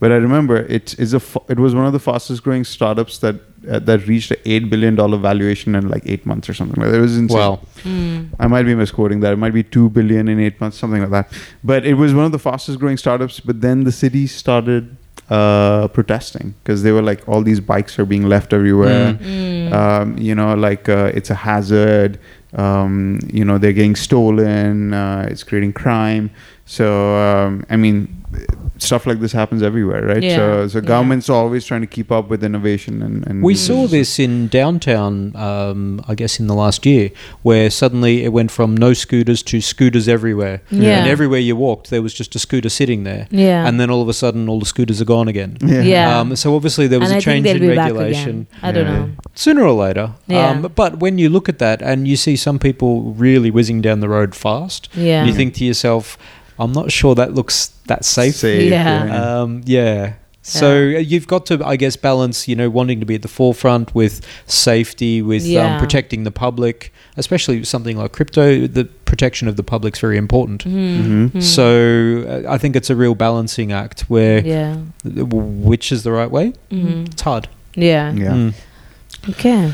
but 0.00 0.08
I 0.16 0.18
remember 0.28 0.56
it 0.78 0.86
is 1.04 1.10
a 1.14 1.20
fa- 1.30 1.44
it 1.54 1.58
was 1.64 1.72
one 1.80 1.86
of 1.90 1.92
the 1.98 2.04
fastest 2.10 2.38
growing 2.46 2.64
startups 2.76 3.14
that 3.24 3.36
uh, 3.36 3.78
that 3.88 3.98
reached 4.12 4.30
an 4.36 4.40
eight 4.52 4.64
billion 4.72 4.94
dollar 5.00 5.18
valuation 5.28 5.70
in 5.78 5.84
like 5.94 6.02
eight 6.12 6.24
months 6.30 6.46
or 6.50 6.54
something 6.60 6.78
like 6.82 6.90
that. 6.90 6.98
It 7.02 7.06
was 7.08 7.16
insane. 7.24 7.38
wow. 7.42 7.54
Mm. 7.84 8.26
I 8.44 8.46
might 8.54 8.66
be 8.70 8.74
misquoting 8.84 9.18
that. 9.22 9.32
It 9.36 9.40
might 9.44 9.54
be 9.60 9.64
two 9.76 9.86
billion 9.98 10.24
in 10.32 10.38
eight 10.46 10.56
months, 10.60 10.76
something 10.82 11.02
like 11.06 11.14
that. 11.18 11.26
But 11.72 11.80
it 11.92 11.94
was 12.02 12.10
one 12.20 12.26
of 12.30 12.32
the 12.36 12.42
fastest 12.50 12.76
growing 12.82 12.98
startups. 13.04 13.38
But 13.48 13.56
then 13.66 13.76
the 13.84 13.92
city 14.02 14.24
started 14.26 14.82
uh, 15.30 15.88
protesting 15.88 16.54
because 16.62 16.82
they 16.82 16.92
were 16.92 17.02
like, 17.02 17.26
all 17.28 17.42
these 17.42 17.60
bikes 17.60 17.98
are 17.98 18.04
being 18.04 18.24
left 18.28 18.52
everywhere. 18.52 19.14
Mm. 19.14 19.72
Um, 19.72 20.18
you 20.18 20.34
know, 20.34 20.54
like 20.54 20.88
uh, 20.88 21.10
it's 21.14 21.30
a 21.30 21.34
hazard. 21.34 22.18
Um, 22.54 23.18
you 23.32 23.44
know, 23.44 23.58
they're 23.58 23.72
getting 23.72 23.96
stolen. 23.96 24.92
Uh, 24.94 25.26
it's 25.30 25.42
creating 25.42 25.72
crime. 25.72 26.30
So 26.66 27.16
um, 27.16 27.64
I 27.70 27.76
mean, 27.76 28.23
stuff 28.78 29.06
like 29.06 29.20
this 29.20 29.32
happens 29.32 29.62
everywhere, 29.62 30.02
right? 30.04 30.22
Yeah, 30.22 30.36
So 30.36 30.68
so 30.68 30.78
yeah. 30.78 30.84
governments 30.84 31.28
are 31.30 31.36
always 31.36 31.64
trying 31.64 31.80
to 31.82 31.86
keep 31.86 32.10
up 32.10 32.28
with 32.28 32.42
innovation 32.44 33.02
and. 33.02 33.26
and 33.26 33.42
We 33.42 33.54
saw 33.54 33.86
this 33.86 34.18
in 34.18 34.48
downtown, 34.48 35.34
um, 35.36 36.02
I 36.08 36.14
guess, 36.14 36.40
in 36.40 36.46
the 36.48 36.54
last 36.54 36.84
year, 36.84 37.10
where 37.42 37.70
suddenly 37.70 38.24
it 38.24 38.32
went 38.32 38.50
from 38.50 38.76
no 38.76 38.92
scooters 38.92 39.42
to 39.44 39.60
scooters 39.60 40.08
everywhere. 40.08 40.60
Yeah. 40.70 40.98
And 40.98 41.08
everywhere 41.08 41.38
you 41.40 41.54
walked, 41.56 41.90
there 41.90 42.02
was 42.02 42.12
just 42.14 42.34
a 42.34 42.38
scooter 42.38 42.68
sitting 42.68 43.04
there. 43.04 43.26
Yeah. 43.30 43.66
And 43.66 43.78
then 43.78 43.90
all 43.90 44.02
of 44.02 44.08
a 44.08 44.12
sudden, 44.12 44.48
all 44.48 44.58
the 44.58 44.66
scooters 44.66 45.00
are 45.00 45.04
gone 45.06 45.28
again. 45.28 45.56
Yeah. 45.60 45.82
Yeah. 45.82 46.18
Um, 46.20 46.36
so 46.36 46.54
obviously, 46.56 46.86
there 46.88 47.00
was 47.00 47.10
and 47.10 47.16
a 47.16 47.18
I 47.18 47.20
change 47.20 47.44
they'll 47.44 47.56
in 47.62 47.68
be 47.70 47.76
back 47.76 47.92
regulation. 47.92 48.46
again. 48.52 48.60
I 48.62 48.72
don't 48.72 48.86
Yeah. 48.86 48.98
know. 48.98 49.10
Sooner 49.34 49.62
or 49.62 49.72
later. 49.86 50.12
Yeah. 50.26 50.50
Um, 50.50 50.72
but 50.74 50.98
when 51.00 51.18
you 51.18 51.28
look 51.28 51.48
at 51.48 51.58
that 51.58 51.80
and 51.82 52.06
you 52.08 52.16
see 52.16 52.36
some 52.36 52.58
people 52.58 53.12
really 53.12 53.50
whizzing 53.50 53.80
down 53.80 54.00
the 54.00 54.08
road 54.08 54.34
fast, 54.34 54.88
Yeah. 54.96 55.24
you 55.24 55.32
think 55.32 55.54
to 55.54 55.64
yourself, 55.64 56.18
I'm 56.58 56.72
not 56.72 56.90
sure 56.92 57.14
that 57.14 57.34
looks 57.34 57.68
that 57.86 58.04
safe. 58.04 58.42
Yeah. 58.44 59.40
Um, 59.40 59.62
yeah. 59.64 60.14
So 60.46 60.68
uh, 60.68 60.98
you've 60.98 61.26
got 61.26 61.46
to, 61.46 61.64
I 61.64 61.76
guess, 61.76 61.96
balance, 61.96 62.46
you 62.46 62.54
know, 62.54 62.68
wanting 62.68 63.00
to 63.00 63.06
be 63.06 63.14
at 63.14 63.22
the 63.22 63.28
forefront 63.28 63.94
with 63.94 64.20
safety, 64.46 65.22
with 65.22 65.42
Yeah. 65.46 65.76
um, 65.76 65.80
protecting 65.80 66.24
the 66.24 66.30
public, 66.30 66.92
especially 67.16 67.60
with 67.60 67.66
something 67.68 67.96
like 67.96 68.12
crypto. 68.12 68.66
The 68.66 68.84
protection 69.06 69.48
of 69.48 69.56
the 69.56 69.62
public's 69.62 70.00
very 70.00 70.18
important. 70.18 70.64
Mm. 70.64 71.30
Mhm. 71.30 71.42
So 71.42 71.64
uh, 72.28 72.52
I 72.52 72.58
think 72.58 72.76
it's 72.76 72.90
a 72.90 72.94
real 72.96 73.14
balancing 73.14 73.72
act 73.72 74.02
where 74.02 74.44
Yeah. 74.46 74.76
which 75.04 75.90
is 75.90 76.02
the 76.02 76.12
right 76.12 76.30
way. 76.30 76.52
Mhm. 76.70 77.06
It's 77.12 77.22
hard. 77.22 77.48
Yeah. 77.74 78.12
Yeah. 78.12 78.32
Mm. 78.32 78.52
Okay. 79.30 79.72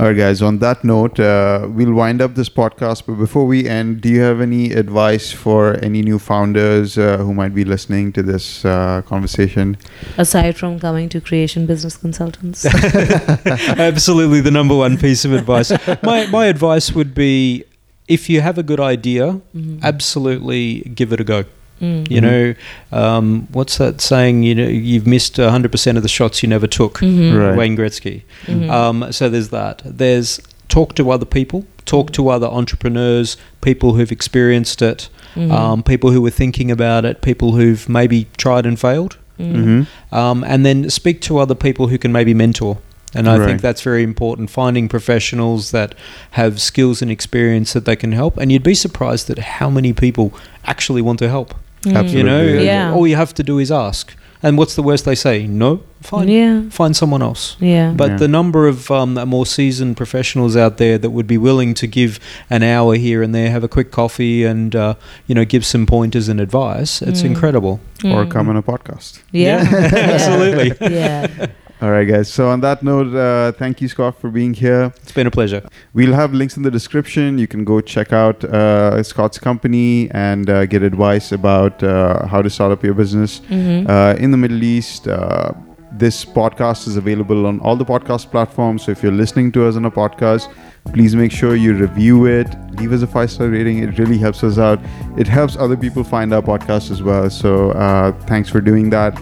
All 0.00 0.06
right, 0.06 0.16
guys. 0.16 0.42
On 0.42 0.58
that 0.58 0.84
note, 0.84 1.18
uh, 1.18 1.66
we'll 1.68 1.92
wind 1.92 2.22
up 2.22 2.36
this 2.36 2.48
podcast. 2.48 3.02
But 3.04 3.14
before 3.14 3.46
we 3.46 3.66
end, 3.68 4.00
do 4.00 4.08
you 4.08 4.20
have 4.20 4.40
any 4.40 4.70
advice 4.72 5.32
for 5.32 5.74
any 5.82 6.02
new 6.02 6.20
founders 6.20 6.96
uh, 6.96 7.16
who 7.16 7.34
might 7.34 7.52
be 7.52 7.64
listening 7.64 8.12
to 8.12 8.22
this 8.22 8.64
uh, 8.64 9.02
conversation? 9.06 9.76
Aside 10.16 10.56
from 10.56 10.78
coming 10.78 11.08
to 11.08 11.20
Creation 11.20 11.66
Business 11.66 11.96
Consultants. 11.96 12.64
Absolutely, 13.44 14.40
the 14.40 14.52
number 14.52 14.76
one 14.76 14.98
piece 14.98 15.24
of 15.24 15.32
advice. 15.32 15.72
my 16.04 16.26
my 16.26 16.46
advice 16.46 16.92
would 16.92 17.12
be, 17.12 17.64
if 18.06 18.30
you 18.30 18.40
have 18.40 18.56
a 18.56 18.62
good 18.62 18.78
idea, 18.80 19.40
Mhm. 19.52 19.82
absolutely 19.82 20.82
give 20.94 21.12
it 21.12 21.18
a 21.20 21.24
go. 21.24 21.44
Mm. 21.80 22.10
You 22.10 22.20
know, 22.20 22.54
um, 22.92 23.46
what's 23.52 23.78
that 23.78 24.00
saying? 24.00 24.42
You 24.42 24.54
know, 24.54 24.66
you've 24.68 25.06
missed 25.06 25.36
hundred 25.36 25.70
percent 25.72 25.96
of 25.96 26.02
the 26.02 26.08
shots 26.08 26.42
you 26.42 26.48
never 26.48 26.66
took. 26.66 26.98
Mhm. 26.98 27.38
Right. 27.38 27.56
Wayne 27.56 27.76
Gretzky. 27.76 28.22
Mhm. 28.46 28.70
Um, 28.70 29.12
so 29.12 29.28
there's 29.28 29.48
that. 29.50 29.82
There's 29.84 30.40
talk 30.68 30.94
to 30.96 31.10
other 31.10 31.24
people, 31.24 31.64
talk 31.86 32.12
to 32.12 32.28
other 32.28 32.46
entrepreneurs, 32.46 33.36
people 33.60 33.94
who've 33.94 34.12
experienced 34.12 34.82
it, 34.82 35.08
Mhm. 35.36 35.50
um, 35.52 35.82
people 35.82 36.10
who 36.10 36.24
are 36.26 36.30
thinking 36.30 36.70
about 36.70 37.04
it, 37.04 37.22
people 37.22 37.52
who've 37.52 37.88
maybe 37.88 38.26
tried 38.36 38.66
and 38.66 38.78
failed, 38.78 39.16
Mm. 39.40 39.54
Mm-hmm. 39.54 40.14
um, 40.14 40.44
and 40.46 40.66
then 40.66 40.90
speak 40.90 41.20
to 41.22 41.38
other 41.38 41.54
people 41.54 41.86
who 41.88 41.96
can 41.96 42.10
maybe 42.12 42.34
mentor. 42.34 42.78
And 43.14 43.26
I 43.26 43.38
Right. 43.38 43.46
think 43.46 43.62
that's 43.62 43.80
very 43.80 44.02
important. 44.02 44.50
Finding 44.50 44.86
professionals 44.88 45.70
that 45.70 45.94
have 46.32 46.60
skills 46.60 47.00
and 47.00 47.10
experience 47.10 47.72
that 47.72 47.86
they 47.86 47.96
can 47.96 48.12
help, 48.12 48.36
and 48.36 48.52
you'd 48.52 48.62
be 48.62 48.74
surprised 48.74 49.30
at 49.30 49.38
how 49.38 49.70
many 49.70 49.94
people 49.94 50.34
actually 50.66 51.00
want 51.00 51.18
to 51.20 51.28
help. 51.30 51.54
Mm. 51.84 52.10
You 52.10 52.22
know, 52.22 52.42
Yeah. 52.44 52.92
all 52.94 53.06
you 53.06 53.16
have 53.16 53.32
to 53.34 53.42
do 53.42 53.58
is 53.58 53.70
ask. 53.70 54.14
And 54.40 54.56
what's 54.56 54.76
the 54.76 54.84
worst 54.84 55.04
they 55.04 55.16
say? 55.16 55.48
No, 55.48 55.80
fine, 56.00 56.28
Yeah. 56.28 56.60
find 56.70 56.94
someone 56.94 57.22
else. 57.22 57.56
Yeah. 57.58 57.92
But 57.96 58.10
Yeah. 58.10 58.16
the 58.18 58.28
number 58.28 58.68
of 58.68 58.88
um, 58.88 59.14
more 59.26 59.44
seasoned 59.46 59.96
professionals 59.96 60.56
out 60.56 60.76
there 60.76 60.96
that 60.96 61.10
would 61.10 61.26
be 61.26 61.36
willing 61.38 61.74
to 61.74 61.88
give 61.88 62.20
an 62.48 62.62
hour 62.62 62.94
here 62.94 63.20
and 63.24 63.34
there, 63.34 63.50
have 63.50 63.64
a 63.64 63.68
quick 63.68 63.90
coffee, 63.90 64.44
and 64.44 64.76
uh, 64.76 64.94
you 65.26 65.34
know, 65.34 65.44
give 65.44 65.64
some 65.66 65.86
pointers 65.86 66.28
and 66.28 66.40
advice, 66.40 67.02
it's 67.02 67.22
Mm. 67.22 67.26
incredible. 67.32 67.80
Or 68.04 68.24
Mm. 68.24 68.30
come 68.30 68.48
on 68.48 68.56
a 68.56 68.62
podcast. 68.62 69.18
Yeah. 69.32 69.66
Yeah. 69.68 69.90
Absolutely. 70.14 70.72
Yeah. 70.80 71.26
All 71.80 71.92
right, 71.92 72.04
guys. 72.04 72.28
So 72.32 72.48
on 72.48 72.60
that 72.62 72.82
note, 72.82 73.14
uh, 73.14 73.52
thank 73.52 73.80
you, 73.80 73.86
Scott, 73.88 74.20
for 74.20 74.30
being 74.30 74.52
here. 74.52 74.92
It's 75.02 75.12
been 75.12 75.28
a 75.28 75.30
pleasure. 75.30 75.62
We'll 75.94 76.12
have 76.12 76.34
links 76.34 76.56
in 76.56 76.64
the 76.64 76.72
description. 76.72 77.38
You 77.38 77.46
can 77.46 77.64
go 77.64 77.80
check 77.80 78.12
out 78.12 78.42
uh, 78.42 79.00
Scott's 79.04 79.38
company 79.38 80.10
and 80.10 80.50
uh, 80.50 80.66
get 80.66 80.82
advice 80.82 81.30
about 81.30 81.80
uh, 81.84 82.26
how 82.26 82.42
to 82.42 82.50
start 82.50 82.72
up 82.72 82.82
your 82.82 82.94
business 82.94 83.40
Mhm. 83.48 83.88
uh, 83.88 84.16
in 84.18 84.32
the 84.32 84.36
Middle 84.36 84.60
East. 84.64 85.06
Uh, 85.06 85.52
this 85.92 86.24
podcast 86.24 86.88
is 86.88 86.96
available 86.96 87.46
on 87.46 87.60
all 87.60 87.76
the 87.76 87.84
podcast 87.84 88.28
platforms. 88.32 88.84
So 88.84 88.90
if 88.90 89.00
you're 89.00 89.12
listening 89.12 89.52
to 89.52 89.66
us 89.68 89.76
on 89.76 89.84
a 89.84 89.90
podcast, 89.90 90.48
please 90.92 91.14
make 91.14 91.30
sure 91.30 91.54
you 91.54 91.74
review 91.74 92.26
it. 92.26 92.48
Leave 92.72 92.92
us 92.92 93.02
a 93.02 93.06
five 93.06 93.30
star 93.30 93.48
rating. 93.48 93.78
It 93.84 93.98
really 94.00 94.18
helps 94.18 94.42
us 94.42 94.58
out. 94.58 94.80
It 95.16 95.28
helps 95.28 95.56
other 95.56 95.76
people 95.76 96.02
find 96.02 96.34
our 96.34 96.42
podcast 96.42 96.90
as 96.90 97.04
well. 97.04 97.30
So 97.30 97.70
uh, 97.70 98.10
thanks 98.26 98.48
for 98.48 98.60
doing 98.60 98.90
that. 98.90 99.16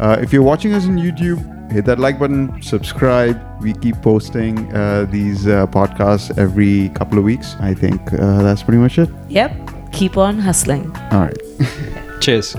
Uh, 0.00 0.16
if 0.22 0.32
you're 0.32 0.42
watching 0.42 0.72
us 0.72 0.86
on 0.86 0.96
YouTube, 0.96 1.38
hit 1.70 1.84
that 1.86 1.98
like 1.98 2.18
button, 2.18 2.60
subscribe. 2.62 3.40
We 3.60 3.72
keep 3.74 4.00
posting 4.02 4.74
uh, 4.74 5.06
these 5.10 5.46
uh, 5.46 5.66
podcasts 5.66 6.36
every 6.38 6.90
couple 6.90 7.18
of 7.18 7.24
weeks. 7.24 7.56
I 7.60 7.74
think 7.74 8.12
uh, 8.12 8.42
that's 8.42 8.62
pretty 8.62 8.78
much 8.78 8.98
it. 8.98 9.08
Yep. 9.28 9.52
Keep 9.92 10.16
on 10.16 10.38
hustling. 10.38 10.94
All 11.10 11.20
right. 11.20 11.38
Cheers. 12.20 12.56